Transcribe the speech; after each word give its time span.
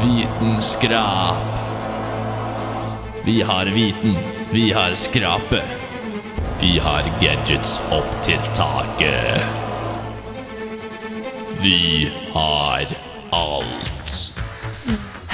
Vitenskrap. 0.00 1.36
Vi 3.24 3.42
har 3.42 3.66
viten, 3.66 4.16
vi 4.50 4.72
har 4.72 4.94
skrapet. 4.94 5.64
Vi 6.60 6.78
har 6.78 7.04
gadgets 7.20 7.74
opp 7.92 8.14
til 8.24 8.40
taket. 8.56 9.44
Vi 11.60 12.08
har 12.32 12.94
alt. 13.36 14.16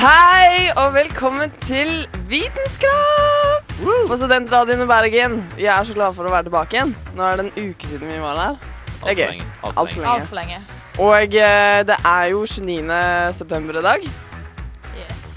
Hei 0.00 0.72
og 0.74 0.96
velkommen 0.98 1.54
til 1.62 2.08
Vitenskrap 2.26 3.70
på 3.78 4.18
Studentradioen 4.18 4.82
i 4.82 4.90
Bergen. 4.90 5.40
Vi 5.54 5.70
er 5.70 5.86
så 5.86 5.94
glade 5.94 6.18
for 6.18 6.26
å 6.26 6.34
være 6.34 6.50
tilbake 6.50 6.80
igjen. 6.80 6.96
Nå 7.14 7.22
er 7.22 7.38
det 7.38 7.46
en 7.46 7.70
uke 7.70 7.94
siden 7.94 8.16
vi 8.16 8.18
var 8.18 8.42
her. 8.42 8.60
Det 9.06 9.14
er 9.14 9.22
gøy. 9.22 9.48
Alt 9.62 9.78
for 9.78 10.02
lenge. 10.02 10.12
Altfor 10.18 10.42
lenge. 10.42 10.62
Og 10.98 11.34
eh, 11.38 11.80
det 11.86 12.02
er 12.02 12.30
jo 12.34 12.46
29. 12.48 13.02
september 13.36 13.78
i 13.78 13.90
dag. 13.92 14.14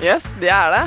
Yes. 0.03 0.23
Det 0.39 0.49
er 0.49 0.71
det. 0.75 0.85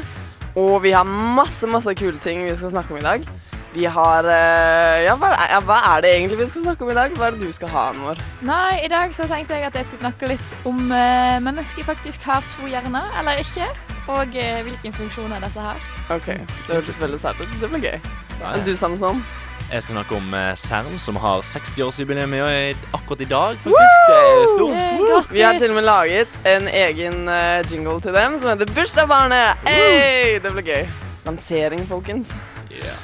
Og 0.56 0.82
vi 0.84 0.92
har 0.92 1.04
masse, 1.04 1.66
masse 1.68 1.94
kule 1.96 2.18
ting 2.20 2.44
vi 2.44 2.56
skal 2.56 2.72
snakke 2.72 2.94
om 2.94 3.00
i 3.00 3.04
dag. 3.04 3.24
Vi 3.72 3.86
har 3.88 4.26
eh, 4.28 5.02
ja, 5.06 5.14
hva, 5.16 5.30
er, 5.32 5.46
ja, 5.54 5.60
hva 5.64 5.78
er 5.94 6.02
det 6.04 6.10
egentlig 6.12 6.38
vi 6.42 6.48
skal 6.50 6.66
snakke 6.66 6.84
om 6.84 6.90
i 6.92 6.96
dag? 6.96 7.14
Hva 7.16 7.30
er 7.30 7.36
det 7.36 7.46
du 7.48 7.54
skal 7.56 7.70
ha, 7.72 7.84
Anvor? 7.92 8.20
Nei, 8.44 8.82
i 8.84 8.90
dag 8.92 9.14
så 9.16 9.24
tenkte 9.30 9.56
jeg 9.56 9.64
at 9.70 9.78
jeg 9.80 9.88
skal 9.88 10.02
snakke 10.02 10.28
litt 10.34 10.56
om 10.68 10.82
uh, 10.92 11.38
mennesker 11.40 11.86
faktisk 11.88 12.24
har 12.28 12.44
to 12.58 12.68
hjerner, 12.68 13.08
eller 13.20 13.40
ikke. 13.40 13.70
Og 14.12 14.36
uh, 14.36 14.58
hvilken 14.68 14.96
funksjoner 14.98 15.40
disse 15.46 15.64
her. 15.64 15.86
OK, 16.12 16.28
det 16.36 16.76
hørtes 16.76 17.00
veldig 17.00 17.22
sært 17.22 17.40
ut. 17.40 17.56
Det 17.62 17.72
blir 17.72 17.86
gøy. 17.86 17.96
Ja, 18.42 18.50
Men 18.50 18.66
du, 18.68 18.74
Samson? 18.76 19.24
Jeg 19.72 19.82
skal 19.82 19.94
snakke 19.96 20.16
om 20.18 20.34
eh, 20.36 20.50
CERN, 20.60 20.98
som 21.00 21.16
har 21.16 21.40
60-årsjubileum 21.48 22.34
i- 22.36 22.76
akkurat 22.92 23.20
i 23.20 23.24
dag, 23.30 23.56
faktisk. 23.62 24.02
Det 24.08 24.16
er 24.18 24.50
stort. 24.56 25.30
Vi 25.32 25.40
har 25.40 25.52
til 25.58 25.70
og 25.70 25.74
med 25.78 25.86
laget 25.86 26.28
en 26.46 26.68
egen 26.68 27.28
eh, 27.28 27.62
jingle 27.72 28.00
til 28.04 28.12
dem 28.12 28.36
som 28.42 28.50
heter 28.52 28.74
Bursdagsbarnet. 28.74 29.56
Hey, 29.66 30.34
det 30.44 30.52
blir 30.52 30.62
gøy. 30.66 30.84
Lansering, 31.24 31.86
folkens. 31.88 32.34
Yeah. 32.70 33.00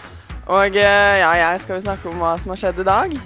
Og 0.47 0.77
eh, 0.77 1.19
ja, 1.23 1.31
jeg 1.41 1.61
skal 1.65 1.79
jo 1.81 1.87
snakke 1.89 2.09
om 2.13 2.21
hva 2.21 2.35
som 2.41 2.53
har 2.53 2.61
skjedd 2.61 2.85
i 2.85 2.89
dag. 2.91 3.17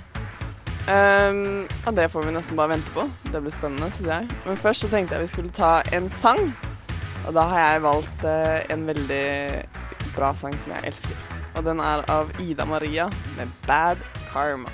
Um, 0.82 1.68
og 1.86 1.92
det 1.96 2.08
får 2.10 2.24
vi 2.26 2.32
nesten 2.34 2.56
bare 2.58 2.72
vente 2.76 2.90
på. 2.94 3.04
Det 3.32 3.42
blir 3.42 3.54
spennende, 3.54 3.90
syns 3.94 4.08
jeg. 4.10 4.30
Men 4.46 4.56
først 4.58 4.80
så 4.86 4.88
tenkte 4.90 5.14
jeg 5.18 5.26
vi 5.26 5.34
skulle 5.34 5.50
ta 5.54 5.76
en 5.94 6.10
sang. 6.10 6.54
Og 7.26 7.34
da 7.34 7.44
har 7.50 7.68
jeg 7.72 7.82
valgt 7.90 8.24
uh, 8.26 8.58
en 8.74 8.86
veldig 8.86 9.26
bra 10.16 10.32
sang 10.38 10.54
som 10.62 10.74
jeg 10.78 10.90
elsker. 10.94 11.41
Og 11.54 11.64
den 11.64 11.80
er 11.80 12.04
av 12.10 12.32
Ida 12.40 12.64
Maria 12.64 13.10
med 13.36 13.48
'Bad 13.66 13.98
Karma'. 14.32 14.70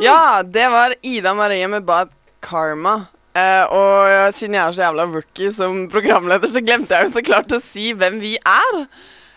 Ja, 0.00 0.42
det 0.42 0.68
var 0.68 0.94
Ida 1.02 1.34
Marie 1.34 1.68
med 1.68 1.84
Bad 1.84 2.08
Karma. 2.40 3.06
Eh, 3.36 3.64
og 3.72 4.34
siden 4.34 4.54
jeg 4.54 4.62
er 4.62 4.72
så 4.72 4.82
jævla 4.82 5.04
rookie 5.10 5.52
som 5.52 5.88
programleder, 5.92 6.48
så 6.48 6.60
glemte 6.64 6.94
jeg 6.94 7.08
jo 7.08 7.12
så 7.16 7.22
klart 7.24 7.52
å 7.52 7.60
si 7.60 7.90
hvem 7.96 8.20
vi 8.22 8.36
er. 8.36 8.78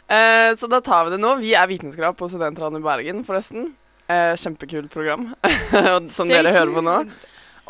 Eh, 0.09 0.55
så 0.57 0.67
da 0.71 0.79
tar 0.81 1.05
vi 1.05 1.11
det 1.15 1.21
nå. 1.21 1.35
Vi 1.41 1.53
er 1.57 1.67
Vitenskap 1.69 2.17
på 2.17 2.29
Studentradioen 2.31 2.81
i 2.81 2.85
Bergen, 2.88 3.21
forresten. 3.27 3.71
Eh, 4.09 4.33
kjempekult 4.41 4.89
program, 4.91 5.27
som 6.09 6.25
Stay 6.25 6.33
dere 6.33 6.53
hører 6.55 6.73
på 6.73 6.81
nå. 6.85 6.95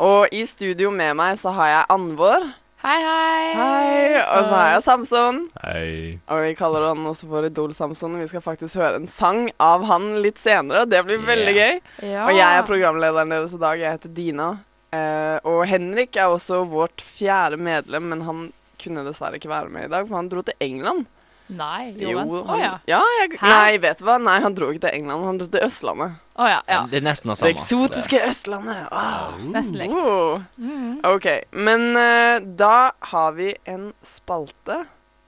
Og 0.00 0.32
i 0.32 0.46
studio 0.48 0.88
med 0.94 1.12
meg 1.18 1.36
så 1.36 1.52
har 1.52 1.68
jeg 1.74 1.88
Anvor. 1.92 2.46
Hei, 2.80 2.94
hei. 3.04 3.48
Hei. 3.52 4.20
Og 4.24 4.46
så 4.48 4.54
har 4.56 4.70
jeg 4.72 4.84
Samson. 4.86 5.42
Hei. 5.60 5.90
Og 6.32 6.40
vi 6.46 6.54
kaller 6.56 6.86
han 6.94 7.02
også 7.10 7.28
for 7.28 7.44
Idol-Samson. 7.44 8.14
Vi 8.22 8.28
skal 8.30 8.40
faktisk 8.40 8.78
høre 8.80 9.02
en 9.02 9.10
sang 9.12 9.50
av 9.60 9.84
han 9.90 10.06
litt 10.24 10.40
senere, 10.40 10.86
og 10.86 10.88
det 10.94 11.02
blir 11.04 11.20
veldig 11.28 11.52
Yeah. 11.52 11.60
gøy. 11.76 12.08
Ja. 12.08 12.24
Og 12.24 12.32
jeg 12.38 12.48
er 12.56 12.64
programlederen 12.64 13.34
deres 13.36 13.52
i 13.52 13.60
dag. 13.60 13.82
Jeg 13.84 13.98
heter 13.98 14.14
Dina. 14.16 14.48
Eh, 14.96 15.36
og 15.44 15.66
Henrik 15.68 16.16
er 16.16 16.32
også 16.32 16.62
vårt 16.72 17.04
fjerde 17.04 17.60
medlem, 17.60 18.08
men 18.14 18.24
han 18.24 18.40
kunne 18.80 19.04
dessverre 19.04 19.36
ikke 19.36 19.52
være 19.52 19.68
med 19.68 19.84
i 19.90 19.92
dag, 19.92 20.08
for 20.08 20.16
han 20.16 20.32
dro 20.32 20.40
til 20.48 20.56
England. 20.64 21.04
Nei, 21.50 21.90
gjorde 21.98 22.20
han? 22.20 22.30
Å 22.30 22.42
han, 22.46 22.60
ja. 22.62 22.72
ja 22.92 23.00
jeg, 23.18 23.40
Nei, 23.42 23.78
vet 23.82 23.98
du 23.98 24.06
hva? 24.06 24.16
Nei, 24.22 24.36
han 24.44 24.54
dro 24.54 24.70
ikke 24.70 24.84
til 24.86 24.94
England, 25.00 25.26
han 25.26 25.40
dro 25.40 25.48
til 25.50 25.64
Østlandet. 25.66 26.20
Oh, 26.36 26.46
ja. 26.46 26.60
ja. 26.70 26.84
Det 26.90 27.00
er 27.00 27.04
nesten 27.08 27.32
det 27.32 27.36
Det 27.36 27.40
samme. 27.42 27.50
eksotiske 27.56 28.22
Østlandet. 28.28 28.86
Wow. 28.92 29.42
Nesten 29.56 29.80
likt. 29.82 29.98
Oh. 29.98 30.46
Mm. 30.62 30.94
OK. 31.10 31.28
Men 31.52 31.90
uh, 31.98 32.38
da 32.62 32.92
har 33.12 33.36
vi 33.36 33.50
en 33.68 33.90
spalte 34.06 34.84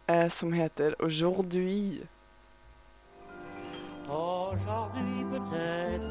eh, 0.06 0.28
som 0.30 0.52
heter 0.52 0.94
Aujourd'hui. 1.02 2.02
Aujourd'hui 4.08 5.24
peut-être, 5.30 6.02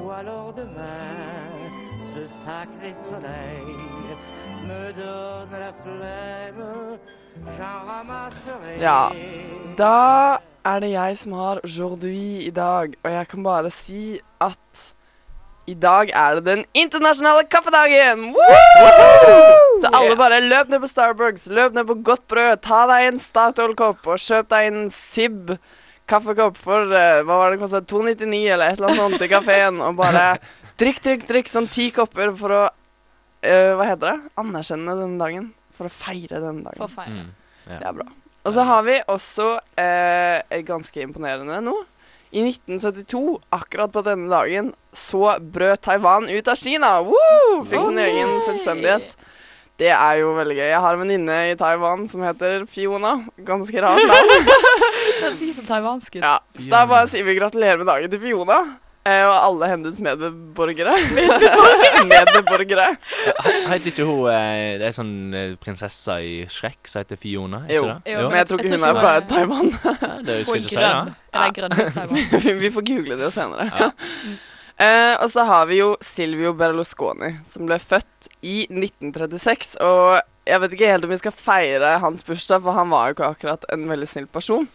ou 0.00 0.10
alors 0.10 0.54
demain, 0.54 1.68
ce 2.14 2.26
sacré 2.44 2.94
soleil 3.10 3.76
me 4.64 4.92
donne 4.92 5.58
la 5.58 5.72
flemme. 5.82 6.98
Ja. 8.80 9.00
Da 9.78 10.38
er 10.66 10.80
det 10.82 10.92
jeg 10.92 11.18
som 11.20 11.34
har 11.38 11.60
aujourd'hui 11.64 12.46
i 12.46 12.52
dag, 12.54 12.94
og 13.02 13.10
jeg 13.12 13.28
kan 13.30 13.44
bare 13.46 13.70
si 13.74 14.20
at 14.42 14.86
i 15.68 15.74
dag 15.76 16.10
er 16.16 16.38
det 16.38 16.44
den 16.46 16.62
internasjonale 16.72 17.44
kaffedagen! 17.52 18.30
Woo! 18.32 19.80
Så 19.82 19.90
alle 19.92 20.16
bare 20.16 20.40
løp 20.40 20.70
ned 20.72 20.80
på 20.80 20.88
Starbucks, 20.88 21.50
løp 21.52 21.76
ned 21.76 21.84
på 21.90 21.98
Godt 22.06 22.24
Brød, 22.30 22.62
ta 22.64 22.86
deg 22.88 23.10
en 23.10 23.20
Statoil-kopp 23.20 24.08
og 24.08 24.22
kjøp 24.22 24.48
deg 24.54 24.70
en 24.70 24.88
Sib 24.94 25.52
kaffekopp 26.08 26.56
for 26.56 26.88
uh, 26.88 27.20
hva 27.20 27.42
var 27.42 27.52
det 27.52 27.60
kostet, 27.60 27.88
299 27.90 28.40
eller 28.48 28.72
et 28.72 28.80
eller 28.80 28.94
annet 28.94 29.02
sånt 29.04 29.26
i 29.26 29.30
kafeen, 29.30 29.82
og 29.84 29.98
bare 30.00 30.24
drikk, 30.80 31.02
drikk, 31.04 31.28
drikk 31.28 31.52
sånn 31.52 31.68
ti 31.68 31.90
kopper 31.92 32.32
for 32.38 32.56
å 32.56 32.64
uh, 32.64 33.72
Hva 33.76 33.90
heter 33.90 34.06
det? 34.08 34.32
Anerkjenne 34.40 34.96
denne 34.96 35.20
dagen. 35.20 35.50
For 35.78 35.88
å 35.88 35.92
feire 35.92 36.40
denne 36.42 36.66
dagen. 36.66 36.80
For 36.80 36.90
feil. 36.92 37.14
Mm. 37.14 37.30
Ja. 37.68 37.78
Det 37.78 37.86
er 37.92 37.96
bra. 38.00 38.08
Og 38.48 38.54
så 38.56 38.64
har 38.64 38.84
vi 38.86 38.96
også 39.12 39.46
eh, 39.78 40.58
ganske 40.66 41.02
imponerende 41.04 41.60
nå. 41.64 41.74
I 42.28 42.42
1972, 42.44 43.38
akkurat 43.56 43.92
på 43.92 44.02
denne 44.04 44.28
dagen, 44.28 44.72
så 44.92 45.38
brøt 45.40 45.80
Taiwan 45.86 46.28
ut 46.28 46.50
av 46.50 46.58
Kina. 46.60 46.98
Woo! 47.04 47.62
Fikk 47.68 47.86
sin 47.86 48.00
egen 48.04 48.34
selvstendighet. 48.44 49.14
Det 49.78 49.92
er 49.94 50.18
jo 50.20 50.32
veldig 50.36 50.56
gøy. 50.58 50.66
Jeg 50.72 50.82
har 50.82 50.96
en 50.96 51.02
venninne 51.04 51.36
i 51.52 51.56
Taiwan 51.56 52.04
som 52.10 52.24
heter 52.26 52.66
Fiona. 52.68 53.14
Ganske 53.46 53.84
rart 53.84 54.02
navn. 54.10 54.50
Det 55.22 55.30
sier 55.38 55.54
som 55.54 55.66
taiwansk 55.68 56.18
ut. 56.18 56.22
Ja, 56.22 56.36
så 56.58 56.68
da 56.72 56.82
bare 56.90 57.08
sier 57.10 57.24
vi 57.26 57.36
gratulerer 57.38 57.80
med 57.80 57.88
dagen 57.88 58.12
til 58.12 58.20
Fiona. 58.22 58.58
Eh, 59.08 59.24
og 59.24 59.34
alle 59.36 59.68
hennes 59.72 59.98
medborgere. 60.04 60.94
medborgere. 62.12 62.88
Heter 63.70 63.88
ikke 63.92 64.06
hun 64.08 64.26
eh, 64.32 64.74
Det 64.80 64.88
er 64.90 64.96
sånn 64.96 65.14
prinsessa 65.62 66.18
i 66.24 66.42
Shrek 66.52 66.90
som 66.90 67.02
heter 67.02 67.20
Fiona? 67.20 67.62
Ikke 67.66 67.78
Jo. 67.78 67.86
det? 67.88 68.12
Jo, 68.12 68.26
Men 68.28 68.38
jeg 68.40 68.50
tror 68.50 68.62
Jeg 68.62 68.68
ikke 68.68 68.76
tror 68.76 68.84
hun 68.84 68.90
er 68.90 69.00
fra 69.00 69.14
Taiwan. 69.32 69.72
Det 69.72 69.80
Hun 69.88 70.28
er 70.28 70.36
jeg 70.36 70.44
ikke 70.44 70.74
si, 70.74 70.82
da. 70.82 70.92
Eller 71.32 71.56
grønn 71.58 71.78
Taiwan. 71.78 72.22
vi, 72.44 72.54
vi 72.66 72.72
får 72.76 72.86
google 72.92 73.18
det 73.22 73.32
senere. 73.36 73.68
Ja. 73.72 73.90
Uh, 74.78 75.14
og 75.24 75.30
så 75.32 75.42
har 75.42 75.64
vi 75.66 75.80
jo 75.80 75.88
Silvio 76.06 76.52
Berlusconi, 76.54 77.32
som 77.50 77.66
ble 77.66 77.80
født 77.82 78.28
i 78.46 78.60
1936. 78.70 79.74
Og 79.82 80.20
jeg 80.46 80.62
vet 80.62 80.76
ikke 80.76 80.90
helt 80.92 81.06
om 81.08 81.10
vi 81.10 81.18
skal 81.18 81.34
feire 81.34 81.96
hans 82.02 82.22
bursdag, 82.26 82.62
for 82.62 82.76
han 82.78 82.92
var 82.92 83.08
jo 83.10 83.16
ikke 83.16 83.32
akkurat 83.32 83.66
en 83.74 83.88
veldig 83.90 84.06
snill 84.08 84.28
person. 84.30 84.68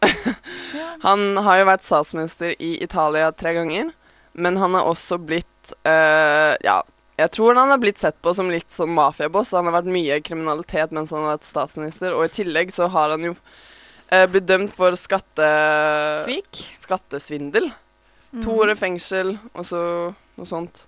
Han 1.06 1.36
har 1.36 1.58
jo 1.60 1.68
vært 1.68 1.84
statsminister 1.86 2.54
i 2.62 2.76
Italia 2.84 3.30
tre 3.32 3.52
ganger, 3.56 3.92
men 4.32 4.56
han 4.60 4.74
har 4.76 4.88
også 4.90 5.18
blitt 5.22 5.72
uh, 5.86 6.54
Ja, 6.64 6.82
jeg 7.16 7.30
tror 7.32 7.56
han 7.56 7.70
har 7.72 7.80
blitt 7.80 7.98
sett 8.02 8.18
på 8.22 8.34
som 8.36 8.50
litt 8.52 8.68
sånn 8.72 8.92
mafiaboss. 8.96 9.54
Han 9.56 9.68
har 9.70 9.78
vært 9.78 9.88
mye 9.92 10.18
kriminalitet 10.24 10.92
mens 10.92 11.14
han 11.14 11.24
har 11.24 11.36
vært 11.38 11.48
statsminister, 11.48 12.12
og 12.12 12.26
i 12.26 12.34
tillegg 12.42 12.74
så 12.76 12.90
har 12.92 13.14
han 13.14 13.24
jo 13.24 13.32
uh, 13.36 14.26
blitt 14.28 14.48
dømt 14.48 14.74
for 14.76 14.96
skatte... 15.00 15.46
Svik. 16.26 16.60
Skattesvindel. 16.82 17.70
Mm. 18.32 18.42
To 18.44 18.58
år 18.60 18.74
i 18.74 18.76
fengsel, 18.76 19.36
og 19.54 19.64
så 19.64 19.80
noe 20.36 20.48
sånt. 20.50 20.84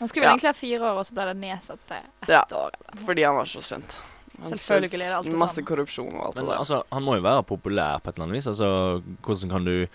Han 0.00 0.10
skulle 0.10 0.24
vel 0.24 0.32
Ja. 0.32 0.34
egentlig 0.34 0.50
ha 0.50 0.58
fire 0.58 0.80
år, 0.90 0.98
og 0.98 1.06
så 1.06 1.14
ble 1.14 1.28
det 1.30 1.36
nedsatt 1.38 1.84
til 1.86 2.02
ett 2.02 2.28
Ja. 2.34 2.42
år. 2.50 2.74
eller. 2.74 3.04
Fordi 3.06 3.22
han 3.22 3.36
var 3.38 3.46
så 3.46 3.62
kjent. 3.62 4.00
Selvfølgelig 4.42 4.90
er 4.94 4.98
det 4.98 5.16
alt 5.16 5.26
det 5.26 5.32
samme. 5.32 5.44
Masse 5.46 5.62
korrupsjon 5.62 6.14
og 6.14 6.26
alt 6.26 6.34
Men 6.36 6.44
det 6.44 6.50
der. 6.52 6.58
altså, 6.58 6.82
han 6.92 7.02
må 7.02 7.14
jo 7.14 7.20
være 7.24 7.42
populær 7.42 7.98
på 8.02 8.10
et 8.10 8.14
eller 8.18 8.26
annet 8.26 8.36
vis. 8.40 8.46
Altså, 8.46 8.68
hvordan 9.24 9.50
kan 9.54 9.64
du 9.64 9.86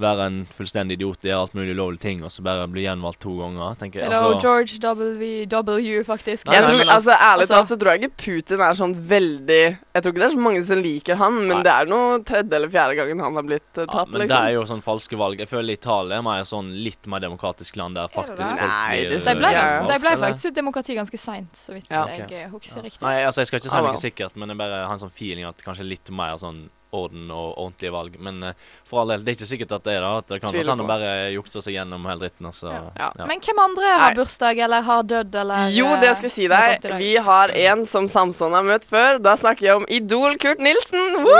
være 0.00 0.26
en 0.30 0.38
fullstendig 0.54 0.96
idiot, 0.98 1.22
gjøre 1.22 1.40
alt 1.44 1.54
mulig 1.56 1.74
ulovlige 1.76 2.02
ting, 2.04 2.22
og 2.24 2.32
så 2.32 2.42
bare 2.44 2.66
bli 2.70 2.84
gjenvalgt 2.86 3.20
to 3.22 3.34
ganger. 3.38 3.74
tenker 3.80 4.00
jeg. 4.00 4.06
Eller 4.08 4.16
Altså, 4.20 4.40
George 4.40 4.78
W. 4.80 5.46
W, 5.46 6.02
faktisk. 6.04 6.46
Nei, 6.46 6.56
Jeg 6.56 6.64
tror, 6.64 6.92
altså, 6.94 7.12
ærlig 7.12 7.46
altså- 7.46 7.54
talt 7.54 7.68
så 7.68 7.78
tror 7.80 7.92
jeg 7.92 8.02
ikke 8.02 8.16
Putin 8.24 8.60
er 8.60 8.74
sånn 8.74 8.94
veldig 8.94 9.78
Jeg 9.94 10.02
tror 10.02 10.12
ikke 10.12 10.22
det 10.22 10.28
er 10.28 10.36
så 10.36 10.42
mange 10.46 10.64
som 10.64 10.82
liker 10.82 11.16
han, 11.16 11.34
men 11.46 11.48
Nei. 11.48 11.62
det 11.62 11.72
er 11.72 11.86
noe 11.86 12.18
tredje 12.24 12.52
eller 12.54 12.68
fjerde 12.68 12.96
gangen 12.96 13.20
han 13.20 13.34
har 13.34 13.42
blitt 13.42 13.78
eh, 13.78 13.84
ja, 13.84 13.86
tatt, 13.86 14.08
men 14.10 14.20
det 14.20 14.28
liksom. 14.28 14.46
er 14.46 14.50
jo 14.54 14.62
sånn 14.64 14.82
falske 14.82 15.16
valg. 15.16 15.38
Jeg 15.38 15.48
føler 15.48 15.72
Italia 15.72 16.18
er 16.18 16.22
mer 16.22 16.42
sånn 16.44 16.72
litt 16.84 17.06
mer 17.06 17.20
demokratisk 17.20 17.76
land 17.76 17.94
der 17.94 18.08
faktisk 18.08 18.50
det? 18.50 18.58
folk 18.58 18.70
Nei, 18.70 18.96
blir 18.96 19.10
det 19.10 19.24
De 19.24 19.34
ble, 19.38 19.52
Ja, 19.52 19.86
de 19.86 19.98
ble 19.98 20.16
faktisk 20.24 20.46
et 20.46 20.54
demokrati 20.54 20.94
ganske 20.94 21.18
seint, 21.18 21.52
så 21.54 21.72
vidt 21.74 21.86
Ja. 21.90 22.06
jeg 22.06 22.50
husker 22.50 22.76
ja. 22.78 22.82
riktig. 22.82 23.02
Nei, 23.02 23.24
altså 23.24 23.40
jeg 23.40 23.46
skal 23.46 23.58
ikke 23.60 23.70
si 23.70 23.76
noe 23.76 23.96
sikkert, 24.00 24.36
men 24.36 24.48
jeg 24.48 24.58
bare 24.58 24.86
har 24.86 24.92
en 24.92 24.98
sånn 24.98 25.12
feeling 25.12 25.44
at 25.44 25.56
kanskje 25.64 25.86
litt 25.88 26.10
mer 26.10 26.36
sånn 26.36 26.68
orden 26.96 27.30
og 27.30 27.58
ordentlige 27.58 27.92
valg. 27.94 28.16
Men 28.22 28.42
uh, 28.42 28.70
for 28.88 29.02
all 29.02 29.12
del, 29.14 29.24
det 29.24 29.32
er 29.32 29.38
ikke 29.38 29.50
sikkert 29.50 29.74
at 29.76 29.86
det 29.86 29.94
er 29.96 30.04
det. 30.04 30.10
At 30.10 30.32
det 30.32 30.40
kan 30.42 30.54
Tviler 30.54 30.72
at 30.72 30.82
han 30.82 30.90
bare 30.90 31.12
jukser 31.34 31.64
seg 31.64 31.76
gjennom 31.76 32.08
hele 32.10 32.24
dritten. 32.24 32.50
Altså. 32.50 32.72
Ja. 32.72 32.82
Ja. 32.96 33.10
Ja. 33.20 33.28
Men 33.30 33.44
hvem 33.46 33.62
andre 33.64 33.94
har 34.04 34.18
bursdag 34.18 34.64
eller 34.66 34.86
har 34.88 35.06
dødd 35.14 35.38
eller 35.44 35.70
Jo, 35.76 35.92
det 36.02 36.14
skal 36.18 36.30
jeg 36.30 36.36
si 36.36 36.48
deg. 36.50 36.90
Vi 37.00 37.12
har 37.30 37.54
en 37.68 37.86
som 37.90 38.08
Samson 38.10 38.56
har 38.58 38.66
møtt 38.66 38.88
før. 38.90 39.20
Da 39.22 39.36
snakker 39.40 39.68
jeg 39.68 39.82
om 39.82 39.88
Idol 39.88 40.36
Kurt 40.42 40.62
Nilsen. 40.62 41.20
Woo! 41.22 41.38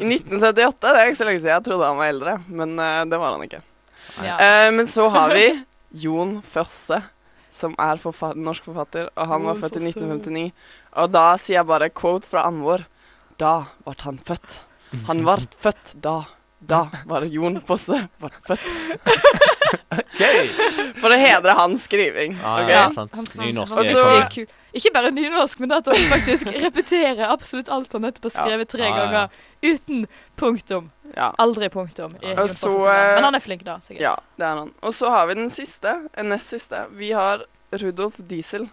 I 0.00 0.06
1978. 0.06 0.78
Det 0.90 0.94
er 0.96 1.10
ikke 1.10 1.22
så 1.22 1.28
lenge 1.28 1.42
siden 1.42 1.54
jeg 1.54 1.66
trodde 1.66 1.90
han 1.90 2.00
var 2.00 2.12
eldre, 2.12 2.38
men 2.48 2.76
uh, 2.80 3.02
det 3.08 3.20
var 3.20 3.36
han 3.36 3.48
ikke. 3.48 3.64
Ja. 4.20 4.36
Eh, 4.36 4.72
men 4.72 4.88
så 4.90 5.08
har 5.08 5.34
vi 5.34 5.46
Jon 6.02 6.40
Førse, 6.46 7.02
som 7.50 7.74
er 7.78 8.00
forfa 8.00 8.32
norsk 8.36 8.68
forfatter, 8.70 9.10
og 9.14 9.30
han 9.30 9.46
var 9.48 9.58
født 9.58 9.78
i 9.80 9.84
1959. 9.90 10.50
Og 11.02 11.12
da 11.14 11.26
sier 11.38 11.60
jeg 11.60 11.68
bare 11.70 11.90
quote 11.94 12.28
fra 12.28 12.44
Anvor. 12.48 12.86
Da 13.40 13.54
ble 13.86 13.96
han 14.04 14.20
født. 14.26 14.60
Han 15.08 15.24
ble 15.24 15.38
født 15.62 15.96
da. 16.04 16.18
Da 16.60 16.82
var 17.08 17.24
Jon 17.24 17.56
Fosse 17.64 18.02
ble 18.20 18.28
født. 18.44 18.66
For 21.00 21.08
å 21.08 21.16
hedre 21.16 21.54
hans 21.56 21.86
skriving. 21.88 22.34
Ah, 22.44 22.60
okay. 22.60 22.74
ja, 22.74 22.82
sant. 22.92 23.16
Nynorsk 23.40 23.80
er 23.80 23.96
konge. 23.96 24.44
Ikke 24.76 24.92
bare 24.94 25.10
nynorsk, 25.10 25.62
men 25.64 25.72
at 25.74 25.88
han 25.90 26.04
faktisk 26.10 26.52
repeterer 26.66 27.24
absolutt 27.32 27.70
alt 27.72 27.96
han 27.96 28.04
nettopp 28.06 28.28
har 28.28 28.34
skrevet 28.36 28.70
tre 28.70 28.84
ah, 28.86 28.90
ja. 28.90 28.98
ganger. 29.00 29.40
Uten 29.64 30.04
punktum. 30.38 30.92
Ja. 31.16 31.32
Aldri 31.42 31.70
punktum. 31.72 32.12
så, 32.20 32.68
navn. 32.68 32.92
eh, 32.92 33.14
Men 33.16 33.24
han 33.30 33.40
er 33.40 33.44
flink, 33.46 33.64
da. 33.66 33.80
sikkert. 33.82 34.04
Ja, 34.04 34.14
det 34.38 34.46
er 34.46 34.62
han. 34.62 34.70
Og 34.84 34.94
så 34.94 35.10
har 35.10 35.26
vi 35.32 35.40
den 35.40 35.50
siste, 35.54 35.96
en 36.12 36.30
nest 36.30 36.52
siste. 36.52 36.84
Vi 37.00 37.10
har 37.16 37.48
Rudolf 37.72 38.20
Diesel, 38.30 38.68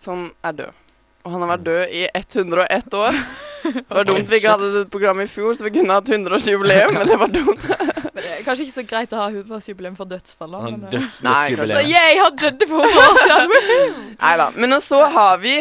som 0.00 0.30
er 0.42 0.58
død. 0.64 0.82
Og 1.22 1.36
han 1.36 1.44
har 1.44 1.54
vært 1.54 1.66
død 1.68 1.96
i 2.00 2.06
101 2.24 3.02
år. 3.04 3.22
Det 3.62 3.94
var 3.94 4.04
dumt 4.08 4.28
vi 4.30 4.38
ikke 4.40 4.52
hadde 4.56 4.68
et 4.82 4.90
program 4.90 5.20
i 5.22 5.26
fjor, 5.30 5.54
så 5.54 5.64
vi 5.66 5.70
kunne 5.78 5.94
hatt 5.98 6.08
100-årsjubileum, 6.10 6.94
men 6.98 7.06
det 7.08 7.18
var 7.20 7.30
dumt. 7.34 7.66
Men 8.12 8.20
det 8.26 8.30
er 8.34 8.42
kanskje 8.44 8.64
ikke 8.66 8.74
så 8.74 8.82
greit 8.84 9.12
å 9.16 9.20
ha 9.22 9.26
100-årsjubileum 9.30 9.94
for 9.96 10.04
dødsfall. 10.10 10.50
men, 10.66 10.82
eh, 10.84 10.90
døds, 10.92 11.22
Nei, 11.24 11.32
Så 11.48 11.56
dødsjubileum. 11.56 11.88
jeg 11.88 12.18
har 12.20 12.34
dødd 12.42 12.64
for 12.68 12.84
100 12.84 13.06
år 13.08 13.20
siden! 13.22 13.94
Nei 14.24 14.32
da. 14.36 14.48
Men 14.56 14.74
så 14.84 14.98
har 15.14 15.38
vi 15.40 15.54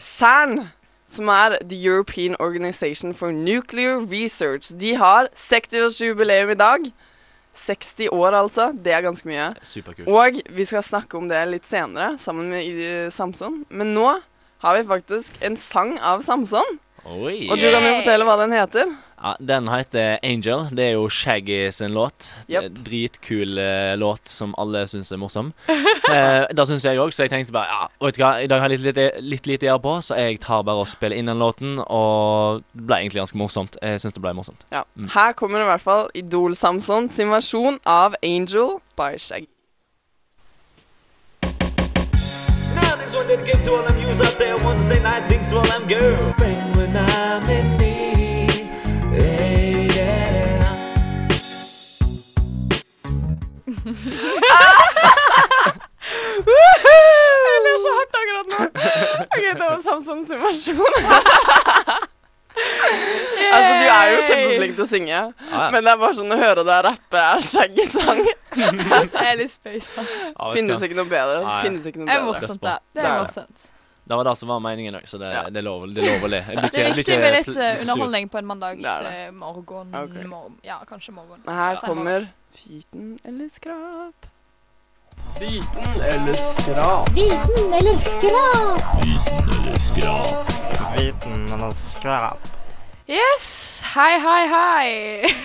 CERN, 0.00 0.54
som 1.10 1.28
er 1.28 1.58
The 1.60 1.76
European 1.76 2.36
Organization 2.40 3.12
for 3.14 3.32
Nuclear 3.36 4.00
Research. 4.00 4.70
De 4.80 4.94
har 4.96 5.28
60-årsjubileum 5.36 6.50
i 6.54 6.58
dag. 6.58 6.90
60 7.54 8.08
år, 8.14 8.32
altså. 8.38 8.70
Det 8.84 8.92
er 8.94 9.02
ganske 9.04 9.26
mye. 9.28 9.50
Superkult. 9.66 10.08
Og 10.08 10.40
vi 10.56 10.64
skal 10.64 10.82
snakke 10.86 11.18
om 11.18 11.28
det 11.28 11.40
litt 11.50 11.66
senere, 11.68 12.14
sammen 12.22 12.48
med 12.48 12.80
eh, 12.86 13.10
Samson. 13.12 13.64
Men 13.68 13.92
nå 13.94 14.08
har 14.64 14.76
vi 14.78 14.86
faktisk 14.88 15.36
en 15.44 15.56
sang 15.60 15.98
av 15.98 16.22
Samson. 16.24 16.78
Oi. 17.08 17.46
Og 17.48 17.56
du 17.56 17.68
kan 17.70 17.84
jo 17.84 17.94
fortelle 18.00 18.26
hva 18.28 18.36
den 18.42 18.52
heter. 18.54 18.90
Ja, 19.20 19.34
den 19.40 19.68
heter 19.68 20.18
Angel. 20.24 20.66
Det 20.72 20.84
er 20.84 20.94
jo 20.96 21.08
Shaggy 21.12 21.70
sin 21.72 21.92
låt. 21.92 22.30
Yep. 22.48 22.78
Dritkul 22.86 23.58
uh, 23.60 23.92
låt 24.00 24.28
som 24.28 24.54
alle 24.60 24.86
syns 24.88 25.12
er 25.12 25.20
morsom. 25.20 25.52
eh, 25.68 26.46
det 26.48 26.66
syns 26.68 26.86
jeg 26.88 27.00
òg, 27.00 27.12
så 27.12 27.26
jeg 27.26 27.34
tenkte 27.34 27.54
bare 27.56 27.68
ja, 27.68 27.88
vet 28.00 28.16
du 28.16 28.22
hva, 28.24 28.32
i 28.40 28.48
dag 28.50 28.64
har 28.64 28.72
jeg 28.72 28.80
litt, 28.80 28.96
litt, 28.96 29.20
litt 29.32 29.50
lite 29.50 29.68
å 29.68 29.72
gjøre 29.74 29.84
på, 29.84 29.94
så 30.08 30.18
jeg 30.20 30.40
tar 30.44 30.64
bare 30.68 30.84
og 30.84 30.88
spiller 30.88 31.20
inn 31.20 31.28
den 31.28 31.40
låten. 31.40 31.78
Og 31.84 32.64
det 32.72 32.88
ble 32.88 33.02
egentlig 33.02 33.24
ganske 33.24 33.40
morsomt. 33.44 33.80
Jeg 33.84 34.00
syns 34.00 34.16
det 34.16 34.24
ble 34.24 34.34
morsomt. 34.36 34.64
Ja. 34.72 34.86
Mm. 34.96 35.12
Her 35.16 35.36
kommer 35.36 35.64
i 35.64 35.68
hvert 35.68 35.84
fall 35.84 36.08
Idol-Samson 36.16 37.12
sin 37.12 37.32
versjon 37.32 37.80
av 37.88 38.16
Angel 38.24 38.78
by 38.96 39.16
Shaggy. 39.20 39.50
This 43.10 43.18
one 43.18 43.26
dedicate 43.26 43.64
to 43.64 43.72
all 43.72 43.82
them 43.82 43.98
yous 43.98 44.20
out 44.20 44.38
there 44.38 44.56
want 44.58 44.78
to 44.78 44.84
say 44.84 45.02
nice 45.02 45.26
things 45.26 45.48
to 45.50 45.56
all 45.56 45.64
them 45.64 45.84
girls. 45.88 46.36
When 46.38 46.96
I'm 46.96 47.42
in 47.50 47.76
need. 47.76 48.70
Hey, 49.10 49.88
yeah. 49.96 50.76
Jeg 56.46 57.58
ler 57.64 57.76
så 57.82 57.90
hardt 57.96 58.14
akkurat 58.20 58.46
nå. 58.52 58.58
OK, 59.34 59.42
det 59.42 59.58
var 59.58 59.80
Samsons 59.82 60.30
versjon. 60.30 60.94
altså, 63.54 63.72
du 63.80 63.86
er 63.88 64.12
jo 64.14 64.20
kjempeflink 64.28 64.76
til 64.78 64.84
å 64.84 64.88
synge, 64.90 65.18
Ja, 65.50 65.64
men 65.74 65.84
det 65.84 65.92
er 65.94 65.98
bare 66.04 66.14
sånn 66.18 66.30
å 66.34 66.38
høre 66.40 66.64
deg 66.66 66.84
rappe 66.86 67.24
er 67.24 67.42
Shaggy-sang. 67.50 68.22
Jeg 68.56 69.10
er 69.30 69.36
litt 69.38 69.52
space. 69.54 69.88
da. 69.96 70.04
Ja, 70.34 70.52
Finnes 70.54 70.82
ikke 70.86 70.96
noe 70.98 71.10
bedre. 71.10 71.40
Ja, 71.44 71.58
Finnes 71.64 71.86
ikke 71.90 72.02
noe 72.02 72.08
Det 72.10 72.16
er 72.16 72.24
bedre. 72.24 72.32
morsomt, 72.32 72.62
det. 72.64 72.78
Det 72.94 73.02
Det 73.02 73.04
er 73.04 73.12
det. 73.14 73.20
morsomt. 73.26 73.68
Det 74.10 74.16
var 74.18 74.24
det 74.26 74.32
som 74.40 74.48
var 74.50 74.58
meningen 74.64 74.94
òg, 74.98 75.04
så 75.06 75.18
det, 75.22 75.28
Ja. 75.32 75.42
det 75.54 75.60
er 75.60 75.62
lov, 75.62 75.84
det 75.94 76.02
er 76.02 76.08
lov 76.16 76.24
å 76.26 76.30
le. 76.32 76.40
Jeg 76.42 76.56
Det 76.74 76.78
er 76.82 76.94
viktig 76.98 77.18
med 77.20 77.32
litt 77.36 77.56
eh, 77.56 77.80
underholdning 77.84 78.28
på 78.32 78.38
en 78.40 78.48
Det 78.48 78.56
det. 78.74 79.32
mandagsmorgen. 79.38 79.94
Ok. 80.02 80.16
Mor 80.26 80.50
ja, 80.66 80.78
kanskje 80.88 81.12
morgen. 81.14 81.40
Men 81.46 81.54
her 81.54 81.76
Sen 81.76 81.88
kommer 81.94 82.26
Viten 82.66 83.18
eller 83.24 83.48
skrap. 83.54 84.26
Viten 85.38 86.00
eller 86.02 86.34
skrap. 86.34 87.10
Viten 87.14 87.72
eller 87.78 87.96
skrap? 88.02 88.82
Eller 88.98 89.78
skrap. 89.78 90.50
Viten 90.98 91.46
eller 91.54 91.72
skrap. 91.72 92.38
Yes! 93.10 93.80
Hei, 93.90 94.18
hei, 94.22 94.42
hei. 94.46 94.90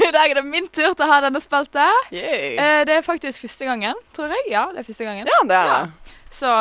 I 0.06 0.12
dag 0.14 0.30
er 0.30 0.38
det 0.38 0.44
min 0.46 0.68
tur 0.70 0.92
til 0.94 1.02
å 1.02 1.10
ha 1.10 1.18
denne 1.24 1.40
spalta. 1.42 1.88
Eh, 2.14 2.84
det 2.86 3.00
er 3.00 3.06
faktisk 3.06 3.42
første 3.48 3.66
gangen, 3.66 3.98
tror 4.14 4.30
jeg. 4.36 4.52
Ja, 4.54 4.68
det 4.74 4.84
er 4.84 4.86
første 4.86 5.08
gangen. 5.08 5.30
Ja, 5.32 5.40
det 5.50 5.58
er 5.58 5.72
Ja. 5.72 5.80
det. 5.88 6.14
Så 6.36 6.52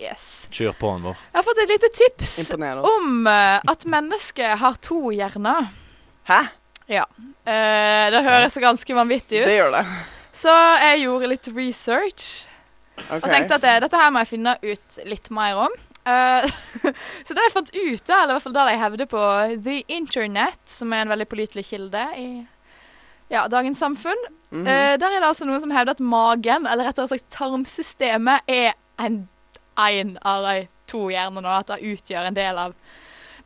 yes. 0.00 0.26
Kjør 0.52 0.74
på 0.76 0.90
den 0.96 1.06
vår. 1.08 1.16
Jeg 1.30 1.38
har 1.38 1.46
fått 1.46 1.62
et 1.64 1.72
lite 1.72 1.90
tips 1.96 2.34
om 2.90 3.26
eh, 3.30 3.60
at 3.72 3.86
mennesket 3.88 4.58
har 4.60 4.76
to 4.84 4.98
hjerner. 5.16 5.70
Hæ? 6.28 6.42
Eh, 6.92 8.10
det 8.12 8.20
høres 8.26 8.58
ganske 8.60 8.94
vanvittig 9.00 9.40
ut. 9.40 9.48
Det 9.48 9.56
gjør 9.62 9.78
det. 9.78 9.84
Så 10.34 10.52
jeg 10.82 11.06
gjorde 11.06 11.30
litt 11.32 11.48
research 11.56 12.48
Okay. 12.94 13.16
og 13.18 13.24
tenkte 13.26 13.56
at 13.58 13.64
dette 13.82 13.98
her 13.98 14.12
må 14.14 14.20
jeg 14.22 14.28
finne 14.36 14.52
ut 14.62 14.98
litt 15.08 15.26
mer 15.34 15.56
om. 15.64 15.72
Eh, 16.06 16.46
så 17.26 17.34
det 17.36 17.44
jeg 17.46 17.54
fant 17.54 17.70
ut, 17.74 18.02
da, 18.06 18.18
eller 18.22 18.34
i 18.34 18.36
hvert 18.36 18.44
fall 18.44 18.56
det 18.56 18.64
jeg 18.74 18.82
hevder 18.82 19.08
på 19.08 19.22
The 19.64 19.76
Internet, 19.88 20.60
som 20.68 20.92
er 20.92 21.04
en 21.04 21.12
veldig 21.14 21.26
pålitelig 21.30 21.64
kilde 21.70 22.02
i 22.20 22.28
ja, 23.32 23.46
dagens 23.48 23.80
samfunn, 23.80 24.20
Mhm. 24.54 24.66
uh, 24.68 24.94
der 25.00 25.06
er 25.10 25.18
det 25.18 25.26
altså 25.26 25.46
noen 25.48 25.60
som 25.64 25.72
hevder 25.74 25.96
at 25.96 26.00
magen, 26.00 26.66
eller 26.70 26.86
rettere 26.86 27.08
sagt 27.10 27.24
tarmsystemet, 27.34 28.44
er 28.46 28.74
en, 29.02 29.28
en 29.80 30.12
av 30.22 30.44
de 30.44 30.68
to 30.86 31.08
hjernene, 31.10 31.48
og 31.48 31.64
at 31.64 31.72
det 31.72 31.94
utgjør 31.96 32.28
en 32.28 32.36
del 32.36 32.60
av 32.62 32.74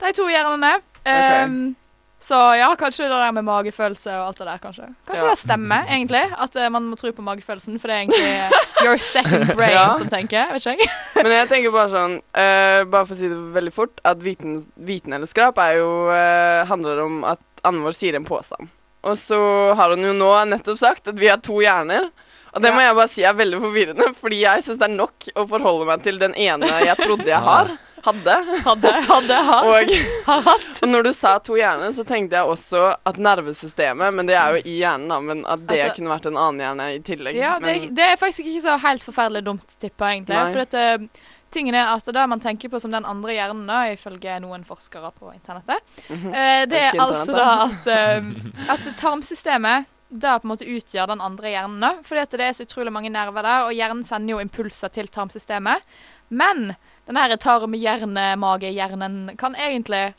de 0.02 0.10
to 0.12 0.26
hjernene. 0.28 0.74
Um, 1.06 1.76
så 2.20 2.34
ja, 2.58 2.68
kanskje 2.78 3.06
det 3.06 3.14
der 3.14 3.32
med 3.32 3.44
magefølelse 3.46 4.10
og 4.18 4.24
alt 4.28 4.38
det 4.40 4.46
der, 4.48 4.58
kanskje. 4.58 4.86
Kanskje 5.06 5.24
Ja. 5.24 5.30
det 5.30 5.38
stemmer, 5.38 5.84
egentlig. 5.88 6.22
At 6.38 6.56
uh, 6.58 6.68
man 6.74 6.88
må 6.90 6.96
tro 6.98 7.12
på 7.14 7.22
magefølelsen, 7.22 7.78
for 7.78 7.88
det 7.88 7.94
er 7.94 8.00
egentlig 8.04 8.84
your 8.84 8.98
second 8.98 9.46
brain 9.58 9.70
Ja. 9.76 9.92
som 9.94 10.08
tenker. 10.10 10.50
Vet 10.52 10.66
ikke 10.66 10.74
jeg. 10.82 10.90
Men 11.22 11.32
jeg 11.36 11.48
tenker 11.48 11.70
bare 11.74 11.88
sånn 11.94 12.16
uh, 12.18 12.84
Bare 12.90 13.06
for 13.06 13.14
å 13.14 13.18
si 13.18 13.28
det 13.30 13.38
veldig 13.54 13.72
fort 13.74 14.00
At 14.06 14.20
viten, 14.22 14.60
viten 14.76 15.12
eller 15.16 15.26
skrap 15.30 15.58
er 15.62 15.78
jo 15.80 15.88
uh, 16.10 16.66
handler 16.70 17.00
om 17.06 17.22
at 17.24 17.40
Anvor 17.66 17.94
sier 17.96 18.14
en 18.18 18.24
påstand. 18.26 18.68
Og 19.06 19.16
så 19.18 19.38
har 19.78 19.90
hun 19.94 20.02
jo 20.06 20.12
nå 20.14 20.28
nettopp 20.50 20.78
sagt 20.78 21.08
at 21.10 21.16
vi 21.18 21.26
har 21.30 21.38
to 21.42 21.58
hjerner. 21.62 22.10
Og 22.54 22.62
det 22.62 22.70
Ja. 22.70 22.74
må 22.74 22.80
jeg 22.82 22.94
bare 22.98 23.08
si 23.12 23.22
er 23.26 23.34
veldig 23.38 23.58
forvirrende, 23.62 24.06
fordi 24.18 24.38
jeg 24.42 24.62
syns 24.66 24.78
det 24.80 24.86
er 24.90 24.94
nok 24.98 25.26
å 25.38 25.44
forholde 25.50 25.86
meg 25.86 26.02
til 26.02 26.18
den 26.18 26.34
ene 26.34 26.66
jeg 26.86 26.96
trodde 27.02 27.26
jeg 27.30 27.42
har. 27.50 27.70
Hadde. 28.04 28.34
Hadde, 28.64 28.92
hadde, 29.08 29.38
hadde. 29.48 29.68
Og, 29.68 30.42
og 30.82 30.88
når 30.92 31.02
du 31.08 31.12
sa 31.16 31.36
to 31.44 31.56
hjerner, 31.58 31.90
så 31.96 32.04
tenkte 32.08 32.36
jeg 32.38 32.44
også 32.52 32.82
at 33.06 33.16
nervesystemet 33.18 34.14
Men 34.14 34.26
det 34.28 34.36
er 34.38 34.56
jo 34.58 34.62
i 34.64 34.76
hjernen, 34.80 35.08
da. 35.10 35.18
Men 35.20 35.42
at 35.46 35.64
det 35.66 35.80
Altså- 35.82 35.96
kunne 35.96 36.12
vært 36.14 36.26
en 36.30 36.36
annen 36.36 36.62
hjerne 36.64 36.86
i 36.94 37.00
tillegg. 37.06 37.36
Ja, 37.40 37.56
det, 37.62 37.74
det 37.96 38.06
er 38.12 38.16
faktisk 38.20 38.46
ikke 38.46 38.62
så 38.68 38.76
helt 38.84 39.02
forferdelig 39.04 39.44
dumt 39.48 39.76
tippa, 39.82 40.12
egentlig. 40.14 40.36
Nei. 40.38 40.52
For 40.54 40.64
dette, 40.64 41.10
tingen 41.50 41.74
er 41.74 41.94
at 41.94 42.04
det 42.12 42.24
man 42.28 42.40
tenker 42.44 42.68
på 42.72 42.80
som 42.80 42.92
den 42.92 43.06
andre 43.08 43.32
hjernen, 43.36 43.66
da, 43.70 43.82
ifølge 43.94 44.34
noen 44.44 44.64
forskere 44.68 45.12
på 45.18 45.30
internettet, 45.34 45.80
Mhm. 46.08 46.34
eh, 46.34 46.64
det 46.68 46.82
er 46.90 46.98
altså 47.00 47.32
da 47.36 47.46
at, 47.68 47.86
eh, 47.86 48.34
at 48.74 48.90
tarmsystemet 49.00 49.86
da 50.10 50.38
på 50.40 50.46
en 50.48 50.52
måte 50.54 50.64
utgjør 50.64 51.06
den 51.10 51.20
andre 51.20 51.50
hjernen. 51.52 51.98
Fordi 52.02 52.20
at 52.22 52.30
det 52.30 52.40
er 52.40 52.52
så 52.56 52.64
utrolig 52.64 52.92
mange 52.92 53.10
nerver 53.12 53.42
der, 53.44 53.66
og 53.66 53.74
hjernen 53.76 54.04
sender 54.08 54.36
jo 54.36 54.38
impulser 54.40 54.88
til 54.92 55.08
tarmsystemet. 55.12 55.82
Men 56.30 56.76
den 57.08 57.16
her 57.16 57.34
tarm-hjerne-mage-hjernen 57.40 59.34
kan 59.40 59.56
egentlig 59.56 60.12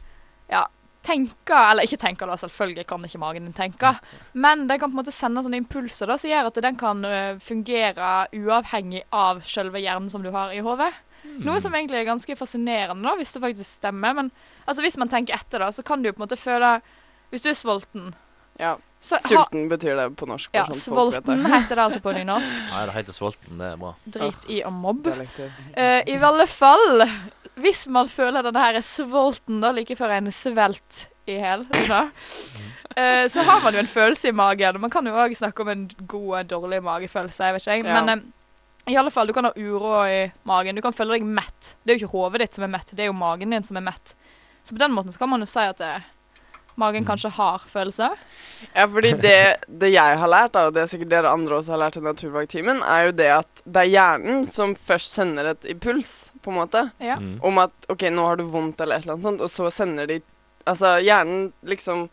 ja, 0.49 0.63
tenke 1.05 1.53
Eller 1.53 1.85
ikke 1.85 1.99
tenke, 2.01 2.25
da, 2.27 2.35
selvfølgelig 2.37 2.87
kan 2.89 3.05
ikke 3.05 3.21
magen 3.21 3.45
din 3.47 3.55
tenke. 3.55 3.93
Men 4.33 4.65
den 4.67 4.79
kan 4.79 4.89
på 4.89 4.97
en 4.97 5.01
måte 5.03 5.13
sende 5.15 5.43
sånne 5.45 5.61
impulser 5.61 6.09
da, 6.09 6.17
som 6.19 6.31
gjør 6.31 6.49
at 6.49 6.57
den 6.65 6.79
kan 6.81 7.05
fungere 7.45 8.09
uavhengig 8.35 9.05
av 9.15 9.43
selve 9.47 9.79
hjernen 9.79 10.09
som 10.11 10.25
du 10.25 10.33
har 10.33 10.51
i 10.51 10.63
hodet. 10.65 10.91
Noe 11.43 11.59
som 11.63 11.75
egentlig 11.75 12.01
er 12.01 12.07
ganske 12.07 12.35
fascinerende, 12.39 13.03
da, 13.05 13.15
hvis 13.19 13.33
det 13.35 13.41
faktisk 13.43 13.79
stemmer. 13.79 14.15
Men 14.15 14.31
altså, 14.65 14.83
hvis 14.83 14.97
man 14.99 15.11
tenker 15.11 15.35
etter, 15.35 15.63
da, 15.63 15.71
så 15.71 15.83
kan 15.85 16.03
du 16.03 16.11
på 16.11 16.19
en 16.19 16.25
måte 16.27 16.39
føle 16.39 16.79
Hvis 17.29 17.43
du 17.45 17.49
er 17.51 17.57
sulten 17.57 18.13
Ja. 18.59 18.77
Så 18.99 19.15
ha- 19.15 19.27
Sulten 19.29 19.69
betyr 19.71 19.95
det 19.95 20.05
på 20.19 20.27
norsk. 20.27 20.49
Ja, 20.53 20.65
sånn 20.67 20.95
folk. 20.95 21.15
Svolten 21.15 21.45
heter 21.47 21.75
det 21.79 21.83
altså 21.85 22.01
på 22.03 22.13
nynorsk. 22.17 22.63
Nei, 22.73 22.85
det 22.89 22.95
heter 22.97 23.15
Svolten. 23.15 23.59
Det 23.61 23.69
er 23.73 23.77
bra. 23.79 23.93
Drit 24.17 24.49
i 24.51 24.57
å 24.67 24.71
mobbe. 24.75 25.13
Eh, 25.73 26.01
I 26.11 26.17
alle 26.19 26.47
fall, 26.51 27.05
hvis 27.63 27.85
man 27.87 28.11
føler 28.11 28.43
denne 28.43 28.65
her 28.65 28.81
svolten 28.83 29.61
da, 29.63 29.71
like 29.75 29.95
før 29.99 30.17
en 30.17 30.27
svelt 30.35 31.05
i 31.29 31.37
hel, 31.39 31.63
da, 31.87 32.01
eh, 32.97 33.23
så 33.31 33.45
har 33.47 33.63
man 33.63 33.77
jo 33.77 33.79
en 33.85 33.91
følelse 33.91 34.33
i 34.33 34.35
magen. 34.35 34.81
Man 34.83 34.91
kan 34.91 35.07
jo 35.07 35.15
òg 35.15 35.37
snakke 35.37 35.63
om 35.63 35.71
en 35.71 35.87
god 36.03 36.29
og 36.41 36.51
dårlig 36.51 36.81
magefølelse, 36.83 37.49
jeg 37.51 37.55
vet 37.55 37.63
ikke 37.67 37.77
jeg. 37.79 37.87
Ja. 37.87 38.01
Men 38.01 38.25
uh, 38.25 38.91
i 38.91 38.97
alle 38.99 39.11
fall, 39.13 39.29
du 39.29 39.35
kan 39.37 39.45
ha 39.45 39.53
uro 39.55 40.01
i 40.09 40.23
magen. 40.49 40.75
Du 40.75 40.81
kan 40.83 40.95
føle 40.95 41.15
deg 41.15 41.27
mett. 41.27 41.75
Det 41.85 41.93
er 41.93 41.99
jo 41.99 42.07
ikke 42.07 42.15
hodet 42.17 42.41
ditt 42.43 42.57
som 42.57 42.65
er 42.65 42.71
mett, 42.73 42.91
det 42.97 43.05
er 43.05 43.11
jo 43.13 43.15
magen 43.15 43.53
din 43.55 43.63
som 43.67 43.77
er 43.79 43.85
mett. 43.85 44.15
Så 44.65 44.75
på 44.75 44.81
den 44.81 44.91
måten 44.91 45.13
så 45.13 45.21
kan 45.21 45.29
man 45.31 45.45
jo 45.45 45.47
si 45.47 45.61
at 45.63 45.79
eh, 45.85 46.07
magen 46.79 47.05
kanskje 47.07 47.29
har 47.35 47.63
følelser. 47.69 48.15
Ja, 48.75 48.85
fordi 48.91 49.11
det, 49.21 49.35
det 49.67 49.91
jeg 49.93 50.17
har 50.21 50.31
lært, 50.31 50.55
og 50.59 50.73
det 50.75 50.81
er 50.85 50.89
sikkert 50.91 51.11
dere 51.13 51.31
andre 51.35 51.59
også 51.59 51.75
har 51.75 51.81
lært 51.85 51.97
i 51.99 52.03
naturfagtimen, 52.05 52.81
er 52.83 53.05
jo 53.09 53.15
det 53.19 53.29
at 53.37 53.63
det 53.65 53.83
er 53.85 53.91
hjernen 53.93 54.45
som 54.51 54.73
først 54.75 55.13
sender 55.19 55.51
et 55.53 55.69
impuls, 55.75 56.29
på 56.41 56.51
en 56.53 56.59
måte, 56.61 56.85
Ja. 57.03 57.15
Mm. 57.19 57.37
om 57.43 57.57
at 57.63 57.71
OK, 57.89 58.07
nå 58.11 58.25
har 58.27 58.39
du 58.39 58.45
vondt 58.51 58.81
eller 58.81 58.97
et 58.99 59.03
eller 59.07 59.17
annet 59.19 59.27
sånt, 59.29 59.41
og 59.45 59.49
så 59.53 59.71
sender 59.71 60.07
de 60.15 60.21
Altså, 60.67 60.97
hjernen 61.01 61.47
liksom 61.65 62.09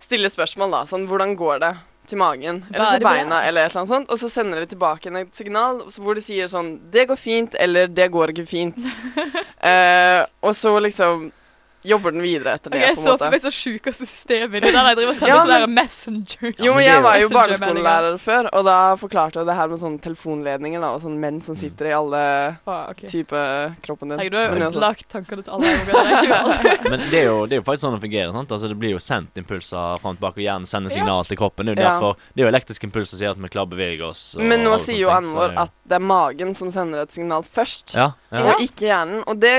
stiller 0.00 0.30
spørsmål, 0.32 0.70
da. 0.72 0.78
Sånn, 0.88 1.02
hvordan 1.10 1.34
går 1.36 1.58
det 1.60 1.70
til 2.08 2.16
magen? 2.22 2.62
Eller 2.72 2.94
til 2.94 3.04
beina, 3.04 3.42
eller 3.44 3.66
et 3.66 3.72
eller 3.74 3.82
annet 3.82 3.90
sånt. 3.92 4.12
Og 4.14 4.20
så 4.22 4.30
sender 4.32 4.62
de 4.62 4.70
tilbake 4.70 5.10
en- 5.10 5.16
et 5.20 5.34
signal 5.36 5.82
hvor 5.98 6.14
de 6.16 6.22
sier 6.24 6.46
sånn 6.48 6.78
Det 6.90 7.06
går 7.10 7.18
fint, 7.20 7.56
eller 7.58 7.86
det 7.88 8.06
går 8.14 8.32
ikke 8.32 8.46
fint. 8.48 8.78
uh, 8.78 10.24
og 10.46 10.54
så 10.56 10.72
liksom 10.80 11.30
jobber 11.88 12.12
den 12.14 12.22
videre 12.22 12.54
etter 12.58 12.70
det, 12.74 12.80
jeg 12.82 12.94
på 12.94 13.00
en 13.00 13.04
så 13.06 13.14
for 13.18 13.30
meg 13.34 13.40
så 13.42 13.50
sjukeste 13.54 14.06
systemet 14.08 14.62
der 14.62 14.72
jeg 14.76 14.96
driver 14.98 15.12
og 15.12 15.18
sender 15.18 15.32
Ja, 15.32 15.38
sånne 15.42 15.58
men- 15.66 15.74
messenger. 15.78 16.54
Jo, 16.58 16.74
men 16.76 16.84
jeg 16.84 17.02
var 17.02 17.16
jo 17.22 17.28
barneskolelærer 17.32 18.18
før, 18.22 18.48
og 18.52 18.64
da 18.68 18.76
forklarte 19.00 19.40
jeg 19.40 19.46
det 19.48 19.56
her 19.58 19.68
med 19.72 19.78
sånne 19.82 20.00
telefonledninger 20.04 20.80
da, 20.84 20.90
og 20.94 21.00
sånne 21.02 21.18
menn 21.22 21.40
som 21.42 21.56
sitter 21.58 21.90
i 21.90 21.94
alle 21.96 22.22
Ah, 22.66 22.90
okay. 22.90 23.08
typer 23.08 23.74
kroppen 23.82 24.08
din. 24.12 24.18
Hei, 24.20 24.28
du 24.28 24.36
har 24.36 24.48
jo 24.48 24.58
lagt 24.58 24.74
ødelagt 24.76 25.08
tankene 25.08 25.42
til 25.44 25.52
alle 25.52 25.72
alt. 25.72 26.88
Men 26.90 27.00
det 27.10 27.20
er, 27.22 27.26
jo, 27.30 27.46
det 27.46 27.56
er 27.58 27.60
jo 27.62 27.66
faktisk 27.66 27.84
sånn 27.86 27.96
det 27.98 28.02
fungerer. 28.04 28.32
sant? 28.32 28.52
Altså 28.52 28.68
Det 28.68 28.78
blir 28.78 28.90
jo 28.96 29.00
sendt 29.02 29.36
impulser 29.40 29.98
fram 30.02 30.14
og 30.14 30.18
tilbake, 30.20 30.38
og 30.40 30.44
hjernen 30.44 30.66
sender 30.68 30.90
signal 30.94 31.24
til 31.24 31.36
kroppen. 31.40 31.66
Det 31.66 31.76
er 31.76 31.82
jo 31.82 31.88
derfor, 31.88 32.16
det 32.34 32.42
er 32.42 32.46
jo 32.48 32.52
elektriske 32.52 32.84
impulser 32.90 33.16
som 33.16 33.24
gjør 33.26 33.36
at 33.36 33.42
vi 33.42 33.48
klarer 33.54 33.68
å 33.68 33.74
bevege 33.74 34.04
oss. 34.08 34.22
og 34.36 34.42
Men 34.44 34.64
nå 34.66 34.76
sier 34.82 34.98
jo 35.00 35.08
Anvor 35.14 35.54
at 35.58 35.72
det 35.88 35.96
er 35.98 36.04
magen 36.04 36.54
som 36.54 36.70
sender 36.70 37.02
et 37.06 37.12
signal 37.12 37.42
først, 37.46 37.94
Ja, 37.96 38.12
ja. 38.32 38.38
Ja. 38.38 38.54
og 38.54 38.60
ikke 38.60 38.86
hjernen. 38.90 39.22
Og 39.26 39.40
det 39.40 39.54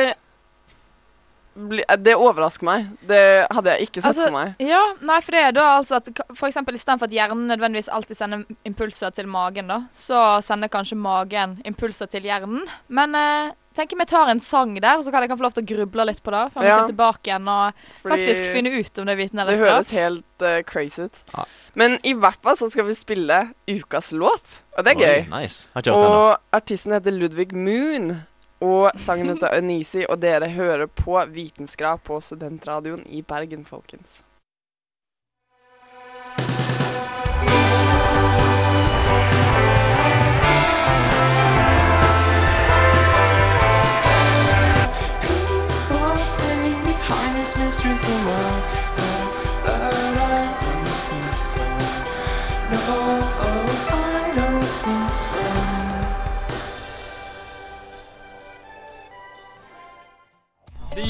det 2.00 2.16
overrasker 2.16 2.66
meg. 2.68 2.88
Det 3.10 3.22
hadde 3.52 3.76
jeg 3.76 3.88
ikke 3.90 4.02
sett 4.02 4.10
Altså, 4.14 4.28
for 4.30 4.38
meg. 4.38 4.56
Ja, 4.64 4.82
nei, 5.06 5.20
for 5.26 5.36
det 5.36 5.46
er 5.50 5.56
da 5.60 5.68
altså 5.78 6.00
at 6.00 6.10
f.eks. 6.34 6.60
for 6.64 6.78
istedenfor 6.78 7.10
at 7.10 7.16
hjernen 7.16 7.48
nødvendigvis 7.52 7.90
alltid 7.92 8.18
sender 8.20 8.44
impulser 8.70 9.12
til 9.16 9.28
magen, 9.32 9.68
da, 9.72 9.82
så 9.94 10.40
sender 10.46 10.72
kanskje 10.72 10.98
magen 11.00 11.58
impulser 11.68 12.08
til 12.12 12.24
hjernen. 12.30 12.64
Men 12.88 13.16
eh, 13.20 13.52
tenk 13.78 13.94
om 13.96 14.02
jeg 14.04 14.12
tar 14.12 14.32
en 14.32 14.40
sang 14.44 14.74
der, 14.80 15.02
så 15.04 15.12
kan 15.12 15.24
jeg 15.24 15.30
kan 15.32 15.40
få 15.40 15.46
lov 15.48 15.54
til 15.58 15.66
å 15.66 15.70
gruble 15.74 16.06
litt 16.10 16.24
på 16.26 16.32
det. 16.36 16.46
For 16.54 16.64
jeg 16.64 16.72
Ja. 16.72 16.78
kommer 16.80 16.94
tilbake 16.94 17.30
igjen 17.32 17.48
og 17.52 17.84
Fordi 18.02 18.16
faktisk 18.16 18.50
finne 18.54 18.74
ut 18.80 19.00
om 19.00 19.06
det 19.10 19.14
er 19.18 19.22
viten 19.24 19.40
eller 19.44 19.54
det 19.54 19.64
høres 19.68 19.92
helt 19.96 20.46
uh, 20.48 20.62
crazy 20.68 21.04
ut. 21.10 21.22
Ja. 21.36 21.46
Men 21.76 22.00
i 22.04 22.14
hvert 22.14 22.42
fall 22.44 22.58
så 22.60 22.70
skal 22.72 22.88
vi 22.90 22.96
spille 22.98 23.38
ukas 23.70 24.12
låt, 24.12 24.62
og 24.78 24.84
det 24.86 24.96
er 24.96 24.98
Oi, 25.00 25.06
gøy. 25.06 25.30
Nice. 25.36 25.68
Den 25.76 25.94
ennå. 25.94 26.10
Og 26.10 26.38
artisten 26.56 26.92
heter 26.96 27.12
Ludvig 27.16 27.54
Moon. 27.54 28.22
Og 28.60 28.92
sangen 29.00 29.30
heter 29.32 29.56
Anisi, 29.56 30.04
og 30.10 30.20
dere 30.20 30.50
hører 30.52 30.90
på 30.92 31.16
Vitenskrap 31.32 32.04
på 32.04 32.20
Studentradioen 32.20 33.06
i 33.08 33.22
Bergen, 33.22 33.64
folkens. 33.66 34.20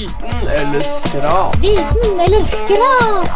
Viten 0.00 0.48
eller 0.48 0.80
skrap? 0.80 1.56
Viten 1.60 2.20
eller 2.20 2.44
skrap? 2.44 3.28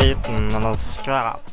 Viten 0.00 0.54
eller 0.56 0.74
skrap? 0.74 1.50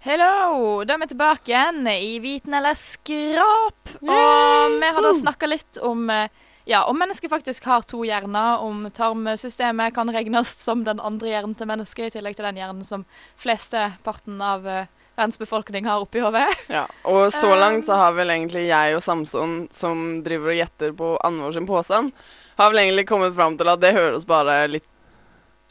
Hello! 0.00 0.80
Da 0.88 0.94
er 0.94 1.02
vi 1.02 1.08
tilbake 1.10 1.52
igjen 1.52 1.90
i 1.92 2.14
Viten 2.24 2.56
eller 2.56 2.72
skrap. 2.78 3.92
Og 4.00 4.78
vi 4.78 4.90
har 4.96 5.04
da 5.04 5.10
snakka 5.18 5.50
litt 5.52 5.82
om 5.84 6.08
eh, 6.08 6.32
ja, 6.64 6.86
om 6.88 6.96
mennesket 6.96 7.28
faktisk 7.28 7.68
har 7.68 7.84
to 7.84 8.00
hjerner, 8.08 8.64
om 8.64 8.88
tarmsystemet 8.96 9.92
kan 9.92 10.08
regnes 10.16 10.56
som 10.56 10.86
den 10.88 11.04
andre 11.04 11.34
hjernen 11.34 11.52
til 11.58 11.68
mennesket, 11.68 12.14
i 12.14 12.16
tillegg 12.16 12.40
til 12.40 12.48
den 12.48 12.62
hjernen 12.62 12.88
som 12.88 13.04
flesteparten 13.44 14.40
av 14.40 14.64
eh, 14.64 14.88
verdens 15.16 15.38
befolkning 15.38 15.84
har 15.86 16.00
oppi 16.04 16.20
hodet. 16.24 16.46
Ja, 16.72 16.86
og 17.04 17.32
så 17.32 17.50
Um. 17.52 17.58
langt 17.60 17.86
så 17.86 17.96
har 18.00 18.12
vel 18.16 18.30
egentlig 18.30 18.66
jeg 18.68 18.96
og 18.96 19.02
Samson, 19.04 19.68
som 19.72 20.22
driver 20.24 20.54
og 20.54 20.60
gjetter 20.62 20.94
på 20.96 21.16
Anvor 21.24 21.52
sin 21.52 21.66
påstand, 21.68 22.12
har 22.58 22.70
vel 22.72 22.78
egentlig 22.86 23.06
kommet 23.08 23.34
fram 23.36 23.56
til 23.58 23.68
at 23.68 23.80
det 23.80 23.94
høres 23.96 24.24
bare 24.28 24.66
litt 24.68 24.84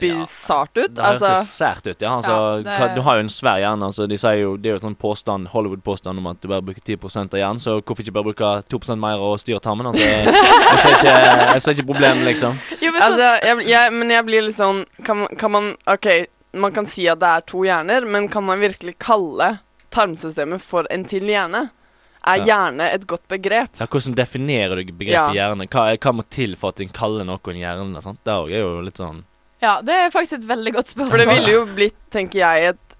bisart 0.01 0.73
ut. 0.77 0.95
Det 0.95 1.03
Altså, 1.05 1.27
hørtes 1.29 1.49
sært 1.53 1.85
ut, 1.85 2.01
ja. 2.01 2.15
Altså, 2.17 2.63
Ja, 2.65 2.87
det- 2.87 2.95
du 2.95 3.01
har 3.05 3.15
jo 3.17 3.19
en 3.21 3.29
svær 3.29 3.59
hjerne. 3.61 3.85
Altså, 3.85 4.07
de 4.09 4.17
sier 4.17 4.39
jo, 4.41 4.57
det 4.57 4.65
er 4.71 4.73
jo 4.79 4.79
en 4.87 4.95
sånn 4.95 4.97
påstand, 4.97 5.47
Hollywood-påstand 5.49 6.17
om 6.17 6.25
at 6.27 6.41
du 6.41 6.47
bare 6.47 6.61
bruker 6.61 6.81
10 6.81 6.97
av 7.33 7.37
hjernen, 7.39 7.59
så 7.61 7.81
hvorfor 7.81 8.01
ikke 8.01 8.13
bare 8.13 8.23
bruke 8.23 8.63
2% 8.67 8.97
mer 8.99 9.19
og 9.21 9.37
styre 9.39 9.59
tarmen? 9.61 9.85
Altså, 9.85 10.01
jeg, 10.01 10.25
jeg, 10.71 10.79
ser 10.79 10.89
ikke, 10.97 11.13
jeg 11.53 11.61
ser 11.61 11.71
ikke 11.77 11.85
problemet, 11.93 12.25
liksom. 12.25 12.57
Jo, 12.81 12.91
men 12.91 13.01
så, 13.01 13.07
altså 13.11 13.45
jeg, 13.45 13.67
jeg, 13.69 13.93
men 13.93 14.09
jeg 14.09 14.25
blir 14.25 14.41
litt 14.41 14.57
sånn 14.57 14.85
kan, 15.05 15.27
kan 15.37 15.51
man 15.51 15.75
OK, 15.85 16.25
man 16.53 16.71
kan 16.75 16.85
si 16.87 17.07
at 17.07 17.19
det 17.19 17.27
er 17.29 17.41
to 17.47 17.61
hjerner, 17.63 18.05
men 18.05 18.27
kan 18.29 18.43
man 18.43 18.59
virkelig 18.59 18.97
kalle 18.99 19.59
tarmsystemet 19.91 20.61
for 20.63 20.87
en 20.91 21.05
til 21.05 21.23
hjerne? 21.29 21.69
Er 22.23 22.37
Ja. 22.37 22.43
hjerne 22.45 22.91
et 22.93 23.07
godt 23.07 23.27
begrep? 23.27 23.69
Ja, 23.79 23.87
hvordan 23.87 24.13
definerer 24.15 24.75
du 24.85 24.91
begrepet 24.93 25.33
hjerne? 25.33 25.65
Hva, 25.67 25.97
hva 25.97 26.11
må 26.13 26.23
til 26.29 26.55
for 26.55 26.69
at 26.69 26.79
en 26.81 26.89
kaller 26.89 27.25
noe 27.25 27.39
en 27.47 27.55
hjerne? 27.57 28.01
Sant? 28.01 28.19
Det 28.23 28.31
er 28.31 28.59
jo 28.61 28.81
litt 28.81 28.97
sånn 28.97 29.23
ja, 29.61 29.79
det 29.81 29.93
er 29.93 30.09
faktisk 30.09 30.39
et 30.39 30.47
veldig 30.49 30.71
godt 30.73 30.87
spørsmål. 30.89 31.09
For 31.11 31.17
det 31.21 31.27
ville 31.27 31.51
jo 31.51 31.65
blitt, 31.69 31.97
tenker 32.09 32.39
jeg, 32.39 32.69
et, 32.73 32.95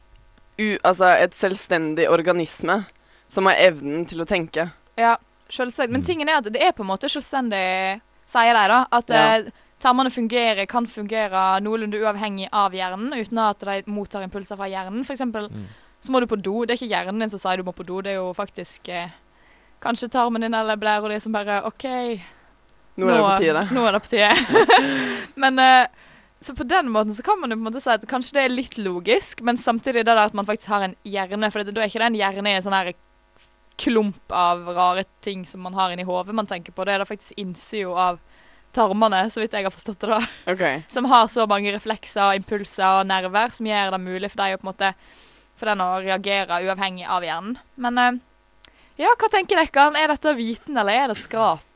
u, 0.62 0.78
altså 0.86 1.08
et 1.24 1.32
selvstendig 1.34 2.06
organisme 2.08 2.86
som 3.28 3.46
har 3.50 3.56
evnen 3.56 4.06
til 4.06 4.22
å 4.22 4.28
tenke. 4.30 4.68
Ja, 4.96 5.16
selvsagt. 5.50 5.90
Men 5.90 6.02
Mm. 6.02 6.06
tingen 6.06 6.30
er 6.30 6.38
at 6.38 6.44
det 6.54 6.62
er 6.62 6.72
på 6.72 6.82
en 6.84 6.88
måte 6.92 7.10
selvstendig, 7.10 8.00
sier 8.28 8.54
de 8.54 8.68
da. 8.68 8.86
At 8.92 9.10
Ja. 9.10 9.42
Tarmene 9.82 10.12
fungerer, 10.14 10.66
kan 10.70 10.86
fungere 10.88 11.46
noenlunde 11.66 12.00
uavhengig 12.04 12.50
av 12.54 12.76
hjernen, 12.78 13.14
uten 13.18 13.40
at 13.42 13.64
de 13.66 13.82
mottar 13.92 14.24
impulser 14.26 14.60
fra 14.60 14.70
hjernen. 14.70 15.04
For 15.08 15.16
eksempel 15.16 15.50
Mm. 15.52 15.66
så 16.02 16.12
må 16.14 16.20
du 16.22 16.28
på 16.30 16.38
do. 16.42 16.66
Det 16.66 16.76
er 16.76 16.80
ikke 16.82 16.94
hjernen 16.96 17.20
din 17.20 17.30
som 17.34 17.40
sier 17.42 17.58
du 17.58 17.64
må 17.68 17.74
på 17.74 17.86
do, 17.86 18.02
det 18.02 18.12
er 18.14 18.20
jo 18.22 18.32
faktisk 18.38 18.90
eh, 18.90 19.10
kanskje 19.82 20.10
tarmen 20.14 20.42
din 20.42 20.54
eller 20.54 20.78
blæra 20.78 21.10
di 21.10 21.20
som 21.20 21.34
bare 21.34 21.64
OK, 21.66 21.86
Nå 22.98 23.08
er 23.08 23.18
det 23.18 23.24
på 23.24 23.38
tide. 23.42 23.62
Nå 23.72 23.84
er 23.88 23.92
det 23.96 24.02
på 24.04 24.10
tide. 24.12 24.32
men 25.44 25.60
eh, 25.60 25.88
så 26.42 26.54
på 26.58 26.66
den 26.68 26.90
måten 26.92 27.14
så 27.16 27.24
kan 27.24 27.40
man 27.40 27.50
jo 27.52 27.56
på 27.56 27.62
en 27.62 27.68
måte 27.72 27.82
si 27.82 27.90
at 27.90 28.04
kanskje 28.10 28.34
det 28.38 28.44
er 28.44 28.54
litt 28.54 28.78
logisk, 28.78 29.42
men 29.42 29.58
samtidig 29.58 30.04
det 30.06 30.10
der 30.12 30.26
at 30.26 30.34
man 30.34 30.46
faktisk 30.46 30.70
har 30.74 30.84
en 30.88 30.96
hjerne. 31.08 31.50
For 31.54 31.64
det, 31.64 31.74
da 31.74 31.82
er 31.82 31.90
ikke 31.90 32.02
det 32.04 32.10
en 32.12 32.20
hjerne 32.20 32.52
i 32.52 32.58
en 32.60 32.66
sånn 32.66 32.76
her 32.76 32.92
klump 33.82 34.34
av 34.36 34.68
rare 34.76 35.06
ting 35.26 35.46
som 35.48 35.62
man 35.66 35.74
har 35.74 35.94
inni 35.94 36.04
hodet 36.06 36.36
man 36.36 36.50
tenker 36.50 36.74
på. 36.76 36.86
Det 36.86 36.94
er 36.94 37.02
da 37.02 37.08
faktisk 37.10 37.38
innsida 37.42 37.94
av 38.10 38.20
tarmene, 38.76 39.24
så 39.32 39.42
vidt 39.42 39.54
jeg 39.58 39.68
har 39.68 39.74
forstått 39.74 40.02
det, 40.04 40.10
da. 40.14 40.20
Okay. 40.54 40.82
Som 40.92 41.08
har 41.12 41.28
så 41.32 41.46
mange 41.50 41.74
reflekser, 41.76 42.36
impulser 42.40 43.02
og 43.02 43.10
nerver 43.10 43.54
som 43.56 43.68
gjør 43.70 43.96
det 43.96 44.02
mulig 44.04 44.32
for 44.34 44.44
deg 44.44 44.56
å 44.56 44.62
på 44.62 44.68
en 44.68 44.72
måte 44.74 44.94
for 45.62 45.70
den 45.70 45.84
å 45.86 45.90
reagere 46.02 46.62
uavhengig 46.66 47.06
av 47.06 47.26
hjernen. 47.26 47.58
Men 47.82 48.00
eh, 48.02 48.22
ja, 49.04 49.12
hva 49.18 49.30
tenker 49.34 49.62
dere? 49.62 49.90
Er 50.02 50.14
dette 50.16 50.34
viten, 50.38 50.78
eller 50.78 51.04
er 51.04 51.12
det 51.14 51.20
skrap? 51.22 51.68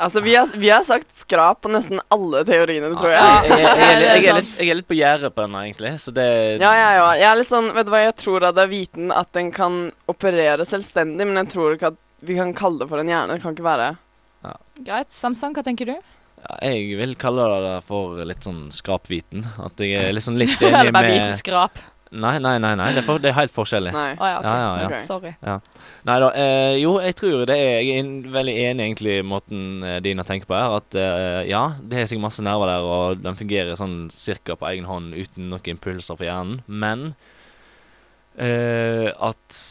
Altså, 0.00 0.22
vi 0.24 0.32
har, 0.32 0.48
vi 0.56 0.70
har 0.72 0.80
sagt 0.88 1.10
skrap 1.12 1.58
på 1.60 1.68
nesten 1.68 2.00
alle 2.08 2.40
teoriene, 2.48 2.88
tror 2.96 3.12
jeg. 3.12 3.20
jeg, 3.20 3.50
jeg, 3.50 3.60
jeg, 3.60 3.90
er 3.90 3.98
litt- 4.00 4.08
jeg, 4.14 4.28
er 4.30 4.38
litt, 4.38 4.52
jeg 4.56 4.70
er 4.72 4.78
litt 4.78 4.88
på 4.88 4.96
gjerdet 4.96 5.34
på 5.36 5.44
denne, 5.44 5.64
egentlig. 5.68 5.92
Så 6.00 6.14
det 6.16 6.28
Ja, 6.62 6.70
ja, 6.72 6.86
ja. 6.96 7.08
Jeg 7.20 7.26
er 7.28 7.40
litt 7.42 7.52
sånn, 7.52 7.68
vet 7.76 7.88
du 7.88 7.92
hva, 7.92 8.00
jeg 8.06 8.16
tror 8.22 8.46
at 8.48 8.56
det 8.56 8.64
er 8.64 8.72
viten 8.72 9.12
at 9.12 9.28
den 9.36 9.50
kan 9.52 9.76
operere 10.08 10.64
selvstendig, 10.68 11.26
men 11.28 11.42
jeg 11.42 11.50
tror 11.52 11.76
ikke 11.76 11.92
at 11.92 12.00
vi 12.24 12.38
kan 12.38 12.54
kalle 12.56 12.80
det 12.80 12.88
for 12.88 13.02
en 13.02 13.12
hjerne. 13.12 13.36
Det 13.36 13.44
kan 13.44 13.56
ikke 13.56 13.68
være 13.68 13.90
Greit. 14.80 15.12
Samsung, 15.12 15.54
hva 15.56 15.64
tenker 15.66 15.90
du? 15.90 15.96
Ja, 16.40 16.56
jeg 16.70 16.96
vil 16.96 17.14
kalle 17.20 17.46
det 17.66 17.78
for 17.88 18.20
litt 18.24 18.46
sånn 18.46 18.68
skrapviten. 18.72 19.44
At 19.60 19.80
jeg 19.82 19.98
er 20.00 20.14
liksom 20.16 20.38
litt 20.40 20.56
Eller 20.60 20.86
enig 20.86 20.94
bare 20.96 21.08
med 21.10 21.18
vitenskap. 21.18 21.82
Nei, 22.10 22.40
nei, 22.42 22.56
nei, 22.58 22.72
nei. 22.74 22.88
Det 22.90 23.04
er, 23.04 23.06
for, 23.06 23.22
det 23.22 23.30
er 23.30 23.36
helt 23.36 23.52
forskjellig. 23.54 23.92
Nei. 23.94 24.08
Oh, 24.16 24.26
ja, 24.26 24.38
OK. 24.40 24.46
Ja, 24.48 24.54
ja, 24.58 24.70
ja. 24.80 24.86
Ok. 24.88 25.04
Sorry. 25.06 25.30
Nei 26.08 26.16
da. 26.24 26.30
Eh, 26.42 26.78
jo, 26.80 26.96
jeg 27.04 27.14
tror 27.20 27.44
det 27.46 27.54
er 27.54 27.84
Jeg 27.86 28.00
er 28.02 28.32
veldig 28.34 28.54
enig 28.64 28.86
egentlig 28.88 29.12
i 29.20 29.26
måten 29.26 29.84
eh, 29.86 30.00
Dina 30.02 30.24
tenker 30.26 30.50
på 30.50 30.56
her. 30.58 30.74
At 30.80 30.96
eh, 30.98 31.42
ja, 31.52 31.62
det 31.78 32.00
er 32.00 32.10
sikkert 32.10 32.26
masse 32.26 32.42
nerver 32.42 32.72
der, 32.72 32.88
og 32.96 33.22
den 33.22 33.38
fungerer 33.38 33.78
sånn 33.78 33.98
cirka 34.10 34.58
på 34.58 34.66
egen 34.72 34.88
hånd 34.90 35.14
uten 35.14 35.52
noen 35.52 35.70
impulser 35.76 36.18
for 36.18 36.26
hjernen. 36.26 36.64
Men 36.66 37.12
eh, 38.34 39.12
at 39.14 39.62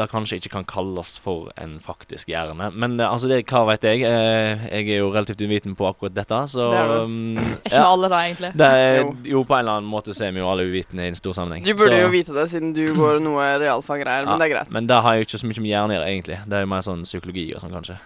det 0.00 0.08
kanskje 0.10 0.38
ikke 0.40 0.50
kan 0.56 0.64
kalles 0.68 1.12
for 1.22 1.50
en 1.60 1.76
faktisk 1.84 2.28
hjerne. 2.32 2.70
Men 2.74 2.96
eh, 3.00 3.06
altså, 3.08 3.28
det, 3.30 3.42
hva 3.50 3.62
vet 3.68 3.84
jeg? 3.86 4.02
Eh, 4.08 4.64
jeg 4.70 4.88
er 4.96 5.00
jo 5.02 5.10
relativt 5.14 5.44
uviten 5.44 5.76
på 5.78 5.86
akkurat 5.90 6.14
dette, 6.16 6.40
så 6.54 6.70
Det 6.72 6.80
er 6.80 6.88
du. 6.90 7.04
um, 7.04 7.36
Er 7.38 7.60
ikke 7.68 7.76
vi 7.76 7.84
alle 7.90 8.10
da, 8.12 8.20
egentlig? 8.26 8.52
det 8.56 8.70
er, 8.80 9.00
Jo. 9.00 9.14
jo, 9.36 9.44
på 9.44 9.54
en 9.58 9.62
eller 9.64 9.78
annen 9.80 9.90
måte 9.92 10.14
så 10.16 10.26
er 10.28 10.32
vi 10.36 10.40
jo 10.42 10.48
alle 10.50 10.64
uvitende 10.68 11.04
i 11.06 11.12
en 11.12 11.18
stor 11.20 11.36
sammenheng. 11.36 11.64
Du 11.64 11.74
burde 11.74 11.94
Så- 11.96 12.02
jo 12.02 12.08
vite 12.16 12.34
det, 12.34 12.46
siden 12.50 12.72
du 12.76 12.82
går 12.96 13.20
noe 13.20 13.46
realfaggreier, 13.62 14.24
men 14.26 14.34
Ja, 14.34 14.38
det 14.42 14.50
er 14.50 14.54
greit. 14.56 14.72
Men 14.72 14.86
det 14.90 15.00
har 15.04 15.14
jo 15.20 15.20
ikke 15.28 15.38
så 15.44 15.46
mye 15.46 15.60
med 15.60 15.70
hjerne 15.70 15.92
å 15.92 15.96
gjøre, 15.98 16.08
egentlig. 16.10 16.38
Det 16.48 16.56
er 16.56 16.60
jo 16.66 16.70
mer 16.74 16.82
sånn 16.88 17.02
psykologi 17.04 17.46
og 17.54 17.60
sånn, 17.62 17.72
kanskje. 17.76 17.98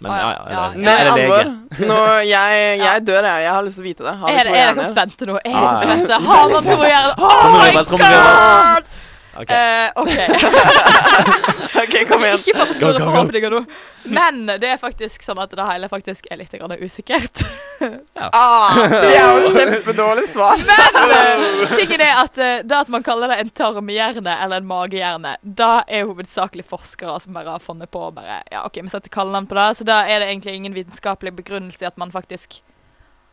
Men 0.00 0.10
Å, 0.12 0.16
ja, 0.16 0.28
ja. 0.28 0.44
ja. 0.50 0.56
Ja. 0.56 0.64
Eller, 0.66 1.12
Men 1.12 1.12
Anvor, 1.16 1.44
lege. 1.44 1.86
nå, 1.88 1.98
jeg, 2.28 2.78
jeg 2.86 3.04
dør, 3.06 3.22
jeg. 3.30 3.42
Jeg 3.46 3.52
har 3.56 3.62
lyst 3.64 3.76
til 3.80 3.84
å 3.84 3.88
vite 3.88 4.04
det. 4.04 4.14
Har 4.20 4.28
vi 4.28 4.38
to 4.38 4.50
hjerner? 4.52 4.66
er 4.66 4.74
dere 4.76 4.88
spente 4.90 5.26
nå? 5.30 5.36
Er 5.40 5.56
dere 5.56 5.62
ja. 5.62 5.76
spente? 5.82 6.20
Har 6.26 6.48
man 6.52 6.64
to 6.64 6.76
hjerner? 6.76 7.14
Oh 7.16 7.48
my 7.56 7.70
god! 7.84 8.90
Ok. 9.40 9.50
Eh, 9.50 9.90
OK. 9.94 10.10
OK, 11.82 12.08
kom 12.08 12.24
igjen. 12.24 12.40
Ikke 12.40 12.64
for 12.64 12.74
store 12.74 13.00
forhåpninger 13.02 13.52
nå. 13.52 13.62
Men 14.08 14.46
det 14.46 14.70
er 14.70 14.78
faktisk 14.80 15.24
sånn 15.26 15.40
at 15.42 15.52
det 15.52 15.66
hele 15.68 15.88
faktisk 15.92 16.28
er 16.30 16.40
litt 16.40 16.54
grann 16.56 16.76
usikkert. 16.80 17.44
Ah, 18.16 18.72
det 18.88 19.10
er 19.12 19.26
jo 19.36 19.48
kjempedårlig 19.52 20.24
svar. 20.32 20.56
Men 20.64 21.10
eh, 21.12 21.74
tingen 21.76 22.00
er 22.00 22.22
at 22.22 22.38
eh, 22.40 22.62
det 22.64 22.78
at 22.78 22.88
man 22.90 23.04
kaller 23.04 23.28
det 23.28 23.36
en 23.42 23.50
tarmhjerne 23.52 24.32
eller 24.32 24.62
en 24.62 24.70
magehjerne, 24.70 25.34
da 25.44 25.82
er 25.84 26.08
hovedsakelig 26.08 26.64
forskere 26.70 27.18
som 27.20 27.36
bare 27.36 27.58
har 27.58 27.62
funnet 27.62 27.92
på 27.92 28.06
bare 28.16 28.40
Ja, 28.48 28.64
OK, 28.64 28.80
vi 28.80 28.92
setter 28.94 29.12
kallenavn 29.12 29.50
på 29.50 29.58
det. 29.60 29.68
Så 29.76 29.86
da 29.88 30.00
er 30.08 30.24
det 30.24 30.30
egentlig 30.30 30.56
ingen 30.56 30.78
vitenskapelig 30.78 31.34
begrunnelse 31.36 31.84
i 31.84 31.90
at 31.90 32.00
man 32.00 32.14
faktisk 32.14 32.62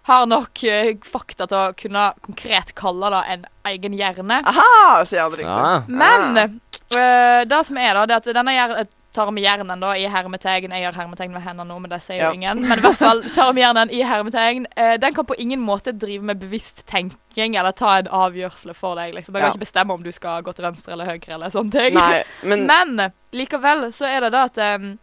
har 0.09 0.25
nok 0.27 0.63
uh, 0.67 0.89
fakta 1.07 1.47
til 1.47 1.57
å 1.57 1.73
kunne 1.79 2.07
konkret 2.25 2.73
kalle 2.75 3.09
det 3.13 3.21
en 3.37 3.45
egen 3.73 3.93
hjerne. 3.95 4.41
Aha, 4.45 5.03
sier 5.07 5.21
han 5.23 5.31
riktig. 5.31 5.47
Ja. 5.47 5.83
Men 5.87 6.59
uh, 6.97 7.45
det 7.47 7.61
som 7.65 7.77
er 7.79 7.93
da, 7.95 8.05
det 8.11 8.19
at 8.21 8.33
denne 8.35 8.51
hjer- 8.57 8.83
tarmhjernen 9.13 9.77
da, 9.77 9.91
i 9.93 10.07
hermetegn 10.09 10.71
Jeg 10.73 10.81
gjør 10.87 10.95
hermetegn 10.97 11.33
med 11.35 11.43
hendene 11.45 11.69
nå, 11.69 11.75
men 11.83 11.91
det 11.91 11.99
sier 12.01 12.17
Ja. 12.17 12.31
jo 12.31 12.39
ingen. 12.39 12.63
Men 12.65 12.79
i 12.79 12.81
hvert 12.81 12.97
fall 12.97 13.19
tarmhjernen 13.35 13.91
i 13.93 13.99
hermetegn 14.09 14.65
uh, 14.73 14.95
Den 14.97 15.13
kan 15.13 15.27
på 15.29 15.35
ingen 15.37 15.61
måte 15.61 15.93
drive 15.93 16.25
med 16.25 16.39
bevisst 16.41 16.81
tenking 16.89 17.53
eller 17.55 17.71
ta 17.77 17.99
en 17.99 18.09
avgjørelse 18.09 18.73
for 18.73 18.97
deg. 18.97 19.13
liksom. 19.13 19.35
Jeg 19.37 19.43
kan 19.45 19.51
Ja. 19.51 19.53
ikke 19.53 19.65
bestemme 19.67 19.93
om 19.93 20.01
du 20.01 20.11
skal 20.11 20.41
gå 20.41 20.51
til 20.57 20.65
venstre 20.65 20.93
eller 20.97 21.05
høyre 21.05 21.35
eller 21.37 21.53
sånne 21.53 21.71
ting. 21.77 21.93
Nei, 21.93 22.23
men 22.41 22.65
Men 22.73 23.11
likevel 23.37 23.85
så 23.93 24.09
er 24.09 24.25
det 24.25 24.31
da 24.33 24.43
at 24.49 24.57
um, 24.81 24.97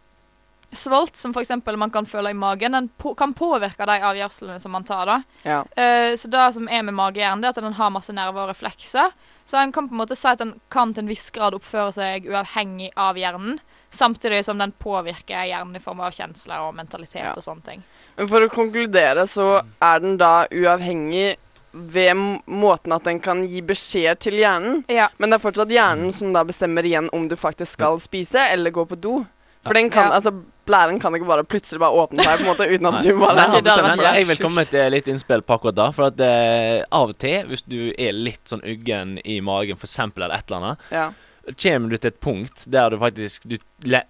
svolt, 0.71 1.15
som 1.17 1.31
f.eks. 1.35 1.51
man 1.77 1.91
kan 1.91 2.05
føle 2.05 2.29
i 2.31 2.33
magen, 2.37 2.71
den 2.71 2.89
på 2.97 3.13
kan 3.17 3.33
påvirke 3.33 3.85
de 3.85 3.97
avgjørelsene 4.01 4.59
som 4.59 4.71
man 4.71 4.83
tar. 4.87 5.05
da. 5.05 5.17
ja. 5.43 5.59
Uh, 5.77 6.15
så 6.15 6.27
det 6.31 6.53
som 6.53 6.69
er 6.69 6.83
med 6.83 6.93
magehjernen, 6.95 7.41
det 7.41 7.47
er 7.51 7.57
at 7.57 7.63
den 7.63 7.73
har 7.79 7.89
masse 7.91 8.13
nerver 8.13 8.45
og 8.45 8.49
reflekser. 8.53 9.11
Så 9.45 9.57
en 9.59 9.71
kan 9.71 9.89
på 9.89 9.93
en 9.95 10.01
måte 10.03 10.15
si 10.15 10.27
at 10.27 10.39
den 10.39 10.53
kan 10.71 10.93
til 10.93 11.03
en 11.03 11.11
viss 11.11 11.29
grad 11.31 11.53
oppføre 11.57 11.91
seg 11.95 12.27
uavhengig 12.29 12.91
av 12.95 13.17
hjernen. 13.19 13.59
Samtidig 13.91 14.45
som 14.47 14.57
den 14.61 14.71
påvirker 14.71 15.43
hjernen 15.49 15.75
i 15.75 15.83
form 15.83 15.99
av 15.99 16.13
kjensler 16.15 16.61
og 16.63 16.75
mentalitet 16.77 17.25
Ja. 17.25 17.33
og 17.35 17.43
sånne 17.43 17.65
ting. 17.65 17.83
Men 18.15 18.27
for 18.31 18.41
å 18.45 18.49
konkludere 18.53 19.25
så 19.27 19.61
er 19.81 19.99
den 19.99 20.15
da 20.21 20.45
uavhengig 20.47 21.35
ved 21.73 22.15
måten 22.47 22.91
at 22.95 23.03
den 23.03 23.19
kan 23.23 23.43
gi 23.47 23.61
beskjed 23.63 24.19
til 24.19 24.39
hjernen. 24.39 24.83
Ja. 24.91 25.09
Men 25.17 25.31
det 25.31 25.39
er 25.39 25.43
fortsatt 25.43 25.71
hjernen 25.71 26.13
som 26.15 26.31
da 26.35 26.43
bestemmer 26.47 26.83
igjen 26.87 27.09
om 27.15 27.27
du 27.31 27.35
faktisk 27.39 27.73
skal 27.79 27.99
spise 27.99 28.39
eller 28.51 28.71
gå 28.75 28.85
på 28.87 28.95
do. 28.99 29.25
For 29.63 29.73
den 29.73 29.89
kan, 29.89 30.07
Ja. 30.09 30.15
altså 30.19 30.31
blæren 30.67 30.99
kan 31.01 31.15
ikke 31.17 31.27
bare 31.29 31.43
plutselig 31.47 31.81
bare 31.81 32.03
åpne 32.03 32.23
seg 32.25 32.37
på 32.39 32.45
en 32.45 32.49
måte 32.51 32.67
uten 32.69 32.89
at 32.91 32.99
du 33.03 33.09
bare 33.19 33.35
Nei, 33.39 33.61
det 33.61 33.63
det. 33.65 34.05
Jeg 34.19 34.27
vil 34.29 34.41
komme 34.43 34.63
med 34.65 34.93
litt 34.93 35.09
innspill 35.11 35.43
på 35.47 35.57
akkurat 35.57 35.77
da. 35.79 35.89
For 35.95 36.09
at 36.11 36.21
eh, 36.25 36.83
av 36.91 37.11
og 37.13 37.17
til, 37.21 37.49
hvis 37.49 37.65
du 37.65 37.79
er 37.97 38.15
litt 38.15 38.43
sånn 38.51 38.63
uggen 38.67 39.17
i 39.25 39.39
magen, 39.45 39.79
for 39.81 39.89
eksempel, 39.89 40.27
eller 40.27 40.37
et 40.41 40.49
eller 40.51 40.61
annet, 40.61 40.87
Ja. 40.93 41.09
Kommer 41.57 41.89
du 41.89 41.97
til 41.97 42.11
et 42.11 42.19
punkt 42.21 42.65
der 42.71 42.89
du 42.93 42.97
faktisk 43.01 43.43
du, 43.49 43.57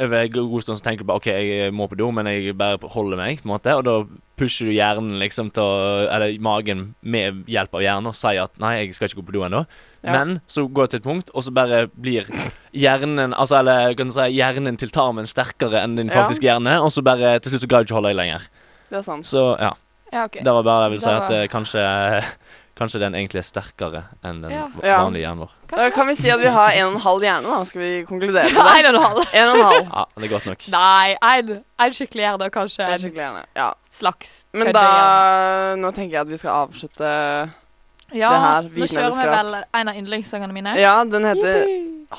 Over 0.02 0.28
god 0.34 0.62
stund 0.66 0.82
tenker 0.84 1.06
du 1.06 1.08
bare 1.08 1.22
OK, 1.22 1.28
jeg 1.32 1.72
må 1.74 1.88
på 1.88 1.96
do, 2.00 2.10
men 2.12 2.28
jeg 2.28 2.56
bare 2.60 2.78
holder 2.92 3.18
meg, 3.18 3.40
på 3.42 3.48
en 3.48 3.54
måte. 3.54 3.76
Og 3.78 3.86
da 3.88 3.94
pusher 4.42 4.68
du 4.68 4.74
hjernen 4.74 5.20
liksom 5.22 5.52
til 5.54 5.64
å 5.64 6.08
Eller 6.12 6.36
magen 6.44 6.96
med 7.02 7.44
hjelp 7.52 7.78
av 7.78 7.86
hjernen 7.86 8.10
og 8.12 8.18
sier 8.18 8.44
at 8.44 8.58
nei, 8.60 8.74
jeg 8.82 8.96
skal 8.98 9.08
ikke 9.08 9.22
gå 9.22 9.28
på 9.30 9.36
do 9.38 9.46
ennå. 9.48 9.64
Ja. 10.04 10.12
Men 10.18 10.40
så 10.48 10.66
går 10.68 10.90
det 10.90 10.96
til 10.96 11.02
et 11.04 11.08
punkt, 11.10 11.32
og 11.34 11.46
så 11.46 11.54
bare 11.56 11.86
blir 11.94 12.28
hjernen 12.74 13.34
Altså, 13.34 13.60
eller 13.62 13.94
kan 13.96 14.10
du 14.12 14.16
si 14.18 14.28
hjernen 14.36 14.78
til 14.82 14.92
tarmen 14.92 15.30
sterkere 15.30 15.84
enn 15.86 15.96
din 15.96 16.10
Ja. 16.12 16.22
faktiske 16.24 16.48
hjerne, 16.50 16.80
og 16.82 16.92
så 16.92 17.04
bare 17.06 17.40
til 17.40 17.54
slutt 17.54 17.64
så 17.64 17.72
greier 17.72 17.86
du 17.86 17.92
ikke 17.94 18.00
holde 18.02 18.12
deg 18.12 18.20
lenger. 18.20 18.50
Det 18.92 19.00
er 19.00 19.08
sant. 19.08 19.26
Så 19.26 19.56
ja. 19.60 19.72
Ja, 20.12 20.26
OK. 20.28 20.42
Det 20.44 20.52
var 20.52 20.64
bare 20.68 20.90
det 20.90 20.90
jeg 20.90 20.92
ville 20.92 21.06
si, 21.06 21.12
at 21.16 21.32
eh, 21.32 21.48
kanskje 21.48 21.82
Kanskje 22.82 23.00
den 23.04 23.14
egentlig 23.14 23.38
er 23.44 23.46
sterkere 23.46 24.00
enn 24.26 24.40
den 24.42 24.52
Ja. 24.56 24.64
vanlige 25.04 25.22
hjernen 25.28 25.44
vår. 25.46 25.52
Da 25.70 25.90
kan 25.94 26.08
vi 26.10 26.16
si 26.18 26.32
at 26.34 26.40
vi 26.42 26.50
har 26.50 26.72
en 26.80 26.88
og 26.88 26.96
en 26.98 27.04
halv 27.06 27.22
hjerne, 27.28 27.46
da. 27.54 27.60
Skal 27.70 27.82
vi 27.84 27.90
konkludere 28.10 28.50
med 28.50 28.58
det? 28.68 28.74
en 28.82 28.88
og 28.90 28.96
en 28.96 29.02
halv. 29.06 29.22
En 29.34 29.48
og 29.52 29.56
en 29.60 29.66
halv. 29.70 29.86
Ja, 29.94 30.06
det 30.18 30.26
er 30.26 30.34
godt 30.34 30.48
nok. 30.50 30.66
Nei, 30.74 31.16
en, 31.38 31.52
en 31.86 31.94
skikkelig 32.00 32.26
hjerne 32.26 32.48
og 32.50 32.56
kanskje 32.58 32.88
en 32.90 32.98
skikkelig 33.04 33.24
hjerne, 33.28 33.44
Ja. 33.56 33.70
slags 33.94 34.34
Men 34.58 34.74
da 34.74 34.82
hjerne. 34.88 35.82
Nå 35.86 35.92
tenker 35.94 36.18
jeg 36.18 36.22
at 36.26 36.32
vi 36.34 36.42
skal 36.42 36.66
avslutte 36.66 37.12
Ja, 38.12 38.28
det 38.34 38.42
her, 38.44 38.66
nå 38.82 38.88
kjører 38.92 39.16
vi 39.22 39.30
vel 39.32 39.54
en 39.80 39.88
av 39.94 39.96
yndlingssangene 40.02 40.52
mine. 40.58 40.74
Ja, 40.82 40.98
den 41.08 41.24
heter 41.30 41.64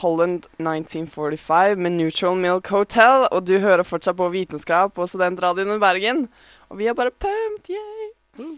Holland 0.00 0.46
1945 0.62 1.76
med 1.76 1.92
Neutral 1.98 2.38
Milk 2.40 2.70
Hotel. 2.72 3.26
Og 3.30 3.44
du 3.44 3.58
hører 3.60 3.82
fortsatt 3.84 4.16
på 4.16 4.30
Vitenskap 4.32 4.94
på 4.96 5.04
Studentradioen 5.10 5.74
i 5.76 5.80
Bergen. 5.82 6.28
Og 6.70 6.78
vi 6.80 6.86
er 6.88 6.94
bare 6.96 7.10
pumped, 7.12 7.68
yay! 7.68 8.56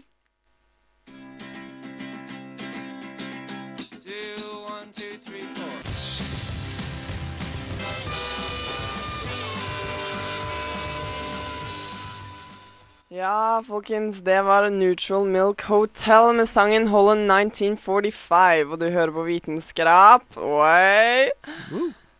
Ja, 13.15 13.61
folkens, 13.63 14.17
det 14.27 14.41
var 14.43 14.65
Neutral 14.69 15.23
Milk 15.25 15.61
Hotel 15.69 16.33
med 16.35 16.49
sangen 16.51 16.87
Holland 16.91 17.31
1945. 17.31 18.71
Og 18.71 18.81
du 18.81 18.89
hører 18.91 19.11
på 19.15 19.23
Vitenskrap. 19.23 20.25
Oi! 20.35 21.29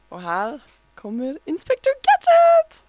Og 0.10 0.22
her 0.24 0.54
kommer 0.96 1.36
Inspector 1.46 1.92
Gadget! 2.08 2.80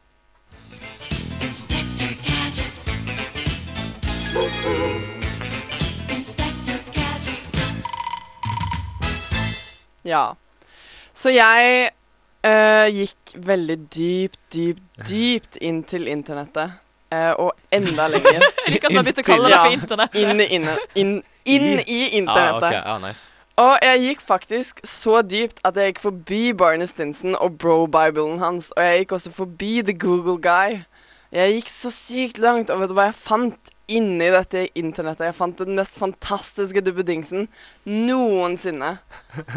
Ja. 10.04 10.24
Så 11.10 11.34
jeg 11.34 11.90
uh, 12.46 12.86
gikk 12.86 13.34
veldig 13.34 13.80
dypt, 13.90 14.42
dypt, 14.54 14.90
dypt 15.10 15.58
inn 15.58 15.82
til 15.82 16.06
internettet. 16.06 16.85
Eh, 17.12 17.32
og 17.32 17.52
enda 17.72 18.08
lenger. 18.12 18.44
At 18.66 18.92
man 18.92 19.06
begynte 19.06 19.24
å 19.24 19.30
kalle 19.30 19.52
det 19.52 19.62
for 19.62 19.78
internett. 19.78 20.18
Inn, 20.18 20.42
i 20.42 20.50
inn, 20.58 20.68
inn 20.98 21.16
i 21.46 21.54
internettet. 21.54 22.14
internettet. 22.20 22.68
okay. 22.68 22.82
ah, 22.84 23.00
nice. 23.02 23.28
Og 23.56 23.78
jeg 23.80 24.00
gikk 24.02 24.20
faktisk 24.20 24.80
så 24.84 25.22
dypt 25.24 25.62
at 25.64 25.78
jeg 25.80 25.94
gikk 25.94 26.02
forbi 26.02 26.40
Barney 26.52 26.88
Stinson 26.90 27.38
og 27.40 27.56
bro-bibelen 27.62 28.42
hans. 28.42 28.68
Og 28.76 28.84
jeg 28.84 29.04
gikk 29.04 29.14
også 29.16 29.32
forbi 29.32 29.78
The 29.80 29.94
Google 29.96 30.36
Guy. 30.44 30.82
Jeg 31.32 31.54
gikk 31.56 31.72
så 31.72 31.90
sykt 31.90 32.38
langt, 32.38 32.70
og 32.70 32.82
vet 32.82 32.92
du 32.92 32.96
hva 32.98 33.08
jeg 33.08 33.16
fant 33.16 33.72
inni 33.88 34.28
dette 34.34 34.66
internettet? 34.78 35.30
Jeg 35.30 35.38
fant 35.38 35.58
den 35.58 35.78
mest 35.78 35.96
fantastiske 35.98 36.84
duppedingsen 36.84 37.48
noensinne. 37.88 38.98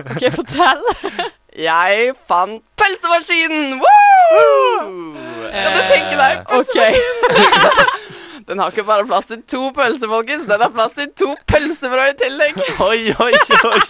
OK, 0.05 0.29
fortell. 0.37 0.87
Jeg 1.59 2.13
fant 2.29 2.61
pølsemaskinen! 2.77 3.81
Woo! 3.81 5.38
Kan 5.51 5.75
du 5.75 5.81
tenke 5.89 6.19
deg 6.19 6.45
pølsemaskinen? 6.49 7.97
Den 8.49 8.57
har 8.57 8.71
ikke 8.73 8.83
bare 8.87 9.05
plass 9.05 9.27
til 9.29 9.43
to 9.45 9.67
pølser, 9.77 10.09
folkens. 10.09 10.47
Den 10.49 10.61
har 10.63 10.71
plass 10.73 10.95
til 10.97 11.11
to 11.13 11.35
pølsebrød 11.51 12.15
i 12.15 12.15
tillegg. 12.23 12.55
Oi, 12.87 13.11
oi, 13.21 13.33
oi. 13.69 13.81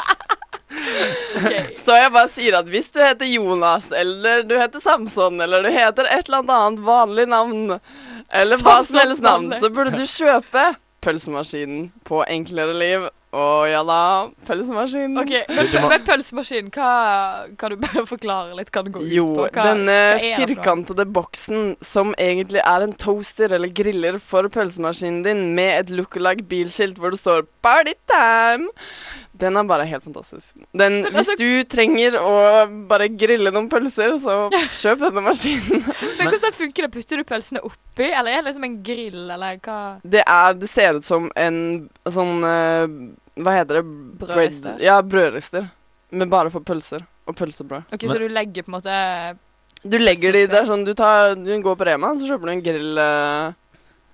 Okay. 1.40 1.62
Så 1.80 1.96
jeg 1.96 2.12
bare 2.12 2.30
sier 2.30 2.58
at 2.60 2.68
hvis 2.70 2.92
du 2.92 3.00
heter 3.00 3.30
Jonas, 3.30 3.88
eller 3.96 4.44
du 4.48 4.58
heter 4.60 4.84
Samson, 4.84 5.40
eller 5.42 5.64
du 5.64 5.70
heter 5.72 6.10
et 6.12 6.28
eller 6.28 6.44
annet 6.44 6.84
vanlig 6.84 7.26
navn, 7.32 7.78
eller 8.30 8.62
hva 8.66 8.82
som 8.86 9.00
helst 9.00 9.24
navn, 9.24 9.48
så 9.62 9.72
burde 9.74 9.96
du 9.96 10.04
kjøpe 10.04 10.66
pølsemaskinen 11.06 11.90
på 12.08 12.22
Enklere 12.28 12.76
liv. 12.76 13.08
Å 13.30 13.46
ja 13.70 13.84
da. 13.86 14.02
Pølsemaskin. 14.48 15.14
OK, 15.22 15.34
men, 15.54 15.68
men 15.92 16.06
pølsemaskinen, 16.08 16.72
hva 16.74 17.46
Kan 17.62 17.76
du 17.76 17.84
bare 17.84 18.02
forklare 18.10 18.58
litt 18.58 18.72
hva 18.74 18.82
den 18.88 18.96
går 18.96 19.06
ut 19.06 19.14
Jo, 19.14 19.28
på? 19.38 19.46
Hva, 19.54 19.68
denne 19.70 19.98
det 20.18 20.32
firkantede 20.40 21.06
boksen 21.14 21.76
som 21.86 22.16
egentlig 22.18 22.64
er 22.66 22.88
en 22.88 22.96
toaster 22.98 23.54
eller 23.54 23.70
griller 23.70 24.18
for 24.24 24.50
pølsemaskinen 24.50 25.22
din, 25.28 25.44
med 25.58 25.76
et 25.76 25.94
look-alike 25.94 26.48
bilskilt 26.50 26.98
hvor 26.98 27.14
det 27.14 27.22
står 27.22 27.46
'Party 27.62 27.94
time'. 28.10 28.72
Den 29.40 29.56
er 29.56 29.64
bare 29.64 29.86
helt 29.88 30.04
fantastisk. 30.04 30.50
Den, 30.76 31.04
hvis 31.14 31.30
altså- 31.30 31.38
du 31.40 31.64
trenger 31.70 32.18
å 32.20 32.34
bare 32.90 33.08
grille 33.14 33.54
noen 33.54 33.70
pølser, 33.72 34.18
så 34.20 34.50
kjøp 34.52 35.06
denne 35.06 35.24
maskinen. 35.30 35.86
Men 36.18 36.34
hvordan 36.34 36.58
funker 36.58 36.88
det? 36.88 36.92
Putter 36.98 37.22
du 37.22 37.28
pølsene 37.30 37.62
oppi, 37.64 38.10
eller 38.10 38.34
er 38.34 38.42
det 38.42 38.50
liksom 38.50 38.66
en 38.68 38.80
grill, 38.84 39.22
eller 39.30 39.62
hva? 39.64 39.80
Det 40.04 40.26
er 40.26 40.58
Det 40.60 40.70
ser 40.72 40.98
ut 41.00 41.06
som 41.06 41.30
en 41.40 41.62
sånn 42.08 42.44
eh, 42.48 42.86
Hva 43.44 43.54
heter 43.60 43.80
det? 43.80 43.84
Bread- 43.86 44.32
Brødrister? 44.36 44.80
Ja, 44.84 45.02
brødrister. 45.02 45.70
Men 46.12 46.30
bare 46.32 46.50
for 46.54 46.62
pølser. 46.66 47.04
Og 47.30 47.36
pølsebrød. 47.38 47.84
Ok, 47.94 48.02
Men- 48.04 48.10
Så 48.12 48.20
du 48.20 48.28
legger 48.28 48.64
på 48.64 48.72
en 48.74 48.78
måte 48.80 49.38
Du 49.90 49.98
legger 49.98 50.34
de 50.34 50.48
der 50.48 50.66
sånn 50.66 50.86
Du, 50.86 50.94
tar, 50.94 51.36
du 51.36 51.52
går 51.62 51.76
på 51.76 51.86
Rema, 51.86 52.14
så 52.16 52.26
kjøper 52.28 52.46
du 52.46 52.52
en 52.52 52.62
grill... 52.66 52.98
uh, 52.98 53.54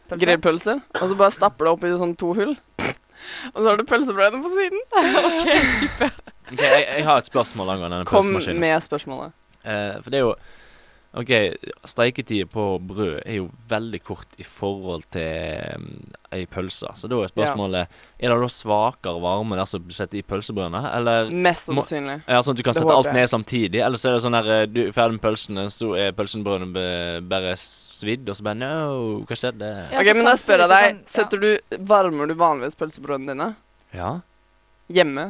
pølse? 0.10 0.26
grillpølser, 0.26 0.82
og 1.02 1.10
så 1.10 1.16
bare 1.18 1.34
stapper 1.34 1.66
det 1.66 1.72
opp 1.72 1.84
i 1.84 1.94
sånn 1.98 2.12
to 2.16 2.34
hull. 2.38 2.52
Og 3.56 3.56
så 3.58 3.64
har 3.66 3.78
du 3.80 3.84
pølsebrødene 3.90 4.44
på 4.44 4.52
siden. 4.54 4.84
OK, 5.30 5.50
supert. 5.80 6.22
Ok, 6.52 6.60
jeg, 6.62 6.84
jeg 6.86 7.06
har 7.08 7.18
et 7.18 7.26
spørsmål 7.32 7.72
angående 7.74 7.98
denne 8.04 8.10
Kom 8.12 8.30
med 8.62 8.84
spørsmålet. 8.86 9.34
Uh, 9.66 9.98
for 10.04 10.12
det 10.14 10.20
er 10.20 10.28
jo 10.28 10.36
OK, 11.16 11.30
steiketid 11.88 12.50
på 12.52 12.64
brød 12.84 13.22
er 13.26 13.38
jo 13.38 13.46
veldig 13.72 14.02
kort 14.04 14.34
i 14.38 14.44
forhold 14.44 15.06
til 15.16 15.78
um, 15.78 15.86
ei 16.36 16.42
pølse. 16.52 16.90
Så 17.00 17.08
da 17.08 17.22
er 17.24 17.32
spørsmålet 17.32 17.88
Er 18.20 18.34
det 18.34 18.40
da 18.42 18.50
svakere 18.52 19.22
varme 19.24 19.56
der 19.56 19.70
som 19.70 19.84
blir 19.86 19.96
satt 19.96 20.14
i 20.20 20.22
pølsebrødene, 20.28 20.82
eller 20.98 21.30
Mest 21.32 21.70
Må- 21.72 21.86
sannsynlig. 21.88 22.18
ja, 22.28 22.42
sånn 22.44 22.58
at 22.58 22.60
du 22.60 22.64
kan 22.68 22.76
Det 22.76 22.84
sette 22.84 22.98
alt 22.98 23.06
jeg. 23.08 23.16
ned 23.16 23.32
samtidig? 23.32 23.82
Eller 23.86 23.98
så 24.02 24.10
er 24.12 24.18
det 24.18 24.24
sånn 24.26 24.36
der 24.36 24.52
eh, 24.58 24.66
Du 24.68 24.82
er 24.88 24.92
ferdig 24.98 25.16
med 25.16 25.24
pølsene, 25.24 25.66
så 25.72 25.94
er 25.96 26.12
pølsebrødene 26.20 27.22
bare 27.32 27.56
svidd, 27.64 28.28
og 28.28 28.36
så 28.36 28.44
bare 28.50 28.60
No, 28.60 29.24
hva 29.24 29.40
skjedde? 29.40 29.72
Ja, 29.94 30.04
ok, 30.04 30.12
men 30.20 30.26
da 30.28 30.36
spør 30.36 30.66
jeg 30.66 30.74
deg, 30.76 31.02
setter 31.16 31.40
du, 31.46 31.50
varmer 31.88 32.28
du 32.28 32.36
vanligvis 32.36 32.76
pølsebrødene 32.76 33.32
dine? 33.32 33.50
Ja. 33.96 34.18
Hjemme? 34.92 35.30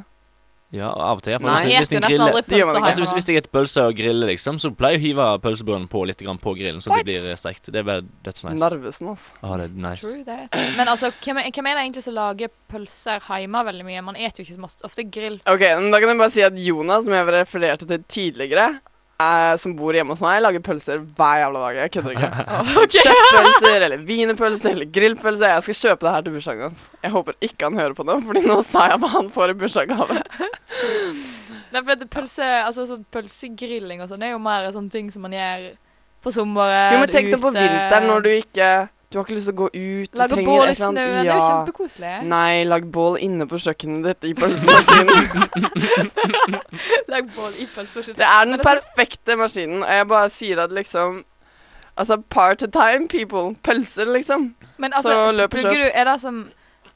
Ja, 0.73 0.89
av 0.89 1.19
og 1.19 1.23
til. 1.23 1.35
For 1.37 1.45
Nei. 1.45 1.55
hvis, 1.61 1.71
Jeg 1.71 1.83
hvis, 1.83 1.91
jeg 1.93 2.01
griller, 2.03 2.31
aldri 2.31 2.41
pølse 2.49 2.63
altså, 2.65 2.81
hvis, 2.81 2.95
hvis 2.97 3.27
jeg 3.29 3.43
spiser 3.43 3.51
pølse 3.53 3.83
og 3.85 3.99
griller, 3.99 4.31
liksom, 4.31 4.57
så 4.59 4.71
pleier 4.75 4.97
jeg 4.97 5.01
å 5.01 5.05
hive 5.05 5.27
pølsebrødene 5.43 5.89
på 5.91 6.01
litt 6.09 6.23
grann 6.25 6.41
på 6.41 6.55
grillen, 6.57 6.81
så 6.83 6.91
What? 6.91 7.03
det 7.03 7.07
blir 7.11 7.27
eh, 7.29 7.37
stekt. 7.39 7.69
Det 7.69 7.81
er 7.81 7.85
bare 7.87 8.05
that's 8.25 8.43
nice. 8.47 8.57
Narvesen, 8.59 9.11
altså. 9.13 9.37
Ah, 9.41 9.53
det 9.61 9.69
er 9.69 9.77
nice. 9.85 10.09
True 10.09 10.25
that. 10.27 10.57
Men 10.79 10.91
altså, 10.91 11.11
hvem, 11.21 11.39
hvem 11.45 11.69
er 11.71 11.77
det 11.77 11.85
egentlig 11.85 12.05
som 12.07 12.17
lager 12.17 12.51
pølser 12.73 13.29
hjemme 13.29 13.63
veldig 13.69 13.87
mye? 13.87 14.03
Man 14.09 14.19
eter 14.19 14.41
jo 14.41 14.47
ikke 14.47 14.57
så 14.57 14.65
masse, 14.65 14.81
ofte 14.87 15.07
grill. 15.07 15.39
Ok, 15.45 15.63
men 15.77 15.93
Da 15.93 16.01
kan 16.03 16.11
jeg 16.11 16.21
bare 16.25 16.33
si 16.33 16.43
at 16.45 16.59
Jonas, 16.59 17.05
som 17.05 17.15
jeg 17.15 17.29
refererte 17.29 17.87
til 17.87 18.03
tidligere, 18.09 18.73
eh, 19.21 19.53
som 19.61 19.75
bor 19.77 19.95
hjemme 19.95 20.15
hos 20.15 20.23
meg, 20.23 20.41
lager 20.43 20.63
pølser 20.65 21.03
hver 21.17 21.41
jævla 21.43 21.61
dag. 21.67 21.79
Jeg 21.83 21.93
kødder 21.95 22.15
ikke. 22.15 22.31
Kjøttpølser 22.95 23.87
eller 23.87 24.03
wienerpølser 24.07 24.75
eller 24.75 24.91
grillpølser. 24.97 25.53
Jeg 25.53 25.67
skal 25.67 25.79
kjøpe 25.81 26.07
det 26.07 26.13
her 26.15 26.25
til 26.25 26.35
bursdagen 26.37 26.67
hans. 26.69 26.89
Jeg 27.05 27.15
håper 27.15 27.39
ikke 27.49 27.69
han 27.69 27.79
hører 27.79 27.97
på 27.97 28.07
det, 28.07 28.19
Fordi 28.27 28.43
nå 28.47 28.59
sa 28.67 28.89
jeg 28.91 29.01
hva 29.03 29.13
han 29.15 29.31
får 29.35 29.55
i 29.55 29.57
bursdagsgave. 29.63 30.19
Nei, 31.75 31.81
for 31.81 31.91
at 31.95 32.05
pølse, 32.11 32.45
altså, 32.63 32.85
sånn 32.87 33.07
pølsegrilling 33.11 34.03
og 34.03 34.07
sånn 34.07 34.23
er 34.23 34.35
jo 34.35 34.39
mer 34.39 34.69
sånne 34.71 34.93
ting 34.93 35.09
som 35.11 35.25
man 35.27 35.35
gjør 35.35 35.73
på 36.23 36.31
sommeren. 36.33 36.95
Jo, 36.95 37.01
men 37.03 37.11
tenk 37.11 37.31
deg 37.33 37.41
på 37.41 37.51
vinteren 37.53 38.07
når 38.09 38.23
du 38.25 38.29
ikke 38.33 38.69
Du 39.15 39.19
har 39.21 39.29
ikke 39.29 39.35
lyst 39.37 39.47
til 39.47 39.55
å 39.55 39.59
gå 39.61 39.67
ut. 39.71 40.09
Trenger 40.11 40.43
bål 40.43 40.67
i 40.67 40.75
snøen. 40.75 40.97
Det 40.99 41.03
er 41.23 41.27
jo 41.29 41.35
kjempekoselig. 41.39 42.09
Nei, 42.27 42.65
lag 42.67 42.83
bål 42.91 43.13
inne 43.23 43.45
på 43.47 43.55
kjøkkenet 43.63 44.03
ditt 44.09 44.25
i 44.27 44.33
pølsemaskinen. 44.35 45.15
Lag 47.13 47.29
bål 47.37 47.53
i 47.63 47.67
pølsemaskinen. 47.77 48.17
det 48.19 48.27
er 48.27 48.43
den 48.49 48.57
altså- 48.57 48.73
perfekte 48.73 49.37
maskinen. 49.39 49.85
Og 49.85 49.91
jeg 49.95 50.07
bare 50.11 50.27
sier 50.35 50.59
at 50.65 50.71
liksom 50.75 51.21
Altså, 51.95 52.17
part 52.29 52.59
of 52.61 52.71
time, 52.75 53.07
people. 53.07 53.55
Pølser, 53.63 54.05
liksom. 54.11 54.53
Men 54.77 54.91
altså, 54.93 55.11
Så 55.15 55.31
løp 55.31 55.53
og 55.53 55.59
kjøp. 55.63 55.71
du 55.71 55.79
Er 55.93 56.03
det 56.03 56.19
som 56.19 56.49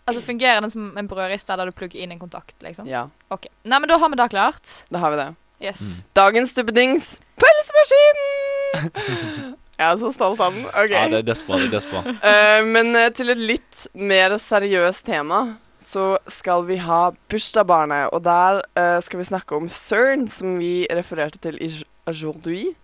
Altså, 0.07 0.21
fungerer 0.25 0.59
den 0.59 0.69
som 0.69 0.97
en 0.97 1.07
brødrister 1.07 1.55
der 1.55 1.65
du 1.65 1.71
plugger 1.71 1.99
inn 2.03 2.11
en 2.11 2.19
kontakt, 2.19 2.55
liksom? 2.61 2.85
Ja, 2.87 3.05
OK. 3.29 3.45
Nei, 3.63 3.79
men 3.79 3.87
da 3.87 3.97
har 3.97 4.09
vi 4.09 4.15
det 4.19 4.29
klart. 4.29 4.83
da 4.91 4.97
har 4.97 5.11
vi 5.11 5.17
det. 5.23 5.35
Yes. 5.61 6.01
Dagens 6.15 6.53
duppedings 6.53 7.19
pølsemaskinen! 7.39 9.55
jeg 9.79 9.87
er 9.87 9.97
så 10.01 10.11
stolt 10.13 10.41
av 10.43 10.53
den. 10.53 10.65
OK. 10.67 10.91
Ja, 10.91 11.05
det 11.07 11.21
er 11.23 11.27
desperat. 11.31 11.63
Det 11.63 11.71
er 11.71 11.77
desperat. 11.79 12.05
Uh, 12.29 12.67
men 12.67 12.91
uh, 12.95 13.07
til 13.15 13.31
et 13.31 13.39
litt 13.39 13.87
mer 13.95 14.35
seriøst 14.41 15.05
tema 15.07 15.55
så 15.79 16.17
skal 16.27 16.65
vi 16.67 16.75
ha 16.83 17.05
bursdagsbarnet, 17.31 18.09
og 18.11 18.21
der 18.27 18.59
uh, 18.75 18.99
skal 19.01 19.21
vi 19.21 19.29
snakke 19.29 19.55
om 19.55 19.69
CERN, 19.71 20.27
som 20.27 20.57
vi 20.59 20.83
refererte 20.91 21.39
til 21.39 21.55
i. 21.63 22.75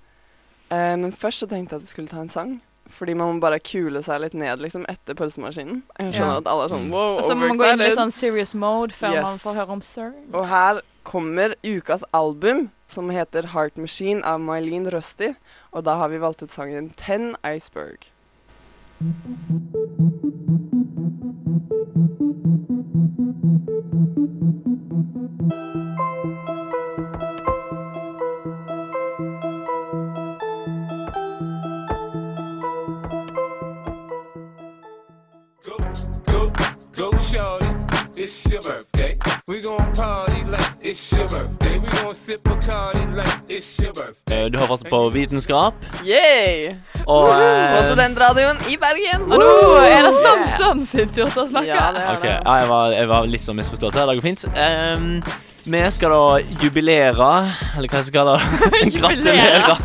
Eh, 0.72 0.96
men 0.98 1.12
først 1.12 1.44
så 1.44 1.48
tenkte 1.50 1.76
jeg 1.76 1.82
at 1.82 1.86
du 1.86 1.92
skulle 1.92 2.08
ta 2.08 2.22
en 2.24 2.30
sang. 2.30 2.56
Fordi 2.90 3.14
man 3.18 3.34
må 3.36 3.42
bare 3.42 3.60
kule 3.60 4.02
seg 4.06 4.22
litt 4.22 4.36
ned 4.38 4.62
liksom 4.62 4.86
etter 4.90 5.18
pølsemaskinen. 5.18 5.82
Jeg 6.00 6.14
skjønner 6.14 6.36
Ja. 6.36 6.42
at 6.44 6.48
alle 6.48 6.64
er 6.66 6.70
sånn 6.70 6.86
Mm. 6.88 6.92
wow, 6.94 7.18
Og 7.18 7.24
så 7.26 7.36
må 7.36 7.48
man 7.48 7.58
gå 7.58 7.72
inn 7.74 7.82
i 7.82 7.92
sånn 7.96 8.12
serious 8.12 8.54
mode 8.54 8.94
før 8.94 9.14
Yes. 9.14 9.24
man 9.24 9.38
får 9.40 9.54
høre 9.56 9.70
om 9.70 9.82
CERN. 9.82 10.14
Og 10.34 10.48
her 10.48 10.82
kommer 11.04 11.56
ukas 11.64 12.04
album, 12.14 12.70
som 12.88 13.10
heter 13.10 13.54
Heart 13.54 13.78
Machine 13.78 14.24
av 14.24 14.40
Mylene 14.40 14.90
Rusty. 14.90 15.34
Og 15.72 15.84
da 15.86 15.96
har 16.02 16.10
vi 16.10 16.22
valgt 16.24 16.44
ut 16.44 16.52
sangen 16.52 16.90
Ten 16.96 17.36
Iceberg. 17.44 18.12
Go, 35.64 35.78
go, 36.96 37.12
go. 37.34 37.60
It's 38.16 38.50
your 38.50 38.62
birthday. 38.62 38.95
We 39.48 39.62
gon' 39.62 39.94
party 39.94 40.44
like 40.50 40.74
it's 40.82 41.12
your 41.14 41.28
birthday. 41.28 41.78
We 41.78 41.88
gon' 42.02 42.16
sip 42.16 42.42
Bacardi 42.44 43.16
like 43.16 43.28
it's 43.48 43.80
your 43.80 43.94
birthday. 43.94 44.46
Eh, 44.46 44.50
Du 44.50 44.58
har 44.58 44.68
fått 44.68 44.90
på 44.90 45.10
Vitenskap, 45.10 45.74
Yay! 46.04 46.76
og 47.06 47.28
På 47.30 47.36
eh, 47.42 47.86
Studentradioen 47.86 48.58
i 48.70 48.78
Bergen. 48.82 49.28
Og 49.30 49.38
nå 49.38 49.76
er 49.86 50.02
det 50.08 50.16
Samson 50.18 50.82
sin 50.90 51.14
tur 51.14 51.30
til 51.30 51.44
å 51.44 51.48
snakke. 51.52 51.70
Ja, 51.70 51.92
det 51.94 52.02
er 52.02 52.18
okay. 52.18 52.32
det. 52.32 52.42
Ja, 52.42 52.58
jeg 52.64 52.72
var, 52.74 52.98
jeg 52.98 53.12
var 53.14 53.30
litt 53.36 53.46
sånn 53.46 53.62
misforstått 53.62 54.02
her. 54.02 54.10
Det 54.10 54.18
går 54.18 54.26
fint. 54.26 54.48
Um, 54.50 55.22
vi 55.70 55.86
skal 55.94 56.18
da 56.18 56.26
jubilere, 56.66 57.32
eller 57.78 57.94
hva 57.94 58.02
jeg 58.02 58.10
skal 58.10 58.18
kalle 58.18 58.40
det. 58.42 58.94
Gratulere. 58.98 59.78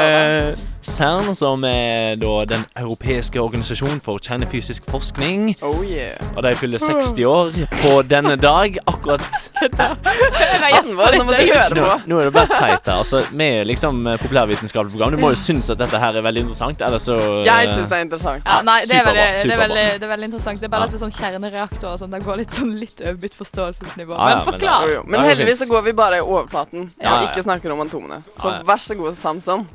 Eh, 0.00 0.64
CERN, 0.82 1.34
som 1.38 1.62
er 1.64 2.16
da 2.18 2.32
den 2.50 2.64
europeiske 2.76 3.38
organisasjonen 3.40 4.00
for 4.02 4.18
kjernefysisk 4.18 4.88
forskning. 4.90 5.52
Oh 5.62 5.84
yeah. 5.86 6.18
Og 6.36 6.42
de 6.42 6.54
fyller 6.58 6.82
60 6.82 7.24
år 7.28 7.52
på 7.82 7.92
denne 8.10 8.34
dag. 8.40 8.78
Akkurat 8.90 9.22
Alvor, 9.62 11.14
nå 11.16 11.24
Nå, 11.24 11.84
på. 11.86 11.94
nå 12.10 12.18
er 12.18 12.24
det 12.28 12.32
bare 12.34 12.48
teit 12.50 12.86
her. 12.88 12.96
Altså, 12.98 13.22
vi 13.30 13.46
er 13.60 13.64
liksom 13.68 14.00
eh, 14.10 14.18
populærvitenskapelig 14.22 14.92
program. 14.96 15.14
Du 15.14 15.20
må 15.22 15.30
jo 15.34 15.38
synes 15.38 15.70
at 15.72 15.78
dette 15.80 15.98
her 16.02 16.18
er 16.18 16.24
veldig 16.26 16.42
interessant, 16.46 16.82
ellers 16.82 17.06
så 17.06 17.16
Jeg 17.46 17.70
syns 17.72 17.88
det 17.92 17.98
er 17.98 18.04
interessant. 18.08 18.42
Ja, 18.48 18.58
nei, 18.66 18.78
det 18.88 18.96
er, 18.98 19.04
Superbra, 19.04 19.12
veldig, 19.12 19.44
det, 19.44 19.52
er 19.56 19.62
veldig, 19.62 19.84
det 20.00 20.08
er 20.08 20.12
veldig 20.14 20.28
interessant. 20.32 20.60
Det 20.62 20.68
er 20.68 20.74
bare 20.74 20.82
Ja. 20.82 20.90
at 20.90 20.96
det 20.96 21.00
er 21.00 21.04
sånn 21.06 21.16
kjernereaktor 21.20 21.88
og 21.92 21.98
sånn. 22.02 22.10
Det 22.16 22.22
går 22.26 22.40
litt 22.42 22.58
sånn 22.58 22.74
litt 22.80 23.00
over 23.06 23.20
mitt 23.22 23.38
forståelsesnivå. 23.38 24.16
Ah, 24.18 24.28
ja, 24.32 24.34
men 24.34 24.44
men 24.44 24.50
forklar. 24.50 24.90
Jo. 24.96 25.04
Men 25.06 25.26
heldigvis 25.30 25.62
så 25.62 25.70
går 25.70 25.82
vi 25.88 25.92
bare 26.02 26.18
i 26.18 26.26
overflaten 26.26 26.90
Ja, 26.98 27.06
ja, 27.06 27.14
og 27.14 27.22
ja. 27.22 27.30
ikke 27.30 27.46
snakker 27.46 27.72
om 27.76 27.86
atomene. 27.86 28.22
Så 28.34 28.48
Ja, 28.50 28.58
ja. 28.58 28.62
vær 28.72 28.82
så 28.88 28.98
god, 28.98 29.14
Samson. 29.16 29.66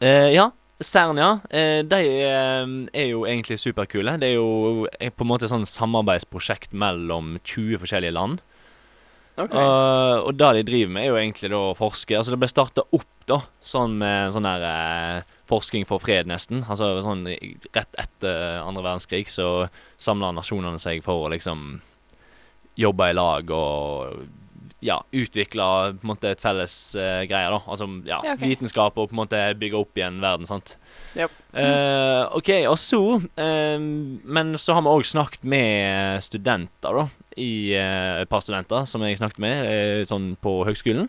Eh, 0.00 0.30
ja. 0.34 0.50
CERN, 0.80 1.18
ja. 1.20 1.32
Eh, 1.50 1.82
de 1.84 1.98
eh, 2.24 2.70
er 2.96 3.10
jo 3.10 3.26
egentlig 3.28 3.58
superkule. 3.60 4.16
Det 4.20 4.30
er 4.30 4.38
jo 4.38 4.86
er 4.96 5.12
på 5.12 5.26
en 5.26 5.32
måte 5.34 5.50
sånn 5.50 5.66
samarbeidsprosjekt 5.68 6.72
mellom 6.72 7.34
20 7.44 7.82
forskjellige 7.82 8.16
land. 8.16 8.40
Ok. 9.40 9.52
Og, 9.54 10.26
og 10.28 10.32
det 10.36 10.48
de 10.56 10.64
driver 10.68 10.94
med, 10.94 11.04
er 11.04 11.12
jo 11.12 11.20
egentlig 11.20 11.50
da 11.52 11.60
å 11.68 11.76
forske. 11.76 12.16
Altså 12.16 12.32
Det 12.32 12.40
ble 12.40 12.48
starta 12.50 12.84
opp 12.96 13.28
da 13.28 13.38
sånn 13.64 13.98
med 14.00 14.32
sånn 14.34 14.48
der 14.48 14.64
eh, 14.70 15.36
forskning 15.50 15.86
for 15.88 16.02
fred, 16.02 16.28
nesten. 16.30 16.64
Altså 16.64 16.94
sånn 17.04 17.26
Rett 17.28 18.00
etter 18.00 18.60
andre 18.64 18.84
verdenskrig 18.88 19.28
så 19.30 19.68
samla 20.00 20.32
nasjonene 20.36 20.80
seg 20.82 21.04
for 21.04 21.26
å 21.26 21.32
liksom 21.32 21.80
jobbe 22.80 23.10
i 23.10 23.16
lag 23.16 23.50
og 23.52 24.24
ja, 24.84 24.98
utvikle 25.12 25.64
på 25.96 26.04
en 26.04 26.10
måte 26.12 26.30
et 26.34 26.40
felles 26.42 26.74
uh, 26.98 27.22
greie, 27.28 27.48
da. 27.52 27.58
Altså 27.66 27.86
ja, 28.04 28.18
Ja, 28.24 28.34
okay. 28.36 28.50
vitenskap 28.50 28.98
og 29.00 29.08
på 29.10 29.14
en 29.16 29.20
måte 29.22 29.40
bygge 29.60 29.78
opp 29.80 29.96
igjen 30.00 30.20
verden, 30.22 30.46
sant. 30.48 30.76
yep. 31.16 31.32
uh, 31.56 32.28
OK, 32.36 32.50
og 32.68 32.76
så 32.80 33.00
eh, 33.40 33.78
Men 33.80 34.54
så 34.60 34.76
har 34.76 34.84
vi 34.86 34.92
òg 34.92 35.04
snakket 35.08 35.44
med 35.48 36.22
studenter, 36.24 37.00
da. 37.02 37.08
I 37.40 37.50
uh, 37.78 38.20
et 38.22 38.28
par 38.30 38.44
studenter 38.44 38.84
som 38.90 39.02
jeg 39.06 39.18
snakket 39.20 39.40
med 39.42 40.08
sånn 40.10 40.32
på 40.42 40.60
høgskolen. 40.68 41.08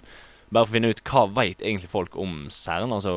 Bare 0.52 0.66
for 0.68 0.72
å 0.74 0.76
finne 0.80 0.92
ut 0.92 1.04
hva 1.08 1.26
veit 1.32 1.62
egentlig 1.64 1.90
folk 1.92 2.16
om 2.20 2.46
CERN. 2.52 2.92
Altså 2.92 3.14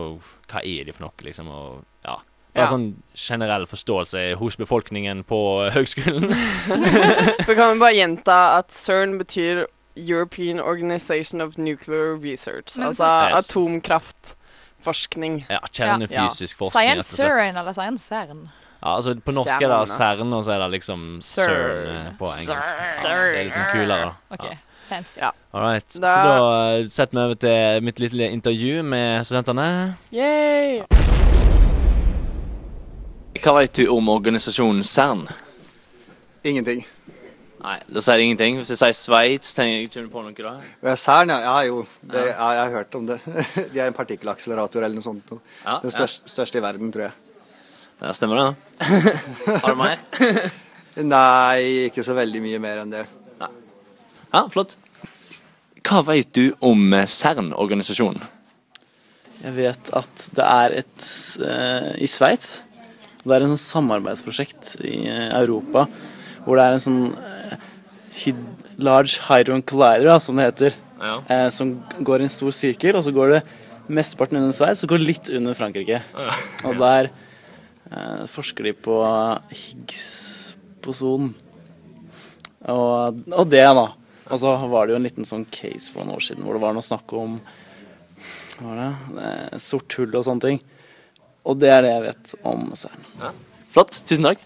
hva 0.50 0.60
er 0.62 0.86
de 0.86 0.92
for 0.94 1.08
noe, 1.08 1.26
liksom. 1.26 1.48
Og 1.50 1.82
ja. 2.06 2.20
Det 2.54 2.60
er 2.62 2.68
Ja. 2.68 2.70
sånn 2.70 2.84
generell 3.18 3.64
forståelse 3.66 4.20
hos 4.38 4.54
befolkningen 4.60 5.24
på 5.26 5.38
høgskolen. 5.74 6.28
For 7.46 7.54
kan 7.58 7.72
vi 7.74 7.80
bare 7.82 7.96
gjenta 7.98 8.36
at 8.60 8.70
CERN 8.70 9.16
betyr 9.18 9.64
European 9.96 10.60
Organization 10.60 11.40
of 11.40 11.58
Nuclear 11.58 12.16
Research. 12.16 12.76
Men 12.78 12.86
altså 12.86 13.04
Yes. 13.36 13.50
atomkraftforskning. 13.50 15.46
Ja, 15.50 15.58
kjernefysisk 15.72 16.58
forskning. 16.58 16.90
Rett 16.90 16.98
og 16.98 17.04
slett. 17.04 17.16
CERN 17.28 17.56
eller 17.56 17.72
Science 17.72 18.04
CERN? 18.08 18.48
Ja, 18.82 18.96
altså 18.96 19.14
På 19.24 19.32
norsk 19.32 19.50
er 19.62 19.68
det 19.68 19.88
CERN. 19.88 19.96
CERN, 20.18 20.32
og 20.32 20.44
så 20.44 20.52
er 20.52 20.58
det 20.58 20.70
liksom 20.70 21.20
CERN 21.22 21.48
CERN. 21.48 21.96
eh, 21.96 22.12
på 22.18 22.24
engelsk. 22.24 22.68
CERN. 23.02 23.32
Det 23.32 23.40
er 23.40 23.44
liksom 23.44 23.62
kulere, 23.72 24.14
da. 24.30 24.36
Ja. 24.44 24.56
Fancy. 24.88 25.18
Ja. 25.18 25.30
All 25.54 25.60
right. 25.72 25.92
Så 25.92 26.00
Da- 26.00 26.24
da 26.24 26.78
eh, 26.78 26.86
setter 26.88 27.18
vi 27.18 27.24
over 27.24 27.34
til 27.34 27.82
mitt 27.82 27.98
lille 28.00 28.30
intervju 28.30 28.82
med 28.82 29.24
studentene. 29.24 29.96
Yay! 30.12 30.82
Hva 33.42 33.52
vet 33.60 33.72
du 33.76 33.86
om 33.88 34.08
organisasjonen 34.08 34.84
CERN? 34.84 35.28
Ingenting. 36.44 36.84
Nei, 37.64 37.78
det 37.88 38.02
sier 38.04 38.20
ingenting. 38.20 38.58
Hvis 38.60 38.74
jeg 38.74 38.80
sier 38.80 38.96
Sveits, 38.98 39.54
tenker 39.56 40.02
jeg 40.02 40.08
på 40.12 40.20
noe 40.20 40.34
da? 40.36 40.96
CERN, 41.00 41.32
ja. 41.32 41.38
ja 41.46 41.54
jo, 41.70 41.78
det, 42.02 42.26
ja, 42.28 42.48
jeg 42.58 42.60
har 42.60 42.74
hørt 42.74 42.98
om 42.98 43.06
det. 43.08 43.16
De 43.72 43.80
er 43.80 43.88
en 43.88 43.96
partikkelakselerator 43.96 44.84
eller 44.84 44.98
noe 44.98 45.06
sånt. 45.06 45.32
Ja, 45.62 45.78
Den 45.80 45.94
største, 45.94 46.28
største 46.28 46.60
i 46.60 46.64
verden, 46.64 46.92
tror 46.92 47.06
jeg. 47.06 47.14
ja. 48.02 48.12
stemmer 48.12 48.42
det. 48.42 48.50
Har 49.64 49.72
du 49.72 49.80
mer? 49.80 50.04
Nei, 51.00 51.88
ikke 51.88 52.04
så 52.04 52.16
veldig 52.18 52.44
mye 52.44 52.60
mer 52.62 52.84
enn 52.84 52.92
det. 52.92 53.06
Ja, 53.40 54.44
flott. 54.50 54.76
Hva 55.84 56.02
vet 56.04 56.34
du 56.36 56.48
om 56.64 56.92
CERN-organisasjonen? 56.92 58.28
Jeg 59.44 59.56
vet 59.56 59.92
at 59.96 60.28
det 60.36 60.44
er 60.44 60.80
et 60.82 61.08
uh, 61.40 61.92
i 61.96 62.08
Sveits. 62.08 62.58
Det 63.24 63.32
er 63.32 63.44
en 63.44 63.54
sånn 63.54 63.60
samarbeidsprosjekt 63.62 64.74
i 64.84 64.98
eh, 65.08 65.30
Europa 65.38 65.86
hvor 66.44 66.58
det 66.58 66.64
er 66.66 66.74
en 66.76 66.82
sånn 66.82 67.04
Large 68.78 69.20
Hydron 69.28 69.62
Collider, 69.66 70.08
da, 70.12 70.18
som 70.22 70.38
det 70.38 70.48
heter. 70.48 70.80
Ja. 71.04 71.18
eh, 71.28 71.48
som 71.52 71.74
går 72.00 72.22
i 72.22 72.26
en 72.28 72.32
stor 72.32 72.52
sirkel, 72.54 72.96
og 72.96 73.04
så 73.04 73.12
går 73.12 73.34
det 73.34 73.40
mesteparten 73.92 74.38
under 74.40 74.54
Sveits, 74.56 74.84
og 74.86 74.94
går 74.94 75.02
litt 75.02 75.30
under 75.34 75.56
Frankrike. 75.58 76.00
Og 76.64 76.78
der 76.80 77.10
eh, 77.10 78.22
forsker 78.30 78.70
de 78.70 78.72
på 78.86 78.96
Higgs-posonen. 79.52 81.34
Og, 82.72 83.20
og 83.34 83.50
det, 83.52 83.66
da. 83.76 83.88
Og 84.30 84.40
så 84.40 84.54
var 84.72 84.86
det 84.86 84.94
jo 84.94 85.00
en 85.02 85.04
liten 85.04 85.28
sånn 85.28 85.44
case 85.52 85.92
for 85.92 86.06
noen 86.06 86.16
år 86.16 86.24
siden 86.24 86.46
hvor 86.46 86.56
det 86.56 86.62
var 86.62 86.72
noe 86.72 86.86
snakk 86.86 87.12
om 87.12 87.34
hva 88.54 88.70
var 88.70 88.78
det? 88.78 89.24
Eh, 89.26 89.58
sort 89.60 89.98
hull 89.98 90.14
og 90.14 90.24
sånne 90.24 90.46
ting. 90.46 90.62
Og 91.44 91.58
det 91.60 91.68
er 91.74 91.84
det 91.84 91.90
jeg 91.92 92.04
vet 92.06 92.34
om 92.48 92.70
CERN. 92.78 93.04
Flott. 93.74 93.98
Tusen 94.08 94.24
takk. 94.30 94.40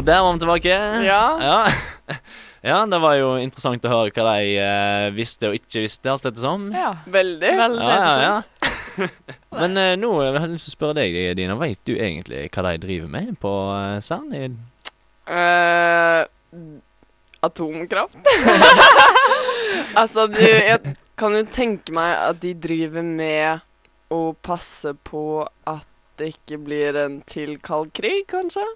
Og 0.00 0.06
der 0.08 0.22
var 0.24 0.32
vi 0.32 0.40
tilbake. 0.46 0.76
Ja. 1.04 1.24
ja. 1.44 2.16
Ja, 2.60 2.82
det 2.84 2.98
var 3.00 3.14
jo 3.16 3.28
interessant 3.40 3.84
å 3.88 3.88
høre 3.88 4.10
hva 4.12 4.34
de 4.36 4.50
eh, 4.60 5.06
visste 5.16 5.48
og 5.48 5.54
ikke 5.56 5.80
visste, 5.86 6.10
alt 6.12 6.26
dette 6.26 6.42
sånn. 6.42 6.66
Ja. 6.76 6.90
Veldig. 7.08 7.52
Veldig 7.56 7.86
Ja, 7.88 7.94
ja, 8.04 8.18
ja. 8.26 9.06
Men 9.62 9.80
eh, 9.80 9.94
nå 9.96 10.10
har 10.18 10.36
jeg 10.36 10.50
lyst 10.52 10.68
til 10.68 10.74
å 10.74 10.76
spørre 10.76 10.98
deg, 10.98 11.16
Dina. 11.38 11.56
Vet 11.56 11.80
du 11.88 11.94
egentlig 11.94 12.42
hva 12.52 12.66
de 12.66 12.74
driver 12.82 13.08
med 13.14 13.30
på 13.40 13.54
uh, 13.72 13.96
CERN? 14.04 14.28
I- 14.36 14.50
Eh, 15.30 16.26
atomkraft. 17.46 18.18
altså, 20.00 20.26
du, 20.28 20.40
jeg 20.42 20.96
kan 21.20 21.36
jo 21.38 21.44
tenke 21.54 21.94
meg 21.96 22.12
at 22.26 22.40
de 22.42 22.52
driver 22.58 23.06
med 23.06 23.64
å 24.12 24.34
passe 24.44 24.92
på 25.06 25.46
at 25.70 25.86
det 26.20 26.34
ikke 26.34 26.58
blir 26.66 26.98
en 27.06 27.20
til 27.30 27.54
kald 27.64 27.94
krig, 27.96 28.26
kanskje? 28.28 28.66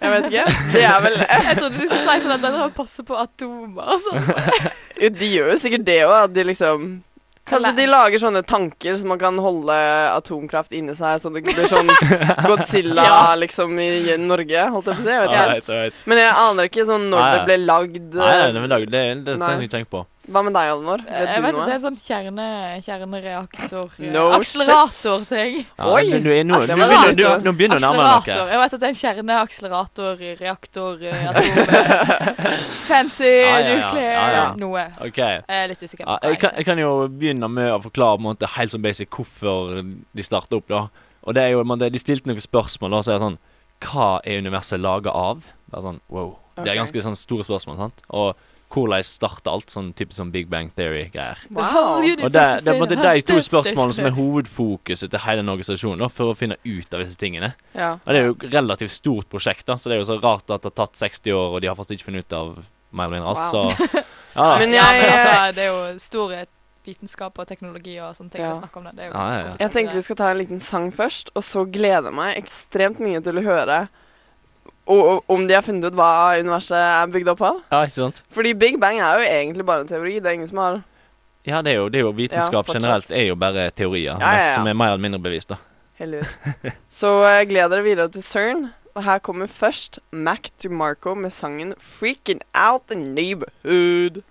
Jeg 0.00 0.12
vet 0.12 0.26
ikke. 0.30 0.44
Det 0.74 0.84
er 0.84 1.02
vel 1.06 1.14
Jeg 1.48 1.56
trodde 1.58 1.78
du 1.80 1.86
skulle 1.86 2.04
si 2.04 2.22
sånn 2.26 2.34
at 2.36 2.42
de 2.44 2.52
drar 2.52 2.68
og 2.68 2.74
passer 2.76 3.06
på 3.08 3.16
atomer 3.20 3.92
og 3.96 4.00
sånn. 4.04 4.30
Jo, 5.02 5.10
De 5.12 5.28
gjør 5.28 5.52
jo 5.54 5.58
sikkert 5.60 5.84
det 5.88 6.00
òg, 6.06 6.16
at 6.26 6.34
de 6.36 6.44
liksom 6.52 6.88
Kanskje 7.46 7.70
de 7.76 7.84
lager 7.86 8.18
sånne 8.18 8.40
tanker 8.42 8.96
så 8.98 9.06
man 9.06 9.20
kan 9.22 9.36
holde 9.38 9.74
atomkraft 10.10 10.72
inni 10.74 10.96
seg, 10.98 11.20
så 11.22 11.30
det 11.30 11.44
ikke 11.44 11.52
blir 11.60 11.68
sånn 11.70 11.92
Godzilla 12.48 13.04
Ja. 13.06 13.18
liksom 13.38 13.76
i 13.78 14.16
Norge, 14.18 14.64
holdt 14.74 14.88
jeg 14.90 14.96
på 14.98 15.04
å 15.04 15.06
si. 15.06 15.12
Jeg 15.12 15.20
vet 15.22 15.30
ikke 15.30 15.76
alright. 15.76 16.02
Men 16.10 16.20
jeg 16.24 16.32
aner 16.42 16.70
ikke 16.72 16.86
sånn 16.88 17.06
når 17.12 17.22
Nei, 17.22 17.28
det 17.30 17.38
nei. 17.38 17.46
ble 17.46 17.58
lagd. 17.68 18.08
Nei, 18.18 18.32
nei, 18.34 18.50
det, 18.50 18.66
det, 18.66 18.66
det, 18.66 18.90
det 18.90 19.06
det, 19.28 19.38
det, 19.38 19.52
jeg 19.52 19.68
ikke 19.68 19.74
tenke 19.76 19.92
på. 19.94 20.02
Hva 20.26 20.40
med 20.42 20.54
deg, 20.56 20.68
Alvor? 20.74 21.02
Vet 21.06 21.12
Jeg 21.28 21.36
du 21.38 21.44
vet 21.44 21.54
noe? 21.54 21.64
det 21.66 21.72
er 21.72 21.76
en 21.76 21.82
sånn 21.84 21.98
kjerne, 22.02 22.46
kjernereaktor 22.82 23.92
eh, 24.00 24.08
No 24.10 24.22
Akselerator-ting. 24.34 25.60
Ja, 25.78 25.90
Oi! 25.92 26.02
Nå, 26.10 26.32
nå, 26.48 26.58
du, 26.66 27.22
nå 27.44 27.52
begynner 27.54 27.78
du 27.78 27.86
å 27.86 27.92
nærme 27.92 28.06
deg 28.08 28.32
noe. 28.34 28.48
Jeg 28.50 28.60
vet 28.62 28.74
at 28.76 28.82
det 28.82 28.88
er 28.88 28.94
en 28.94 28.98
kjerneakselerator, 29.02 30.24
reaktor, 30.40 31.04
eh, 31.06 31.28
atom 31.30 31.60
eh, 31.62 32.58
Fancy, 32.88 33.30
Ja, 33.30 33.54
ja, 33.60 33.76
ja. 33.76 33.92
Ja, 34.02 34.24
ja. 34.34 34.44
noe. 34.58 34.82
OK. 35.06 35.20
Jeg 35.22 35.44
er 35.46 35.70
litt 35.70 35.82
usikker 35.86 36.02
Ja, 36.06 36.18
på 36.18 36.32
jeg, 36.32 36.40
kan, 36.42 36.56
jeg 36.58 36.68
kan 36.72 36.82
jo 36.82 36.90
begynne 37.12 37.50
med 37.52 37.70
å 37.76 37.78
forklare 37.86 38.18
på 38.18 38.24
en 38.24 38.30
måte 38.32 38.50
helt 38.56 38.74
sånn 38.74 38.84
basic 38.84 39.12
hvorfor 39.14 39.78
de 39.86 40.26
starta 40.26 40.58
opp. 40.58 40.66
da 40.72 40.82
Og 41.26 41.38
det 41.38 41.46
er 41.46 41.54
jo, 41.54 41.62
man, 41.66 41.78
De 41.86 42.02
stilte 42.02 42.26
noen 42.30 42.42
spørsmål, 42.42 42.98
da, 42.98 43.04
så 43.06 43.14
er 43.14 43.20
det 43.20 43.26
sånn 43.28 43.38
Hva 43.86 44.10
er 44.26 44.42
universet 44.42 44.82
laga 44.82 45.14
av? 45.14 45.46
Det 45.70 45.78
er 45.78 45.86
sånn, 45.86 46.02
wow 46.10 46.34
Det 46.58 46.70
er 46.72 46.78
ganske 46.82 47.02
sånn 47.04 47.18
store 47.18 47.44
spørsmål. 47.46 47.76
sant? 47.78 48.02
Og 48.10 48.34
hvordan 48.76 49.06
starta 49.06 49.52
alt? 49.56 49.72
Sånn 49.72 49.90
typisk 49.96 50.20
sånn 50.20 50.30
Big 50.34 50.48
Bang 50.52 50.70
Theory-greier. 50.76 51.40
Wow. 51.56 52.02
Og 52.04 52.30
det, 52.32 52.44
det 52.62 52.72
er 52.72 52.80
måte 52.80 52.98
de 53.00 53.24
to 53.26 53.38
spørsmålene 53.44 53.96
som 53.96 54.08
er 54.08 54.16
hovedfokuset 54.16 55.12
til 55.12 55.24
hele 55.24 55.42
den 55.42 55.52
organisasjonen 55.52 56.04
da, 56.04 56.10
for 56.12 56.32
å 56.32 56.38
finne 56.38 56.58
ut 56.64 56.96
av 56.96 57.04
disse 57.04 57.18
tingene. 57.20 57.54
Ja. 57.76 57.94
Og 58.04 58.10
det 58.12 58.20
er 58.20 58.28
jo 58.28 58.36
et 58.36 58.48
relativt 58.54 58.94
stort 58.96 59.30
prosjekt, 59.32 59.66
da, 59.68 59.78
så 59.80 59.90
det 59.90 59.98
er 59.98 60.04
jo 60.04 60.10
så 60.12 60.18
rart 60.20 60.46
at 60.50 60.62
det 60.66 60.72
har 60.74 60.78
tatt 60.84 61.00
60 61.00 61.36
år, 61.36 61.56
og 61.56 61.64
de 61.64 61.70
har 61.72 61.78
fortsatt 61.78 61.96
ikke 61.98 62.10
funnet 62.10 62.28
ut 62.28 62.36
av 62.36 62.52
mer 62.96 63.08
eller 63.08 63.16
mindre 63.16 63.32
alt. 63.32 63.44
Wow. 63.46 63.72
Så 63.72 64.02
ja. 64.36 64.50
Men 64.60 64.76
Ja, 64.76 64.86
jeg, 64.92 65.02
men 65.02 65.14
altså, 65.16 65.34
det 65.56 65.64
er 65.66 65.72
jo 65.72 66.04
store 66.06 66.44
vitenskap 66.86 67.38
og 67.42 67.48
teknologi 67.50 67.96
og 67.98 68.14
sånne 68.14 68.30
ting 68.30 68.44
Ja. 68.44 68.54
snakke 68.54 68.78
om 68.78 68.84
det. 68.86 68.94
det 68.94 69.06
er 69.06 69.08
jo 69.08 69.14
Ja, 69.16 69.26
ja, 69.32 69.38
ja. 69.48 69.54
jeg 69.64 69.72
tenker 69.74 69.98
vi 69.98 70.02
skal 70.06 70.18
ta 70.20 70.30
en 70.30 70.38
liten 70.38 70.60
sang 70.62 70.92
først, 70.94 71.32
og 71.34 71.42
så 71.42 71.64
gleder 71.66 72.12
jeg 72.12 72.18
meg 72.18 72.36
ekstremt 72.38 73.00
mye 73.02 73.22
til 73.24 73.40
å 73.40 73.46
høre 73.46 73.80
og, 74.86 75.24
om 75.28 75.46
de 75.48 75.54
har 75.56 75.64
funnet 75.66 75.90
ut 75.90 75.96
hva 75.98 76.10
universet 76.38 76.76
er 76.78 77.12
bygd 77.14 77.32
opp 77.34 77.42
av. 77.48 77.62
ja, 77.72 77.82
ikke 77.86 77.96
sant? 77.96 78.22
Fordi 78.32 78.52
Big 78.54 78.80
Bang 78.80 79.00
er 79.00 79.20
jo 79.20 79.30
egentlig 79.30 79.66
bare 79.66 79.84
en 79.84 79.90
teori. 79.90 80.18
Det 80.20 80.30
er 80.30 80.38
ingen 80.38 80.50
som 80.50 80.62
har 80.62 80.82
Ja, 81.46 81.62
det 81.62 81.72
er 81.72 81.80
jo, 81.80 81.88
det 81.88 82.00
er 82.00 82.06
jo 82.06 82.14
vitenskap 82.14 82.66
ja, 82.66 82.78
generelt 82.78 83.10
er 83.10 83.28
jo 83.28 83.36
bare 83.38 83.70
teorier. 83.70 84.16
Ja, 84.18 84.32
ja, 84.34 84.48
ja. 84.48 84.54
som 84.54 84.66
er 84.66 84.74
mer 84.74 84.94
eller 84.94 85.02
mindre 85.02 85.22
bevist, 85.22 85.50
da. 85.50 85.60
Heldigvis. 85.98 86.36
Så 87.00 87.12
uh, 87.22 87.42
gled 87.48 87.70
dere 87.72 87.86
videre 87.86 88.08
til 88.12 88.22
CERN. 88.22 88.66
Og 88.96 89.04
her 89.04 89.18
kommer 89.20 89.46
først 89.46 90.00
Mac 90.10 90.48
DeMarco 90.62 91.14
med 91.14 91.30
sangen 91.30 91.74
'Freaking 91.76 92.40
Out 92.54 92.88
The 92.88 92.96
Neighborhood'. 92.96 94.22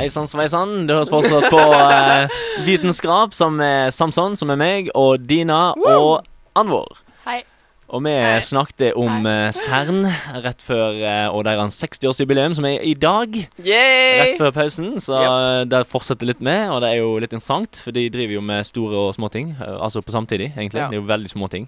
Hei 0.00 0.08
sann 0.12 0.28
sveisann. 0.30 0.86
Du 0.88 0.94
høres 0.96 1.10
fortsatt 1.12 1.46
på 1.52 1.60
eh, 1.60 2.40
Vitenskap, 2.66 3.34
som 3.36 3.60
er 3.64 3.90
Samson, 3.94 4.36
som 4.40 4.50
er 4.54 4.58
meg, 4.60 4.90
og 4.96 5.22
Dina 5.28 5.70
og 5.76 6.26
Anvor. 6.58 7.00
Hei. 7.26 7.42
Og 7.90 8.04
vi 8.06 8.12
Hei. 8.14 8.36
snakket 8.46 8.94
om 8.98 9.24
eh, 9.26 9.48
CERN 9.56 10.04
rett 10.44 10.60
før 10.62 10.94
eh, 11.02 11.24
og 11.34 11.42
deres 11.48 11.78
60-årsjubileum, 11.82 12.54
som 12.54 12.68
er 12.68 12.84
i 12.86 12.92
dag. 12.94 13.34
Yay! 13.66 14.20
Rett 14.20 14.36
før 14.38 14.52
pausen, 14.54 14.92
så 15.02 15.18
eh, 15.24 15.64
der 15.70 15.86
fortsetter 15.90 16.28
litt 16.30 16.40
med, 16.44 16.68
og 16.70 16.84
det 16.84 16.92
er 16.94 17.00
jo 17.02 17.16
litt 17.18 17.34
interessant, 17.34 17.80
for 17.82 17.94
de 17.96 18.04
driver 18.14 18.36
jo 18.38 18.44
med 18.46 18.66
store 18.68 19.08
og 19.08 19.16
små 19.18 19.30
ting. 19.34 19.56
eh, 19.58 19.74
Altså 19.82 20.04
på 20.06 20.14
samtidig, 20.14 20.52
egentlig. 20.56 20.84
Ja. 20.84 20.86
Det 20.92 21.00
er 21.00 21.02
jo 21.02 21.08
veldig 21.10 21.32
små 21.34 21.50
ting. 21.50 21.66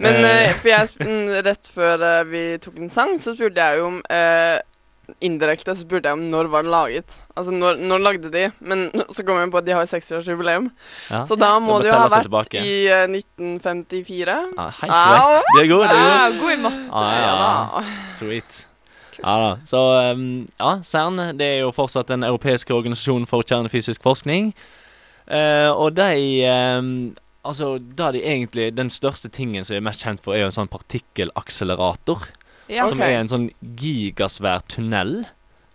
Men 0.00 0.14
Eh. 0.24 0.46
eh, 0.48 0.56
for 0.62 0.68
jeg, 0.72 0.88
sp- 0.94 1.04
mm, 1.04 1.30
rett 1.44 1.70
før 1.76 2.02
eh, 2.08 2.24
vi 2.32 2.42
tok 2.64 2.76
en 2.80 2.90
sang, 2.90 3.16
så 3.20 3.36
spurte 3.36 3.60
jeg 3.68 3.80
jo 3.82 3.86
om 3.92 4.00
eh, 4.08 4.60
Indirekte 5.24 5.72
så 5.74 5.82
spurte 5.82 6.10
jeg 6.10 6.18
om 6.18 6.24
når 6.30 6.50
var 6.52 6.64
den 6.66 6.72
laget. 6.72 7.14
Altså 7.34 7.52
når, 7.54 7.78
når 7.80 8.02
lagde 8.04 8.30
de? 8.32 8.44
Men 8.60 8.88
så 9.14 9.24
kom 9.26 9.40
jeg 9.40 9.50
på 9.50 9.60
at 9.60 9.66
de 9.66 9.74
har 9.76 9.88
60-årsjubileum. 9.88 10.70
Ja. 11.10 11.22
Så 11.28 11.38
da 11.40 11.54
må 11.62 11.78
Det 11.82 11.88
jo 11.90 11.96
ha 11.96 12.08
vært 12.12 12.28
tilbake. 12.28 12.62
i 12.62 12.74
uh, 12.92 13.04
1954. 13.08 14.38
Ja, 14.56 14.66
helt 14.80 14.96
korrekt. 14.96 15.52
Er 15.58 15.70
god, 15.72 15.84
det 15.84 15.92
er 15.92 16.02
god. 16.02 16.16
Ah, 16.16 16.40
god 16.40 16.52
i 16.52 16.58
matte. 16.64 16.82
Ah, 16.92 17.12
ja, 17.16 17.30
ja. 17.38 17.84
Sweet. 18.12 18.64
Ja 19.18 19.38
da. 19.42 19.54
Så 19.66 19.80
um, 20.14 20.26
ja, 20.60 20.74
CERN 20.86 21.38
det 21.38 21.46
er 21.56 21.62
jo 21.64 21.72
fortsatt 21.74 22.10
den 22.12 22.22
europeiske 22.26 22.74
organisasjonen 22.74 23.26
for 23.26 23.42
kjernefysisk 23.42 24.04
forskning. 24.04 24.52
Uh, 25.28 25.72
og 25.74 25.96
de 25.96 26.12
um, 26.48 26.92
Altså, 27.48 27.78
da 27.78 28.10
de 28.12 28.20
egentlig 28.24 28.76
Den 28.76 28.90
største 28.90 29.28
tingen 29.32 29.64
som 29.64 29.72
de 29.72 29.78
er 29.78 29.84
mest 29.86 30.02
kjent 30.04 30.20
for, 30.20 30.34
er 30.34 30.42
jo 30.42 30.50
en 30.50 30.56
sånn 30.56 30.70
partikkelakselerator. 30.72 32.26
Ja. 32.68 32.86
som 32.88 33.00
er 33.00 33.18
en 33.20 33.28
sånn 33.28 33.50
gigasvær 33.62 34.62
tunnel. 34.68 35.24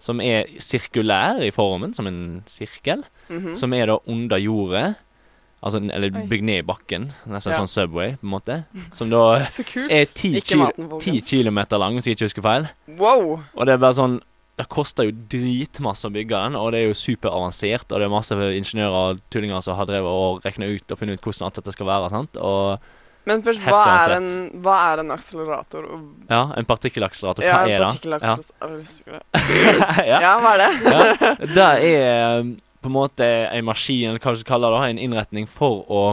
Som 0.03 0.19
er 0.19 0.49
sirkulær 0.59 1.39
i 1.45 1.51
formen, 1.55 1.93
som 1.95 2.07
en 2.07 2.43
sirkel. 2.45 3.03
Mhm. 3.29 3.55
Som 3.57 3.73
er 3.73 3.85
da 3.87 3.97
under 4.07 4.37
jordet. 4.37 4.95
Altså, 5.63 5.79
eller 5.93 6.09
bygd 6.27 6.43
ned 6.43 6.57
i 6.59 6.67
bakken. 6.67 7.05
Nesten 7.25 7.53
Ja. 7.53 7.59
sånn 7.61 7.69
Subway, 7.71 8.17
på 8.17 8.23
en 8.27 8.29
måte. 8.33 8.65
Som 8.91 9.09
da 9.09 9.35
er 9.89 10.05
ti, 10.13 10.33
Ikke 10.35 10.43
kil 10.43 10.57
maten, 10.59 10.89
folkens. 10.89 11.03
ti 11.05 11.21
kilometer 11.21 11.77
lang, 11.79 11.95
hvis 11.95 12.03
jeg 12.05 12.17
ikke 12.17 12.25
husker 12.27 12.41
feil. 12.41 12.67
Wow. 12.99 13.43
Og 13.55 13.65
det 13.65 13.73
er 13.73 13.77
bare 13.77 13.93
sånn 13.93 14.21
Det 14.55 14.67
koster 14.69 15.05
jo 15.05 15.11
dritmasse 15.11 16.05
å 16.05 16.11
bygge 16.13 16.29
den, 16.29 16.55
og 16.55 16.71
det 16.73 16.81
er 16.83 16.87
jo 16.91 16.93
superavansert. 16.93 17.89
Og 17.91 17.97
det 17.97 18.03
er 18.05 18.09
masse 18.09 18.29
ingeniører 18.35 18.93
og 19.15 19.21
tullinger 19.31 19.63
som 19.63 19.75
har 19.75 19.87
drevet 19.87 20.05
og 20.05 20.43
regna 20.45 20.67
ut 20.69 20.91
og 20.91 20.99
funnet 20.99 21.13
ut 21.17 21.21
hvordan 21.25 21.45
alt 21.47 21.55
dette 21.55 21.73
skal 21.73 21.87
være. 21.87 22.09
Sant? 22.11 22.37
Og 22.37 22.79
Men 23.29 23.43
først, 23.45 23.63
hva 23.63 23.79
er, 24.01 24.17
en, 24.17 24.27
hva 24.63 24.75
er 24.89 25.01
en 25.03 25.13
akselerator? 25.15 25.87
Ja, 26.27 26.41
en 26.59 26.67
partikkelakselerator, 26.67 27.45
hva 27.45 27.61
Ja, 27.71 27.79
er 27.79 27.85
det? 27.87 28.19
Ja. 28.19 29.21
ja. 30.11 30.19
Ja, 30.25 30.33
hva 30.43 30.57
er 30.57 30.63
det? 30.65 30.69
ja. 30.91 31.33
Det 31.55 31.69
er 31.87 32.41
um, 32.41 32.53
på 32.83 32.91
en 32.91 32.97
måte 32.97 33.29
en 33.47 33.65
maskin, 33.69 34.11
eller 34.11 34.19
hva 34.19 34.35
du 34.35 34.41
skal 34.41 34.57
kalle 34.57 34.73
det, 34.75 34.83
en 34.91 35.01
innretning 35.07 35.47
for 35.47 35.85
å 35.87 36.03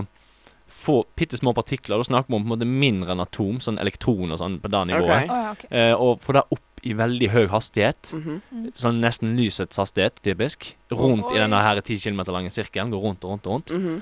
få 0.71 1.01
bitte 1.19 1.37
små 1.37 1.53
partikler. 1.57 1.99
Da 1.99 2.07
snakker 2.07 2.31
vi 2.31 2.39
om 2.39 2.45
på 2.45 2.47
en 2.47 2.55
måte 2.55 2.69
mindre 2.69 3.15
enn 3.15 3.23
atom, 3.25 3.59
sånn 3.63 3.81
elektron 3.83 4.31
og 4.31 4.39
sånn, 4.41 4.61
på 4.63 4.71
det 4.71 4.85
nivået. 4.93 5.27
Okay. 5.27 5.27
Oh, 5.27 5.43
ja, 5.43 5.55
okay. 5.57 5.71
Eh, 5.75 5.95
og 5.99 6.23
få 6.23 6.39
det 6.39 6.45
opp 6.55 6.87
i 6.87 6.95
veldig 6.97 7.29
høy 7.35 7.45
hastighet. 7.53 8.15
Mhm. 8.17 8.71
Sånn 8.79 9.03
nesten 9.03 9.35
lysets 9.37 9.83
hastighet, 9.83 10.23
typisk. 10.25 10.71
Rundt 10.95 11.29
oh, 11.29 11.35
i 11.37 11.43
denne 11.43 11.61
her 11.61 11.83
10 11.83 12.01
km 12.07 12.23
lange 12.33 12.55
sirkelen. 12.55 12.95
Går 12.95 13.05
rundt 13.05 13.27
og 13.27 13.35
rundt 13.35 13.51
og 13.51 13.59
rundt. 13.59 13.75
Mhm. 13.77 14.01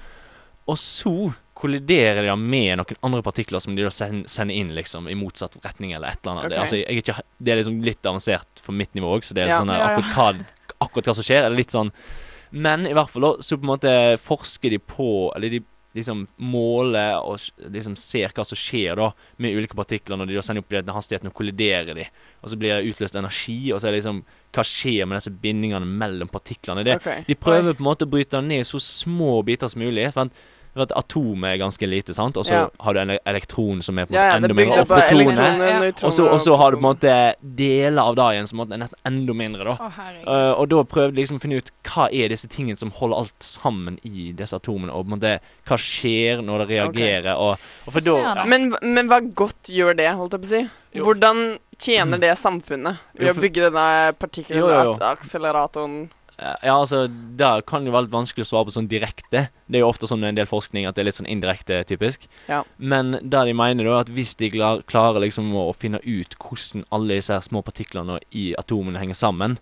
Og 0.68 0.76
så 0.76 1.32
kolliderer 1.58 2.22
de 2.22 2.30
da 2.30 2.36
med 2.38 2.78
noen 2.78 3.00
andre 3.08 3.22
partikler 3.26 3.62
som 3.62 3.74
de 3.76 3.86
da 3.86 3.90
sender 3.90 4.54
inn 4.54 4.70
liksom 4.76 5.08
i 5.10 5.16
motsatt 5.18 5.58
retning 5.64 5.94
eller 5.96 6.14
et 6.14 6.22
eller 6.22 6.36
annet. 6.36 6.52
Det, 6.52 6.60
altså, 6.62 6.78
er 6.78 7.00
ikke, 7.00 7.16
det 7.38 7.52
er 7.52 7.60
liksom 7.62 7.80
litt 7.86 8.06
avansert 8.06 8.62
for 8.62 8.78
mitt 8.78 8.94
nivå 8.94 9.16
òg, 9.16 9.26
så 9.26 9.34
det 9.34 9.46
er 9.46 9.52
Ja. 9.52 9.58
sånn 9.62 9.72
Ja, 9.74 9.78
ja. 9.78 9.88
akkurat, 9.96 10.14
hva, 10.14 10.78
akkurat 10.86 11.10
hva 11.10 11.16
som 11.18 11.26
skjer, 11.26 11.44
er 11.46 11.50
litt 11.56 11.74
sånn 11.74 11.92
Men 12.50 12.86
i 12.86 12.94
hvert 12.96 13.10
fall 13.10 13.22
da, 13.22 13.32
så 13.44 13.58
på 13.58 13.66
en 13.66 13.74
måte 13.74 13.90
forsker 14.16 14.70
de 14.70 14.78
på 14.78 15.32
Eller 15.36 15.50
de 15.50 15.64
liksom 15.98 16.26
måler 16.36 17.18
og 17.18 17.40
liksom 17.58 17.96
ser 17.96 18.32
hva 18.36 18.44
som 18.46 18.58
skjer 18.58 18.98
da 19.00 19.08
med 19.42 19.56
ulike 19.56 19.76
partikler 19.76 20.18
når 20.20 20.30
de 20.30 20.36
da 20.36 20.42
sender 20.44 20.62
opp 20.62 20.74
den 20.74 20.94
hastigheten 20.94 21.30
og 21.30 21.34
kolliderer 21.34 21.96
de. 21.96 22.04
Og 22.42 22.52
så 22.52 22.58
blir 22.60 22.76
det 22.76 22.92
utløst 22.92 23.16
energi, 23.18 23.72
og 23.72 23.80
så 23.80 23.88
er 23.88 23.96
det 23.96 24.02
liksom 24.02 24.20
Hva 24.54 24.64
skjer 24.64 25.08
med 25.08 25.18
disse 25.18 25.32
bindingene 25.42 25.88
mellom 25.88 26.28
partiklene? 26.32 26.84
Det, 26.86 27.00
okay. 27.00 27.24
de 27.26 27.34
prøver 27.36 27.74
på 27.74 27.82
en 27.82 27.88
måte 27.88 28.06
å 28.06 28.12
bryte 28.12 28.36
den 28.36 28.48
ned 28.48 28.62
i 28.62 28.68
så 28.68 28.80
små 28.80 29.42
biter 29.44 29.68
som 29.68 29.82
mulig. 29.82 30.06
For 30.14 30.28
at, 30.28 30.46
for 30.78 30.86
at 30.88 30.94
atomet 31.00 31.50
er 31.52 31.58
ganske 31.60 31.88
lite, 31.90 32.14
sant? 32.16 32.36
og 32.40 32.46
så 32.46 32.54
Ja. 32.54 32.68
har 32.80 32.94
du 32.94 33.00
en 33.02 33.12
elektron 33.26 33.82
som 33.84 33.98
er 33.98 34.06
på 34.06 34.14
en 34.14 34.18
Ja, 34.18 34.26
ja, 34.30 34.36
enda 34.38 34.54
mindre. 34.54 34.80
opp 34.80 34.90
Og 34.90 35.02
protonet. 35.10 36.04
Og 36.04 36.12
så, 36.14 36.26
og 36.30 36.40
så 36.40 36.56
har 36.56 36.70
du 36.72 36.76
på 36.78 36.82
en 36.82 36.88
måte 36.88 37.34
deler 37.42 38.02
av 38.02 38.14
det 38.16 38.28
igjen 38.36 38.48
som 38.48 38.58
måte 38.62 38.72
er 38.78 38.82
nesten 38.84 38.98
enda 39.06 39.34
mindre. 39.34 39.64
da 39.64 39.76
Å. 39.76 39.90
Uh, 40.26 40.60
og 40.60 40.68
da 40.72 40.82
prøvde 40.84 41.14
jeg 41.16 41.26
liksom 41.26 41.38
å 41.38 41.44
finne 41.44 41.60
ut 41.60 41.70
hva 41.84 42.08
er 42.12 42.28
disse 42.32 42.48
tingene 42.48 42.78
som 42.78 42.90
holder 42.90 43.18
alt 43.24 43.44
sammen 43.44 43.98
i 44.04 44.32
disse 44.32 44.54
atomene. 44.56 44.92
Og 44.92 45.04
på 45.06 45.12
en 45.12 45.18
måte 45.18 45.40
hva 45.68 45.76
skjer 45.78 46.42
når 46.42 46.64
det 46.66 46.68
reagerer. 46.76 47.34
Og, 47.36 47.58
og 47.86 47.92
for 47.92 48.00
da 48.00 48.18
ja. 48.18 48.44
Men, 48.48 48.74
men 48.82 49.08
hva 49.08 49.20
godt 49.34 49.68
gjør 49.72 49.96
det, 49.98 50.12
holdt 50.16 50.32
jeg 50.32 50.40
på 50.40 50.48
å 50.48 50.54
si? 50.56 50.62
Jo. 50.94 51.04
Hvordan 51.04 51.58
tjener 51.78 52.18
det 52.18 52.32
samfunnet 52.38 52.96
ved 53.14 53.28
Jo, 53.28 53.34
å 53.34 53.42
bygge 53.42 53.68
denne 53.68 54.12
partikkelen, 54.18 54.96
akseleratoren? 55.02 56.08
Ja, 56.38 56.76
altså, 56.78 57.06
Det 57.08 57.66
kan 57.66 57.86
jo 57.86 57.92
være 57.92 58.06
litt 58.06 58.14
vanskelig 58.14 58.46
å 58.46 58.50
svare 58.52 58.68
på 58.68 58.74
sånn 58.76 58.90
direkte. 58.90 59.48
Det 59.66 59.78
er 59.78 59.82
jo 59.82 59.90
ofte 59.90 60.06
sånn 60.06 60.20
med 60.22 60.32
en 60.32 60.38
del 60.38 60.50
forskning 60.50 60.86
at 60.86 60.94
det 60.94 61.02
er 61.02 61.08
litt 61.08 61.18
sånn 61.18 61.30
indirekte, 61.30 61.80
typisk. 61.88 62.28
Ja. 62.46 62.62
Men 62.78 63.16
det 63.22 63.42
de 63.48 63.56
mener 63.58 63.88
da, 63.88 63.98
at 64.04 64.12
hvis 64.14 64.36
de 64.38 64.50
klarer 64.54 65.20
liksom 65.24 65.50
å 65.58 65.72
finne 65.74 66.00
ut 66.04 66.38
hvordan 66.38 66.86
alle 66.94 67.18
disse 67.18 67.34
her 67.34 67.42
små 67.44 67.64
partiklene 67.66 68.20
i 68.30 68.52
atomene 68.58 69.02
henger 69.02 69.18
sammen, 69.18 69.58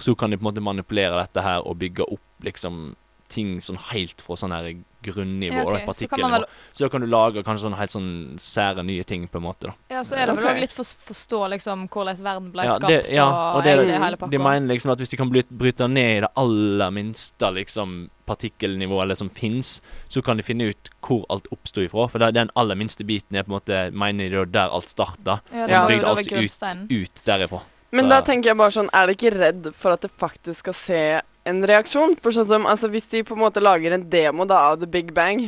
så 0.00 0.14
kan 0.16 0.30
de 0.32 0.38
på 0.38 0.44
en 0.44 0.50
måte 0.50 0.64
manipulere 0.64 1.16
dette 1.16 1.44
her 1.44 1.64
og 1.64 1.80
bygge 1.80 2.08
opp 2.08 2.44
liksom 2.44 2.94
ting 3.30 3.58
sånn 3.64 3.78
helt 3.92 4.20
fra 4.24 4.36
sånn 4.36 4.52
her 4.54 4.72
grunnivå. 5.00 5.62
Ja, 5.78 5.86
da. 5.86 5.92
Så 5.96 6.08
kan 6.10 6.30
vel- 6.30 6.44
Så 6.74 6.84
da 6.84 6.88
kan 6.92 7.00
du 7.00 7.06
lage 7.06 7.42
kanskje 7.42 7.64
sånn 7.70 7.76
helt 7.78 7.90
sånn 7.94 8.36
sære 8.36 8.84
nye 8.84 9.02
ting, 9.04 9.26
på 9.28 9.36
en 9.40 9.42
måte. 9.46 9.70
da 9.70 9.74
Ja, 9.88 10.02
så 10.02 10.16
er 10.18 10.26
det 10.26 10.36
vel 10.36 10.44
òg 10.44 10.50
okay. 10.50 10.60
litt 10.60 10.72
for 10.72 10.82
å 10.82 10.96
forstå 11.08 11.40
liksom 11.54 11.88
hvordan 11.88 12.16
verden 12.20 12.50
ble 12.52 12.62
Ja, 12.64 12.76
skapt, 12.76 12.88
det- 12.88 13.08
ja, 13.14 13.24
og, 13.26 13.56
og 13.56 13.64
det- 13.64 13.78
egentlig 13.78 14.02
hele 14.04 14.30
De 14.30 14.38
mener 14.38 14.74
liksom 14.74 14.90
at 14.92 14.98
hvis 14.98 15.08
de 15.10 15.16
kan 15.16 15.30
bry- 15.30 15.50
bryte 15.50 15.88
ned 15.88 16.16
i 16.18 16.20
det 16.20 16.30
aller 16.36 16.90
minste 16.90 17.48
liksom 17.54 18.10
partikkelnivået 18.26 19.02
eller 19.02 19.14
som 19.16 19.28
fins, 19.30 19.80
så 20.08 20.22
kan 20.22 20.36
de 20.36 20.42
finne 20.42 20.68
ut 20.70 20.88
hvor 21.02 21.24
alt 21.30 21.46
oppsto 21.50 21.80
ifra. 21.82 22.08
For 22.10 22.18
det, 22.18 22.34
den 22.34 22.50
aller 22.56 22.74
minste 22.76 23.04
biten 23.04 23.36
er 23.36 23.42
på 23.42 23.52
en 23.54 23.60
måte 23.60 23.92
mener 23.92 24.28
de 24.30 24.44
der 24.52 24.68
alt 24.70 24.88
starta. 24.88 25.40
Ja, 25.52 25.64
Og 25.64 25.70
så 25.70 25.88
bygde 25.88 26.06
alt 26.06 26.24
seg 26.24 26.44
ut, 26.44 26.90
ut 26.90 27.24
derifra. 27.24 27.62
Men 27.92 28.08
da 28.08 28.20
tenker 28.22 28.44
jeg 28.52 28.56
bare 28.56 28.70
sånn, 28.70 28.88
er 28.92 29.06
de 29.08 29.14
ikke 29.16 29.32
redd 29.36 29.74
for 29.74 29.90
at 29.90 30.00
det 30.02 30.12
faktisk 30.16 30.58
skal 30.58 30.72
se 30.74 31.20
en 31.48 31.62
reaksjon? 31.66 32.16
For 32.20 32.34
sånn 32.34 32.48
som, 32.48 32.68
altså 32.68 32.90
Hvis 32.92 33.08
de 33.12 33.24
på 33.26 33.36
en 33.36 33.42
måte 33.44 33.62
lager 33.62 33.96
en 33.96 34.06
demo 34.12 34.46
da 34.48 34.66
av 34.70 34.80
The 34.82 34.88
Big 34.90 35.14
Bang 35.16 35.46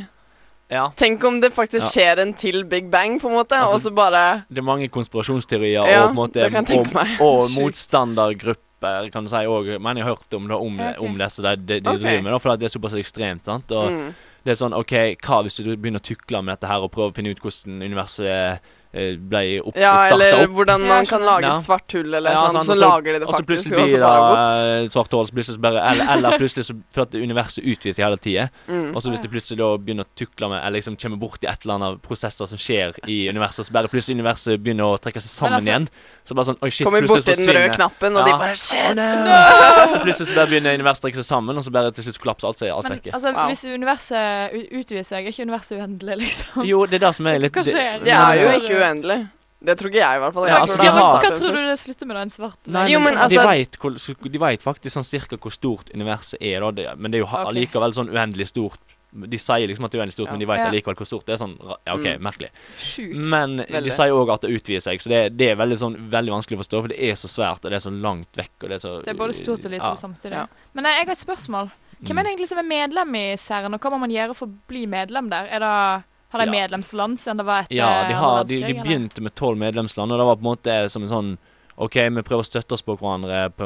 Ja. 0.73 0.87
Tenk 0.97 1.25
om 1.29 1.41
det 1.43 1.53
faktisk 1.53 1.93
skjer 1.93 2.23
en 2.23 2.35
til 2.39 2.65
Big 2.65 2.91
Bang, 2.93 3.19
på 3.21 3.29
en 3.29 3.37
måte, 3.37 3.59
Altså, 3.61 3.77
og 3.77 3.87
så 3.87 3.95
bare 3.97 4.25
Det 4.49 4.63
er 4.63 4.69
mange 4.69 4.89
konspirasjonsteorier 4.93 5.89
Ja, 5.93 6.07
og 6.09 6.17
måte 6.17 6.49
og, 6.49 6.93
og 7.21 7.51
motstandergrupper, 7.59 9.09
kan 9.13 9.29
du 9.29 9.31
si 9.31 9.45
òg. 9.47 9.75
Men 9.79 10.01
jeg 10.01 10.09
har 10.09 10.17
hørt 10.17 10.35
om 10.35 10.49
det 10.49 10.59
om, 10.59 10.81
okay. 10.81 10.99
om 10.99 11.17
det 11.19 11.29
disse 11.29 11.45
de, 11.45 11.57
de, 11.61 11.81
de 11.81 11.89
okay. 11.91 12.03
driver 12.03 12.23
med, 12.23 12.33
da, 12.33 12.43
for 12.43 12.59
det 12.59 12.67
er 12.67 12.77
såpass 12.77 12.97
ekstremt. 12.99 13.45
sant? 13.47 13.71
Og 13.77 13.93
mm. 13.93 14.13
Det 14.43 14.51
er 14.51 14.59
sånn, 14.59 14.75
OK, 14.75 14.93
hva 15.23 15.37
hvis 15.47 15.55
du 15.55 15.69
begynner 15.71 16.03
å 16.03 16.03
tukle 16.03 16.41
med 16.43 16.57
dette 16.57 16.67
her 16.67 16.83
og 16.83 16.91
prøver 16.91 17.13
å 17.13 17.15
finne 17.15 17.31
ut 17.31 17.43
hvordan 17.45 17.79
universet 17.85 18.73
ble 18.93 19.61
opp, 19.65 19.77
Ja, 19.77 20.07
eller 20.13 20.45
opp? 20.45 20.51
hvordan 20.53 20.83
man 20.87 21.07
kan 21.07 21.23
lage 21.25 21.43
Ja. 21.47 21.57
et 21.57 21.65
svart 21.65 21.91
hull, 21.93 22.15
eller 22.15 22.31
Ja, 22.31 22.49
sånn, 22.51 22.65
så 22.65 22.75
så- 22.77 22.81
lager 22.81 23.13
de 23.15 23.19
det 23.21 23.29
faktisk. 23.29 23.29
Og 23.29 23.35
så 23.35 23.47
plutselig 23.49 23.85
blir 23.85 23.93
det 23.93 24.01
bare 24.01 24.83
eh, 24.83 24.89
svart 24.89 25.11
hull, 25.13 25.27
så 25.27 25.33
plutselig 25.33 25.57
så 25.57 25.61
bare 25.61 25.81
Eller, 25.93 26.05
eller 26.17 26.39
plutselig 26.39 26.65
så 26.69 26.77
For 26.93 27.03
at 27.03 27.11
universet 27.15 27.65
utvider 27.65 27.95
seg 27.95 28.05
hele 28.05 28.17
tida. 28.19 28.51
Mm. 28.69 28.95
Og 28.95 29.01
så 29.03 29.09
hvis 29.11 29.23
det 29.23 29.31
plutselig 29.33 29.59
da 29.59 29.77
begynner 29.79 30.05
å 30.05 30.09
tukle 30.15 30.49
med 30.51 30.61
Eller 30.67 30.79
liksom 30.81 30.97
kommer 31.01 31.17
borti 31.19 31.49
et 31.49 31.65
eller 31.65 31.75
annet 31.81 32.03
prosesser 32.03 32.47
som 32.47 32.59
skjer 32.59 32.93
i 33.09 33.29
universet, 33.33 33.65
så 33.67 33.73
bare 33.73 33.89
plutselig 33.89 34.21
universet 34.21 34.63
begynner 34.63 34.85
å 34.93 35.01
trekke 35.01 35.21
seg 35.23 35.31
sammen 35.41 35.59
altså- 35.61 35.69
igjen. 35.73 35.89
Så 36.23 36.37
bare 36.39 36.47
sånn 36.53 36.59
Oi, 36.63 36.71
shit, 36.71 36.87
Kommer 36.87 37.03
plutselig 37.03 37.35
borti 37.35 37.47
den 37.47 37.57
røde 37.57 37.75
knappen, 37.75 38.17
og 38.17 38.27
de 38.29 38.35
bare 38.39 38.55
Shit! 38.55 39.01
Så 39.93 40.01
plutselig 40.05 40.29
så 40.31 40.37
bare 40.37 40.51
begynner 40.53 40.79
universet 40.79 41.03
å 41.03 41.07
trekke 41.09 41.19
seg 41.19 41.27
sammen, 41.27 41.59
og 41.59 41.67
så 41.67 41.73
bare 41.75 41.91
til 41.97 42.07
slutt 42.07 42.21
kollapser 42.23 42.49
alt, 42.51 42.61
så 42.63 42.69
er 42.69 42.75
alt 42.77 42.89
Men 42.89 42.99
vekke. 42.99 43.13
altså, 43.19 43.33
Wow. 43.35 43.51
hvis 43.51 43.65
universet 43.67 44.57
utvider 44.71 45.07
seg, 45.09 45.27
er 45.27 45.35
ikke 45.35 45.47
universet 45.49 45.79
uendelig, 45.81 46.19
liksom? 46.23 46.67
Jo, 46.69 46.85
det 46.87 47.01
er 47.01 47.07
det 47.09 47.15
som 47.19 47.27
er 47.33 47.39
litt 47.43 47.57
Hva 47.59 47.65
skjer? 47.67 48.05
Det 48.07 48.15
er 48.15 48.43
jo 48.43 48.53
ikke 48.61 48.77
uendelig. 48.79 49.21
Det 49.63 49.77
tror 49.79 49.93
ikke 49.93 50.01
jeg, 50.03 50.19
i 50.19 50.23
hvert 50.25 50.35
fall. 50.35 50.47
Ja, 50.51 50.57
altså, 50.59 50.77
tror 50.77 50.91
har- 50.91 51.21
hva 51.23 51.31
tror 51.39 51.55
du 51.55 51.61
det 51.69 51.79
slutter 51.79 52.07
med 52.07 52.17
da? 52.17 52.23
En 52.27 52.31
svart 52.35 52.59
Nei, 52.67 52.87
Jo, 52.91 52.99
men, 52.99 53.15
altså- 53.15 53.47
vet 53.47 54.33
de 54.33 54.39
vet 54.39 54.63
faktisk 54.63 54.97
sånn 54.97 55.07
cirka 55.07 55.39
hvor 55.39 55.53
stort 55.55 55.91
universet 55.95 56.43
er, 56.43 56.61
da. 56.73 56.95
Men 56.97 57.11
det 57.13 57.21
er 57.21 57.23
jo 57.23 57.29
okay. 57.31 57.43
Ok. 57.45 57.51
allikevel 57.55 57.95
sånn 57.95 58.11
uendelig 58.11 58.49
stort. 58.51 58.79
De 59.13 59.37
sier 59.39 59.67
liksom 59.69 59.85
at 59.85 59.91
det 59.93 59.99
er 59.99 60.03
uendelig 60.07 60.15
stort, 60.17 60.31
men 60.31 60.41
de 60.41 60.47
vet 60.49 60.59
Ja. 60.59 60.69
allikevel 60.71 60.95
hvor 60.97 61.05
stort 61.07 61.27
det 61.27 61.35
er. 61.35 61.45
sånn 61.45 61.57
Ja, 61.87 61.95
OK, 61.95 62.07
Mm. 62.17 62.23
merkelig. 62.23 62.49
Sjukt. 62.79 63.15
Men 63.17 63.57
de 63.59 63.65
Veldig. 63.67 63.93
sier 63.93 64.11
òg 64.17 64.33
at 64.33 64.41
det 64.41 64.51
utvider 64.51 64.81
seg, 64.81 64.99
så 65.01 65.09
det, 65.11 65.37
det 65.37 65.51
er 65.51 65.57
veldig 65.57 65.79
sånn 65.79 65.97
veldig 66.11 66.33
vanskelig 66.33 66.57
å 66.57 66.63
forstå. 66.65 66.81
For 66.83 66.89
det 66.89 66.99
er 66.99 67.13
så 67.15 67.29
svært, 67.29 67.65
og 67.65 67.71
det 67.71 67.75
er 67.75 67.85
så 67.91 67.93
langt 67.93 68.33
vekk, 68.33 68.57
og 68.63 68.69
det 68.71 68.73
er 68.73 68.83
så 68.89 69.05
Det 69.05 69.09
er 69.13 69.19
både 69.21 69.35
stort 69.35 69.65
og 69.67 69.71
lite 69.71 69.85
ja. 69.85 69.95
samtidig. 69.95 70.33
Ja. 70.33 70.47
Men 70.75 70.87
eh, 70.87 70.97
jeg 70.97 71.07
har 71.07 71.13
et 71.13 71.19
spørsmål. 71.27 71.71
Hvem 72.03 72.19
er 72.19 72.23
det 72.25 72.31
egentlig 72.33 72.49
som 72.49 72.59
er 72.59 72.63
medlem 72.67 73.15
i 73.15 73.37
CERN, 73.37 73.75
og 73.75 73.81
hva 73.81 73.91
må 73.93 74.01
man 74.01 74.11
gjøre 74.11 74.35
for 74.35 74.47
å 74.49 74.55
bli 74.67 74.87
medlem 74.87 75.29
der? 75.31 75.45
Er 75.53 75.59
det, 75.61 76.05
har 76.33 76.41
de 76.41 76.47
Ja. 76.47 76.67
medlemsland 76.67 77.19
siden 77.21 77.37
det 77.37 77.45
var 77.47 77.63
etter 77.63 77.77
Ja, 77.77 78.09
de, 78.09 78.15
har, 78.15 78.45
de, 78.45 78.61
de 78.63 78.75
begynte 78.81 79.21
med 79.21 79.35
tolv 79.37 79.59
medlemsland, 79.59 80.11
og 80.11 80.19
det 80.19 80.25
var 80.27 80.37
på 80.37 80.41
en 80.41 80.57
måte 80.57 80.91
som 80.91 81.03
en 81.05 81.09
sånn 81.11 81.39
OK, 81.79 81.95
vi 81.95 82.23
prøver 82.23 82.43
å 82.43 82.45
støtte 82.47 82.73
oss 82.77 82.83
på 82.83 82.97
hverandre 83.01 83.49
på, 83.57 83.65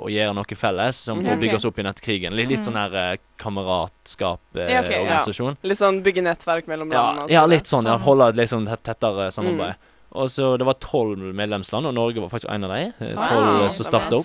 og 0.00 0.08
gjøre 0.10 0.34
noe 0.34 0.44
felles 0.56 0.96
som 0.96 1.22
for 1.22 1.30
Mhm. 1.30 1.38
å 1.38 1.40
bygge 1.42 1.54
oss 1.56 1.64
opp 1.66 1.76
igjen 1.78 1.86
etter 1.90 2.02
krigen. 2.02 2.32
Litt, 2.34 2.48
litt 2.48 2.60
Mhm. 2.60 2.64
sånn 2.72 2.74
her 2.74 2.94
eh, 2.94 3.10
Ja, 3.10 3.12
ok, 3.12 3.20
ja. 3.20 3.44
kameratskap-organisasjon. 3.44 5.56
Litt 5.62 5.78
sånn 5.78 6.02
bygge 6.02 6.22
nettverk 6.22 6.66
mellom 6.66 6.90
Ja, 6.92 7.02
landene. 7.12 7.30
ja, 7.30 7.44
litt 7.46 7.64
sånn. 7.64 7.84
Ja, 7.84 7.98
holde 7.98 8.32
liksom 8.34 8.66
tettere 8.66 9.26
Mm. 9.28 9.32
samarbeid. 9.32 9.74
Og 10.12 10.28
så 10.28 10.56
Det 10.58 10.64
var 10.64 10.74
tolv 10.74 11.18
medlemsland, 11.34 11.86
og 11.86 11.94
Norge 11.94 12.20
var 12.20 12.28
faktisk 12.28 12.50
en 12.52 12.64
av 12.64 12.70
de. 12.70 12.92
eh, 13.00 13.14
Tolv 13.14 13.60
ja, 13.62 13.68
som 13.68 13.84
stemmer. 13.84 14.08
starta 14.08 14.16
opp. 14.16 14.24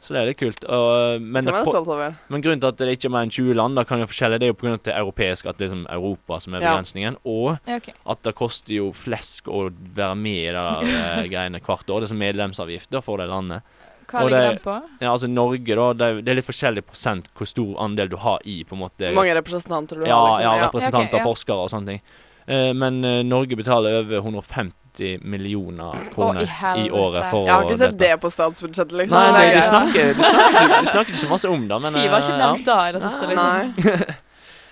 Så 0.00 0.14
det 0.14 0.20
er 0.20 0.28
litt 0.30 0.38
kult. 0.38 0.62
Og, 0.70 1.20
men, 1.20 1.44
Det 1.44 1.52
det, 1.52 1.74
over. 1.74 2.14
men 2.30 2.42
grunnen 2.44 2.60
til 2.62 2.68
at 2.70 2.76
det 2.78 2.92
ikke 2.94 3.08
er 3.08 3.12
mer 3.16 3.24
enn 3.26 3.32
20 3.34 3.56
land, 3.58 3.74
da 3.76 3.82
kan 3.84 3.98
jo 3.98 4.06
forskjellig, 4.06 4.38
det 4.38 4.46
er 4.46 4.52
jo 4.52 4.58
pga. 4.60 4.76
det 4.78 4.92
er 4.94 5.00
europeisk, 5.02 5.46
at 5.50 5.58
det 5.58 5.66
er 5.66 5.72
liksom 5.74 5.86
Europa 5.90 6.38
som 6.40 6.54
er 6.54 6.60
Ja. 6.62 6.70
begrensningen. 6.76 7.16
Og 7.26 7.58
Ja, 7.66 7.76
okay. 7.76 7.94
at 8.06 8.22
det 8.22 8.34
koster 8.38 8.74
jo 8.76 8.92
flesk 8.92 9.48
å 9.50 9.72
være 9.74 10.14
med 10.14 10.38
i 10.38 10.52
det 10.54 10.94
eh, 10.94 11.26
greiene 11.34 11.60
hvert 11.60 11.90
år. 11.90 12.00
Det 12.00 12.06
er 12.06 12.14
som 12.14 12.18
medlemsavgift 12.22 13.02
for 13.02 13.18
det 13.18 13.28
landet. 13.28 13.62
Hva 14.08 14.22
Og 14.22 14.30
ligger 14.30 14.54
den 14.54 14.62
på? 14.64 14.74
Ja, 15.02 15.10
altså 15.12 15.28
Norge, 15.28 15.74
da, 15.76 15.92
det 15.92 16.06
er, 16.06 16.22
det 16.22 16.30
er 16.32 16.36
litt 16.38 16.46
forskjellig 16.48 16.86
prosent 16.86 17.28
hvor 17.36 17.46
stor 17.50 17.74
andel 17.84 18.08
du 18.08 18.16
har 18.16 18.38
i 18.48 18.62
på 18.64 18.72
en 18.78 18.80
måte 18.86 19.10
Mange 19.12 19.34
representanter 19.36 19.98
du 20.00 20.06
ja, 20.06 20.16
har, 20.16 20.38
liksom. 20.38 20.42
ja, 20.46 20.54
Ja. 20.56 20.66
representanter, 20.70 21.18
Ja, 21.18 21.24
forskere 21.26 21.58
og 21.66 21.68
sånne 21.74 21.86
ting. 21.86 22.00
Eh, 22.46 22.72
men 22.72 23.04
eh, 23.04 23.22
Norge 23.26 23.56
betaler 23.58 23.98
over 24.00 24.22
150 24.22 24.72
millioner 25.22 26.06
kroner 26.14 26.44
i, 26.44 26.84
i, 26.84 26.90
året 26.90 27.28
for 27.30 27.46
Jeg 27.46 27.54
har 27.54 27.66
ikke 27.66 27.80
sett 27.80 27.96
dette. 27.96 28.04
det 28.04 28.22
på 28.22 28.30
statsbudsjettet, 28.34 28.94
liksom. 29.02 29.18
Nei, 29.18 29.32
nei, 29.34 29.42
det 29.48 29.56
de 29.56 29.60
er 29.62 29.68
snakker, 29.68 30.14
de, 30.14 30.30
snakker, 30.30 30.72
de 30.74 30.92
snakker 30.92 31.14
ikke 31.14 31.24
så 31.24 31.32
masse 31.32 31.52
om 31.52 31.66
det, 31.70 31.80
men 31.84 31.94
Siv 31.96 32.14
har 32.14 32.24
ikke 32.24 32.34
eh, 32.34 32.38
ja. 32.38 32.46
nevnt 32.46 32.70
det 32.70 32.78
i 32.78 32.96
det 32.96 33.04
siste, 33.06 33.30
liksom. 33.32 33.84
Nei. 33.84 34.16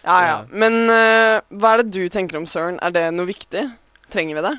Ja, 0.07 0.17
ja. 0.23 0.35
Men 0.55 0.85
uh, 0.87 1.41
hva 1.59 1.75
er 1.75 1.83
det 1.83 1.97
du 1.97 2.05
tenker 2.15 2.39
om 2.39 2.47
CERN? 2.47 2.77
Er 2.79 2.93
det 2.95 3.09
noe 3.17 3.27
viktig? 3.27 3.65
Trenger 4.15 4.39
vi 4.39 4.45
det? 4.45 4.53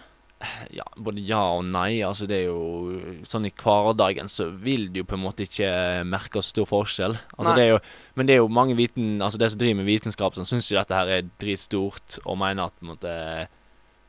Ja, 0.70 0.84
både 1.02 1.24
ja 1.26 1.40
og 1.56 1.64
nei. 1.66 2.04
Altså, 2.06 2.28
det 2.30 2.44
er 2.44 2.52
jo 2.52 3.22
Sånn 3.26 3.48
i 3.50 3.54
hverdagen 3.58 4.30
så 4.30 4.50
vil 4.52 4.86
du 4.94 5.02
jo 5.02 5.08
på 5.10 5.18
en 5.18 5.24
måte 5.24 5.48
ikke 5.48 5.70
merke 6.06 6.44
så 6.44 6.52
stor 6.52 6.68
forskjell. 6.70 7.18
Altså, 7.38 7.56
det 7.58 7.64
er 7.64 7.72
jo, 7.72 7.80
men 8.20 8.30
det 8.30 8.36
er 8.36 8.44
jo 8.44 8.52
mange 8.54 8.78
viten 8.78 9.18
Altså, 9.18 9.40
det 9.42 9.50
som 9.54 9.62
driver 9.64 9.80
med 9.82 9.90
vitenskap, 9.90 10.38
som 10.38 10.46
syns 10.48 10.70
jo 10.70 10.78
dette 10.78 11.00
her 11.00 11.14
er 11.16 11.32
dritstort, 11.42 12.20
og 12.26 12.38
mener 12.44 12.68
at 12.68 12.76
på 12.78 12.86
en 12.86 12.94
måte 12.94 13.16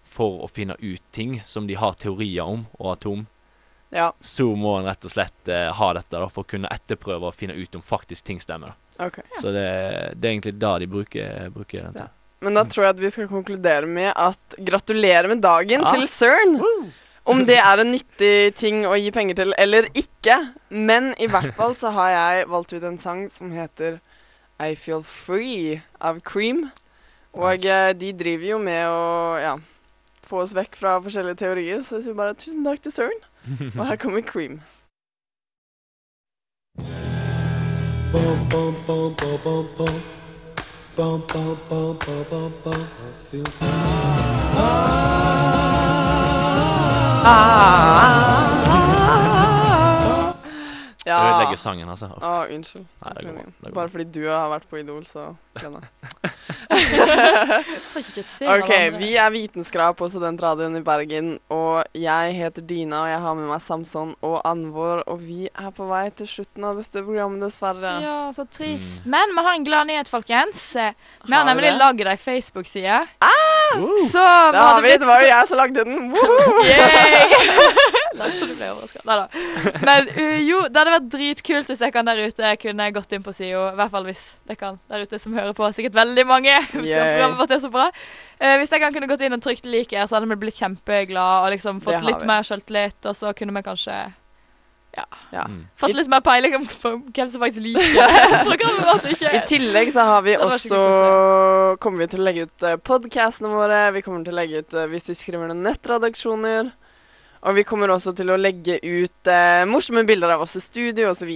For 0.08 0.40
å 0.44 0.48
finne 0.48 0.74
ut 0.80 1.02
ting 1.12 1.38
som 1.44 1.66
de 1.68 1.74
har 1.76 1.92
teorier 2.00 2.42
om, 2.48 2.66
og 2.78 2.94
atom, 2.96 3.26
Ja, 3.92 4.10
så 4.20 4.44
må 4.56 4.74
en 4.78 4.84
rett 4.88 5.04
og 5.08 5.12
slett 5.14 5.48
eh, 5.48 5.70
ha 5.72 5.86
dette 5.96 6.18
da, 6.20 6.26
for 6.32 6.44
å 6.44 6.48
kunne 6.48 6.68
etterprøve 6.72 7.30
og 7.30 7.34
finne 7.36 7.54
ut 7.56 7.76
om 7.78 7.82
faktisk 7.84 8.24
ting 8.28 8.40
stemmer. 8.40 8.74
da. 8.98 9.04
ja. 9.08 9.40
Så 9.40 9.52
det, 9.54 9.64
det 10.20 10.28
er 10.28 10.32
egentlig 10.34 10.54
da 10.60 10.74
de 10.78 10.88
bruker, 10.92 11.48
bruker 11.54 11.86
den 11.86 11.94
til. 11.96 12.08
Men 12.44 12.54
da 12.54 12.64
tror 12.70 12.84
jeg 12.86 12.94
at 12.96 13.00
vi 13.02 13.10
skal 13.10 13.28
konkludere 13.30 13.86
med 13.90 14.12
at 14.14 14.58
gratulerer 14.62 15.28
med 15.32 15.40
dagen 15.42 15.80
Ja. 15.82 15.90
til 15.94 16.04
CERN. 16.06 16.58
Om 17.28 17.42
det 17.48 17.56
er 17.60 17.80
en 17.82 17.90
nyttig 17.92 18.54
ting 18.56 18.84
å 18.88 18.94
gi 18.96 19.10
penger 19.12 19.34
til 19.40 19.54
eller 19.58 19.88
ikke. 19.98 20.36
Men 20.70 21.10
i 21.20 21.26
hvert 21.28 21.52
fall 21.56 21.74
så 21.76 21.90
har 21.96 22.10
jeg 22.14 22.46
valgt 22.48 22.72
ut 22.76 22.84
en 22.88 22.98
sang 23.02 23.26
som 23.32 23.50
heter 23.52 23.98
I 24.60 24.74
Feel 24.74 25.02
Free 25.02 25.80
av 26.00 26.20
Cream. 26.24 26.70
Og 27.34 27.58
Nice. 27.58 27.68
eh, 27.74 27.92
de 27.98 28.12
driver 28.16 28.46
jo 28.54 28.58
med 28.62 28.86
å 28.88 29.02
ja, 29.42 29.56
få 30.28 30.42
oss 30.44 30.54
vekk 30.56 30.76
fra 30.76 30.98
forskjellige 31.04 31.40
teorier, 31.42 31.82
så 31.82 32.02
sier 32.04 32.16
bare 32.18 32.36
tusen 32.38 32.64
takk 32.66 32.84
til 32.84 32.92
Søren. 33.00 33.22
Og 33.78 33.86
her 33.88 33.96
kommer 33.96 34.20
Cream. 34.20 34.60
I 36.78 38.12
feel 43.30 43.44
Det 47.24 48.17
Ja. 51.08 51.18
ødelegger 51.24 51.60
sangen, 51.60 51.88
altså. 51.88 52.10
Uff. 52.12 52.24
Ah, 52.24 52.44
unnskyld. 52.52 52.86
Nei, 53.04 53.12
det 53.16 53.24
går 53.24 53.32
bra. 53.32 53.44
Det 53.48 53.68
går 53.68 53.76
Bare 53.80 53.92
fordi 53.94 54.08
du 54.18 54.22
har 54.28 54.48
vært 54.52 54.68
på 54.70 54.80
Idol, 54.82 55.04
så 55.08 55.30
kritisere 58.08 58.58
Ok, 58.58 58.70
vi 58.98 59.10
er 59.18 59.30
Vitenskrap 59.34 59.96
på 59.98 60.08
Studentradioen 60.12 60.76
i 60.78 60.82
Bergen, 60.84 61.30
og 61.52 61.84
jeg 61.96 62.34
heter 62.38 62.64
Dina, 62.68 63.02
og 63.04 63.10
jeg 63.12 63.20
har 63.24 63.38
med 63.38 63.48
meg 63.50 63.62
Samson 63.64 64.14
og 64.24 64.40
Anvor, 64.48 65.02
og 65.06 65.22
vi 65.24 65.48
er 65.48 65.70
på 65.74 65.88
vei 65.90 66.04
til 66.18 66.28
slutten 66.30 66.68
av 66.68 66.80
dette 66.80 67.02
programmet, 67.04 67.42
dessverre. 67.46 67.94
Ja, 68.04 68.18
så 68.34 68.46
trist. 68.50 69.06
Men 69.08 69.34
vi 69.36 69.46
har 69.46 69.58
en 69.58 69.66
glad 69.66 69.90
nyhet, 69.90 70.10
folkens. 70.12 70.60
Vi 70.76 71.34
Har 71.34 71.48
nemlig 71.48 71.74
laget 71.78 72.12
ei 72.12 72.18
Facebook-side. 72.20 73.00
Uh, 73.22 73.28
Så 74.08 74.24
Det 74.52 74.58
har 74.58 74.82
vi, 74.82 74.96
det 74.96 75.06
var 75.08 75.22
jo 75.22 75.28
jeg 75.28 75.48
som 75.48 75.58
lagde 75.58 75.84
den. 75.84 76.12
Woohoo! 76.12 76.62
Lat 78.18 78.36
så 78.38 78.48
du 78.50 78.54
ble 78.58 78.68
overraska. 78.74 79.02
Nei 79.08 79.16
da. 79.20 79.26
Men 79.86 80.10
uh, 80.14 80.38
jo, 80.44 80.60
det 80.68 80.80
hadde 80.82 80.94
vært 80.96 81.08
dritkult 81.14 81.72
hvis 81.72 81.82
dere 81.84 82.04
der 82.10 82.22
ute 82.28 82.52
kunne 82.62 82.90
gått 82.98 83.16
inn 83.16 83.24
på 83.26 83.34
SIO. 83.36 83.64
I 83.72 83.78
hvert 83.78 83.94
fall 83.94 84.06
hvis 84.08 84.24
dere 84.50 84.74
der 84.90 85.06
ute 85.06 85.22
som 85.22 85.36
hører 85.38 85.56
på. 85.56 85.70
Sikkert 85.76 85.96
veldig 85.98 86.26
mange. 86.28 86.54
Hvis 86.78 86.90
jeg 86.92 87.12
programmet 87.14 87.38
vårt 87.40 87.56
er 87.56 87.60
så 87.62 87.70
bra. 87.72 87.88
Uh, 88.38 88.54
hvis 88.60 88.70
dere 88.72 88.92
kunne 88.94 89.08
gått 89.10 89.22
inn 89.26 89.34
og 89.34 89.42
trykt 89.44 89.66
like, 89.66 90.06
så 90.06 90.18
hadde 90.18 90.28
vi 90.30 90.38
blitt 90.44 90.58
kjempeglade 90.60 91.44
og 91.46 91.52
liksom 91.54 91.80
fått 91.84 92.04
litt 92.06 92.22
vi. 92.22 92.28
mer 92.30 92.46
sjøltillit, 92.46 92.98
Og 93.06 93.16
så 93.18 93.32
kunne 93.36 93.54
vi 93.56 93.62
kanskje 93.66 93.98
Ja. 94.98 95.04
Mm. 95.46 95.66
fått 95.78 95.94
litt 95.94 96.08
mer 96.10 96.22
peiling 96.26 96.54
om 96.56 96.64
hvem 96.66 97.28
som 97.30 97.42
faktisk 97.42 97.62
liker 97.62 98.08
programmet 98.48 98.88
vårt. 98.88 99.22
I 99.22 99.42
tillegg 99.46 99.92
så 99.94 100.06
har 100.08 100.24
vi 100.26 100.34
også 100.40 100.80
Kommer 101.78 102.02
vi 102.02 102.08
til 102.14 102.22
å 102.22 102.26
legge 102.26 102.46
ut 102.48 102.66
uh, 102.66 102.74
podkastene 102.82 103.50
våre. 103.52 103.82
Vi 103.94 104.02
kommer 104.02 104.24
til 104.26 104.34
å 104.34 104.38
legge 104.40 104.64
ut 104.64 104.74
eh, 104.74 104.88
hvis 104.90 105.10
vi 105.12 105.18
skriver 105.20 105.50
noen 105.52 105.62
nettredaksjoner. 105.68 106.72
Og 107.46 107.54
vi 107.54 107.62
kommer 107.62 107.92
også 107.94 108.10
til 108.18 108.32
å 108.34 108.36
legge 108.40 108.80
ut 108.82 109.30
eh, 109.30 109.62
morsomme 109.70 110.02
bilder 110.08 110.32
av 110.34 110.40
oss 110.42 110.56
i 110.58 110.62
studio 110.62 111.12
osv. 111.12 111.30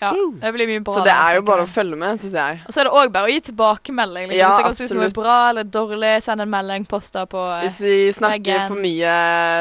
Ja, 0.00 0.12
det 0.40 0.52
blir 0.56 0.70
mye 0.70 0.80
bra. 0.84 0.94
så 0.96 1.04
det 1.04 1.12
er 1.12 1.36
jo 1.36 1.42
bare 1.44 1.66
å 1.66 1.68
følge 1.68 1.98
med, 2.00 2.20
syns 2.22 2.36
jeg. 2.38 2.60
Og 2.66 2.72
så 2.72 2.80
er 2.80 2.88
det 2.88 2.92
òg 3.02 3.12
bare 3.12 3.28
å 3.28 3.32
gi 3.34 3.40
tilbakemelding. 3.50 4.30
Liksom. 4.30 4.38
Ja, 4.40 4.48
Hvis 4.48 4.62
det 4.62 4.68
kan 4.70 4.78
synes 4.80 4.94
noe 4.96 5.08
er 5.10 5.16
bra 5.18 5.38
eller 5.50 5.64
dårlig, 5.68 6.12
send 6.24 6.40
en 6.46 6.52
melding, 6.54 6.86
post 6.88 7.12
det 7.18 7.26
på 7.34 7.42
eh, 7.58 7.66
Hvis 7.66 7.80
vi 7.84 7.96
snakker 8.16 8.38
veggen. 8.40 8.68
for 8.72 8.80
mye 8.86 9.16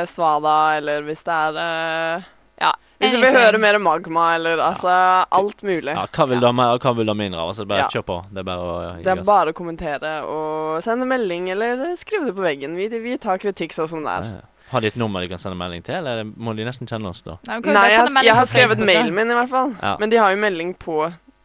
svada, 0.08 0.56
eller 0.78 1.04
hvis 1.10 1.26
det 1.28 1.40
er 1.42 1.60
eh, 1.66 2.30
Ja. 2.62 2.72
Hvis 3.02 3.16
vi 3.18 3.22
vil 3.24 3.34
høre 3.34 3.58
mer 3.58 3.80
magma, 3.82 4.36
eller 4.38 4.60
altså 4.62 4.92
alt 5.34 5.64
mulig. 5.66 5.90
Ja, 5.90 6.06
hva 6.06 6.28
vil 6.30 6.40
du 6.40 6.46
ha 6.46 6.52
mer, 6.54 6.76
og 6.78 6.84
hva 6.86 6.92
vil 6.96 7.10
du 7.10 7.12
ha 7.12 7.18
mindre 7.18 7.42
av? 7.42 7.50
Altså, 7.50 7.66
bare 7.66 7.80
Ja. 7.82 7.88
kjør 7.90 8.04
på. 8.06 8.18
Det 8.30 8.44
er 8.44 8.46
bare 8.46 8.62
å 8.62 8.76
ja, 8.84 8.92
Det 9.02 9.12
er 9.16 9.24
bare 9.26 9.52
å 9.52 9.58
kommentere 9.58 10.12
og 10.30 10.84
sende 10.86 11.08
melding, 11.10 11.50
eller 11.50 11.96
skrive 11.98 12.30
det 12.30 12.36
på 12.38 12.46
veggen. 12.46 12.76
Vi, 12.78 12.88
vi 13.02 13.18
tar 13.18 13.42
kritikk 13.42 13.74
sånn 13.74 13.90
som 13.90 14.06
det 14.06 14.14
er. 14.14 14.30
Ja, 14.72 14.78
ja. 14.78 14.78
Har 14.78 14.82
de 14.82 14.88
et 14.88 14.96
nummer 14.96 15.22
de 15.22 15.28
kan 15.28 15.42
sende 15.42 15.58
melding 15.60 15.84
til, 15.84 16.00
eller 16.00 16.24
må 16.24 16.56
de 16.56 16.64
nesten 16.64 16.88
kjenne 16.88 17.12
oss 17.12 17.22
da? 17.26 17.38
Nei, 17.50 17.60
Nei, 17.60 17.84
jeg, 17.92 18.08
sende 18.08 18.24
jeg 18.24 18.36
har 18.38 18.48
skrevet 18.48 18.78
Facebook, 18.78 18.88
mailen 18.88 19.14
min, 19.18 19.34
i 19.34 19.36
hvert 19.36 19.52
fall. 19.52 19.76
Ja. 19.82 19.98
Men 20.00 20.10
de 20.14 20.20
har 20.22 20.32
jo 20.32 20.40
melding 20.40 20.74
på 20.80 20.98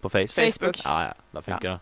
På 0.03 0.09
Face? 0.13 0.37
Facebook. 0.39 0.79
Ja, 0.85 1.09
ja. 1.09 1.13
Da 1.35 1.43
funker 1.43 1.75
det. 1.75 1.81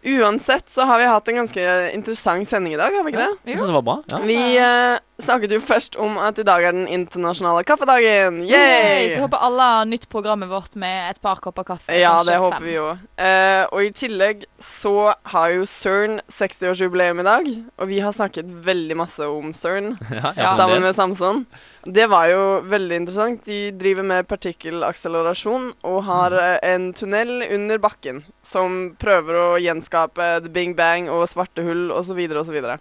Uansett 0.00 0.70
så 0.70 0.86
har 0.88 0.98
vi 0.98 1.04
hatt 1.10 1.28
en 1.28 1.42
ganske 1.42 1.64
interessant 1.92 2.48
sending 2.48 2.72
i 2.74 2.78
dag, 2.80 2.94
har 2.94 3.04
vi 3.04 3.12
ikke 3.12 3.20
det? 3.26 3.50
Jeg 3.50 3.58
synes 3.58 3.68
det 3.68 3.76
var 3.76 3.84
bra. 3.84 3.96
Ja. 4.08 4.20
Vi 4.24 4.38
eh, 4.56 4.96
snakket 5.22 5.52
jo 5.56 5.60
først 5.60 5.96
om 6.00 6.18
at 6.18 6.38
i 6.38 6.44
dag 6.46 6.64
er 6.64 6.72
den 6.72 6.86
internasjonale 6.88 7.64
kaffedagen. 7.68 8.40
Yay! 8.48 9.06
Yay! 9.06 9.08
Så 9.14 9.20
håper 9.24 9.42
alle 9.46 9.62
har 9.62 9.84
nytt 9.90 10.08
programmet 10.12 10.48
vårt 10.50 10.74
med 10.80 11.10
et 11.10 11.20
par 11.22 11.40
kopper 11.44 11.64
kaffe. 11.64 11.92
Ja, 11.98 12.18
det 12.24 12.34
fem. 12.36 12.42
håper 12.42 12.64
vi 12.66 12.74
jo. 12.76 12.86
Uh, 13.20 13.64
og 13.72 13.84
i 13.84 13.90
tillegg 13.92 14.44
så 14.60 15.12
har 15.32 15.50
jo 15.54 15.64
CERN 15.66 16.20
60-årsjubileum 16.30 17.20
i 17.20 17.26
dag. 17.28 17.50
Og 17.80 17.88
vi 17.88 18.00
har 18.04 18.12
snakket 18.16 18.46
veldig 18.66 18.96
masse 18.96 19.20
om 19.28 19.52
CERN 19.54 19.96
Ja, 20.10 20.32
Ja. 20.36 20.54
sammen 20.56 20.82
med 20.82 20.94
Samson. 20.96 21.46
Det 21.86 22.10
var 22.12 22.26
jo 22.28 22.40
veldig 22.68 22.96
interessant. 23.00 23.44
De 23.48 23.70
driver 23.72 24.04
med 24.04 24.26
partikkelakselerasjon 24.28 25.72
og 25.84 26.02
har 26.04 26.30
Mm. 26.30 26.38
eh, 26.40 26.74
en 26.74 26.92
tunnel 26.92 27.42
under 27.54 27.78
bakken 27.78 28.22
som 28.42 28.94
prøver 28.98 29.34
å 29.34 29.58
gjenskape 29.60 30.42
the 30.42 30.48
bing 30.48 30.74
bang 30.76 31.08
og 31.08 31.26
svarte 31.28 31.62
hull 31.64 31.90
osv. 31.90 32.18
osv. 32.36 32.78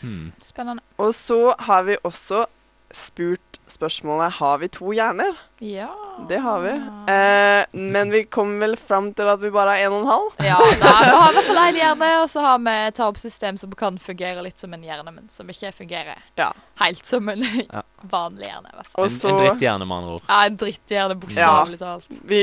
Hmm. 0.00 0.32
Spennende. 0.40 0.82
Og 0.98 1.14
så 1.14 1.54
har 1.58 1.79
vi 1.86 1.96
også 2.04 2.46
spurt 2.90 3.58
spørsmålet 3.70 4.32
har 4.40 4.56
vi 4.58 4.66
to 4.74 4.90
hjerner. 4.90 5.36
Ja. 5.62 5.86
Det 6.28 6.40
har 6.42 6.58
vi. 6.64 6.72
Eh, 7.12 7.66
men 7.92 8.10
vi 8.10 8.24
kom 8.26 8.56
vel 8.58 8.74
fram 8.76 9.12
til 9.14 9.28
at 9.30 9.38
vi 9.44 9.50
bare 9.54 9.76
har 9.76 9.84
en 9.86 9.94
og 9.94 10.00
en 10.00 10.08
halv. 10.10 10.40
Ja, 10.42 10.56
nei, 10.58 11.04
vi 11.06 11.12
har 11.14 11.30
i 11.30 11.36
hvert 11.36 11.46
fall 11.46 11.60
én 11.68 11.78
hjerne, 11.78 12.08
og 12.24 12.26
så 12.32 12.42
har 12.42 12.58
vi 12.64 12.74
et 12.88 12.96
tarmsystem 12.98 13.60
som 13.62 13.76
kan 13.78 13.98
fungere 14.02 14.42
litt 14.42 14.58
som 14.58 14.74
en 14.74 14.82
hjerne, 14.82 15.14
men 15.14 15.28
som 15.30 15.46
ikke 15.54 15.70
fungerer 15.78 16.18
Ja. 16.40 16.50
helt 16.82 17.06
som 17.06 17.28
en 17.30 17.44
Ja. 17.70 17.82
vanlig 18.10 18.48
hjerne. 18.50 18.72
i 18.72 18.76
hvert 18.80 18.90
fall. 18.90 19.04
Også, 19.06 19.28
En, 19.28 19.34
en 19.38 19.46
dritthjerne, 19.46 19.86
med 19.86 19.96
andre 19.96 20.12
ord. 20.18 20.22
Ja, 20.28 20.40
en 20.50 20.56
dritthjerne, 20.56 21.14
bokstavelig 21.22 21.78
talt. 21.78 22.20
vi 22.26 22.42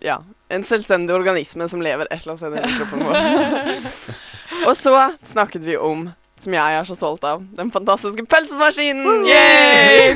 Ja. 0.00 0.18
En 0.48 0.64
selvstendig 0.64 1.12
organisme 1.14 1.68
som 1.68 1.80
lever 1.82 2.06
et 2.10 2.22
eller 2.22 2.32
annet 2.32 2.40
sted 2.40 2.64
i 2.64 2.78
kroppen 2.78 3.04
vår. 3.04 4.66
og 4.70 4.76
så 4.78 5.12
snakket 5.22 5.60
vi 5.66 5.76
om, 5.76 6.08
som 6.40 6.54
jeg 6.56 6.78
er 6.78 6.84
så 6.88 6.96
stolt 6.98 7.24
av, 7.24 7.42
den 7.56 7.70
fantastiske 7.72 8.26
pølsemaskinen! 8.28 9.24
Yay! 9.28 10.12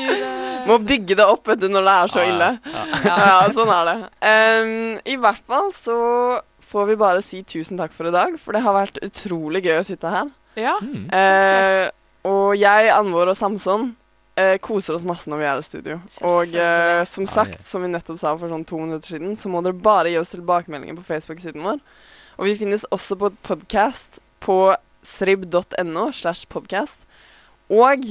Må 0.68 0.78
bygge 0.84 1.16
det 1.18 1.26
opp 1.26 1.48
vet 1.48 1.60
du, 1.62 1.68
når 1.72 1.86
det 1.86 1.94
er 1.96 2.12
så 2.12 2.22
Ja, 2.22 2.26
ja. 2.26 2.32
ille. 2.34 2.50
Ja. 3.04 3.16
Ja, 3.20 3.36
sånn 3.54 3.72
er 3.74 3.88
det. 3.88 3.96
Um, 4.24 4.72
I 5.04 5.16
hvert 5.20 5.44
fall 5.48 5.70
så 5.76 5.96
får 6.70 6.90
vi 6.90 6.98
bare 7.00 7.22
si 7.24 7.42
tusen 7.42 7.80
takk 7.80 7.94
for 7.96 8.08
i 8.08 8.14
dag, 8.14 8.36
for 8.40 8.56
det 8.56 8.62
har 8.64 8.76
vært 8.76 9.00
utrolig 9.04 9.64
gøy 9.66 9.80
å 9.80 9.86
sitte 9.86 10.12
her. 10.12 10.28
Ja. 10.58 10.76
mm. 10.82 11.08
uh, 11.14 11.88
og 12.30 12.52
jeg, 12.60 12.90
Anvor 12.92 13.30
og 13.32 13.38
Samson 13.38 13.90
uh, 14.40 14.56
koser 14.64 14.96
oss 14.96 15.06
masse 15.08 15.30
når 15.30 15.40
vi 15.40 15.48
er 15.48 15.60
i 15.60 15.66
studio. 15.66 15.98
Og 16.28 16.52
uh, 16.56 17.00
som 17.08 17.28
sagt, 17.30 17.62
som 17.66 17.84
vi 17.84 17.92
nettopp 17.92 18.20
sa 18.20 18.34
for 18.36 18.52
sånn 18.52 18.66
to 18.68 18.80
minutter 18.80 19.16
siden, 19.16 19.36
så 19.40 19.52
må 19.52 19.64
dere 19.64 19.76
bare 19.80 20.12
gi 20.12 20.20
oss 20.20 20.34
tilbakemeldinger 20.34 20.98
på 21.00 21.06
Facebook-siden 21.08 21.64
vår. 21.64 21.80
Og 22.40 22.48
vi 22.48 22.56
finnes 22.60 22.86
også 22.92 23.18
på 23.20 23.32
podkast 23.44 24.20
på 24.44 24.62
srib.no 25.02 26.10
slash 26.12 26.48
podcast. 26.48 27.06
Og 27.70 28.04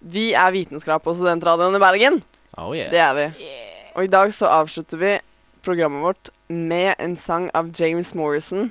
vi 0.00 0.32
er 0.32 0.50
Vitenskap 0.54 1.06
og 1.06 1.16
Studentradioen 1.18 1.76
i 1.76 1.82
Bergen. 1.82 2.22
Oh, 2.58 2.76
yeah. 2.76 2.90
Det 2.90 2.98
er 2.98 3.14
vi. 3.14 3.26
Yeah. 3.40 3.92
Og 3.94 4.04
i 4.04 4.10
dag 4.10 4.32
så 4.34 4.46
avslutter 4.46 4.98
vi 4.98 5.18
programmet 5.62 6.02
vårt 6.02 6.30
med 6.48 6.94
en 6.98 7.16
sang 7.16 7.50
av 7.54 7.70
James 7.78 8.14
Morrison. 8.14 8.70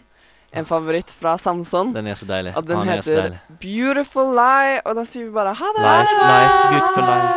En 0.52 0.66
favoritt 0.66 1.12
fra 1.14 1.38
Samson. 1.38 1.94
Den 1.94 2.08
er 2.08 2.14
så 2.18 2.26
deilig. 2.26 2.56
Og 2.58 2.68
den 2.68 2.78
Han 2.78 2.90
er 2.90 3.02
så 3.02 3.12
heter 3.12 3.22
deilig. 3.22 3.40
Beautiful 3.62 4.34
Lie. 4.34 4.82
Og 4.86 4.96
da 4.98 5.06
sier 5.06 5.26
vi 5.26 5.32
bare 5.32 5.54
ha 5.54 5.66
det. 5.78 5.84
Life, 5.86 6.14
life, 6.26 6.58
beautiful 6.74 7.04
life. 7.06 7.34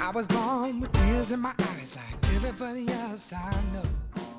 I 0.00 0.10
was 0.14 0.26
born 0.26 0.80
with 0.80 0.92
tears 0.92 1.32
in 1.32 1.40
my 1.40 1.52
eyes 1.58 1.96
like 1.96 2.36
everybody 2.36 2.88
else 2.88 3.32
I 3.32 3.50
know. 3.72 4.35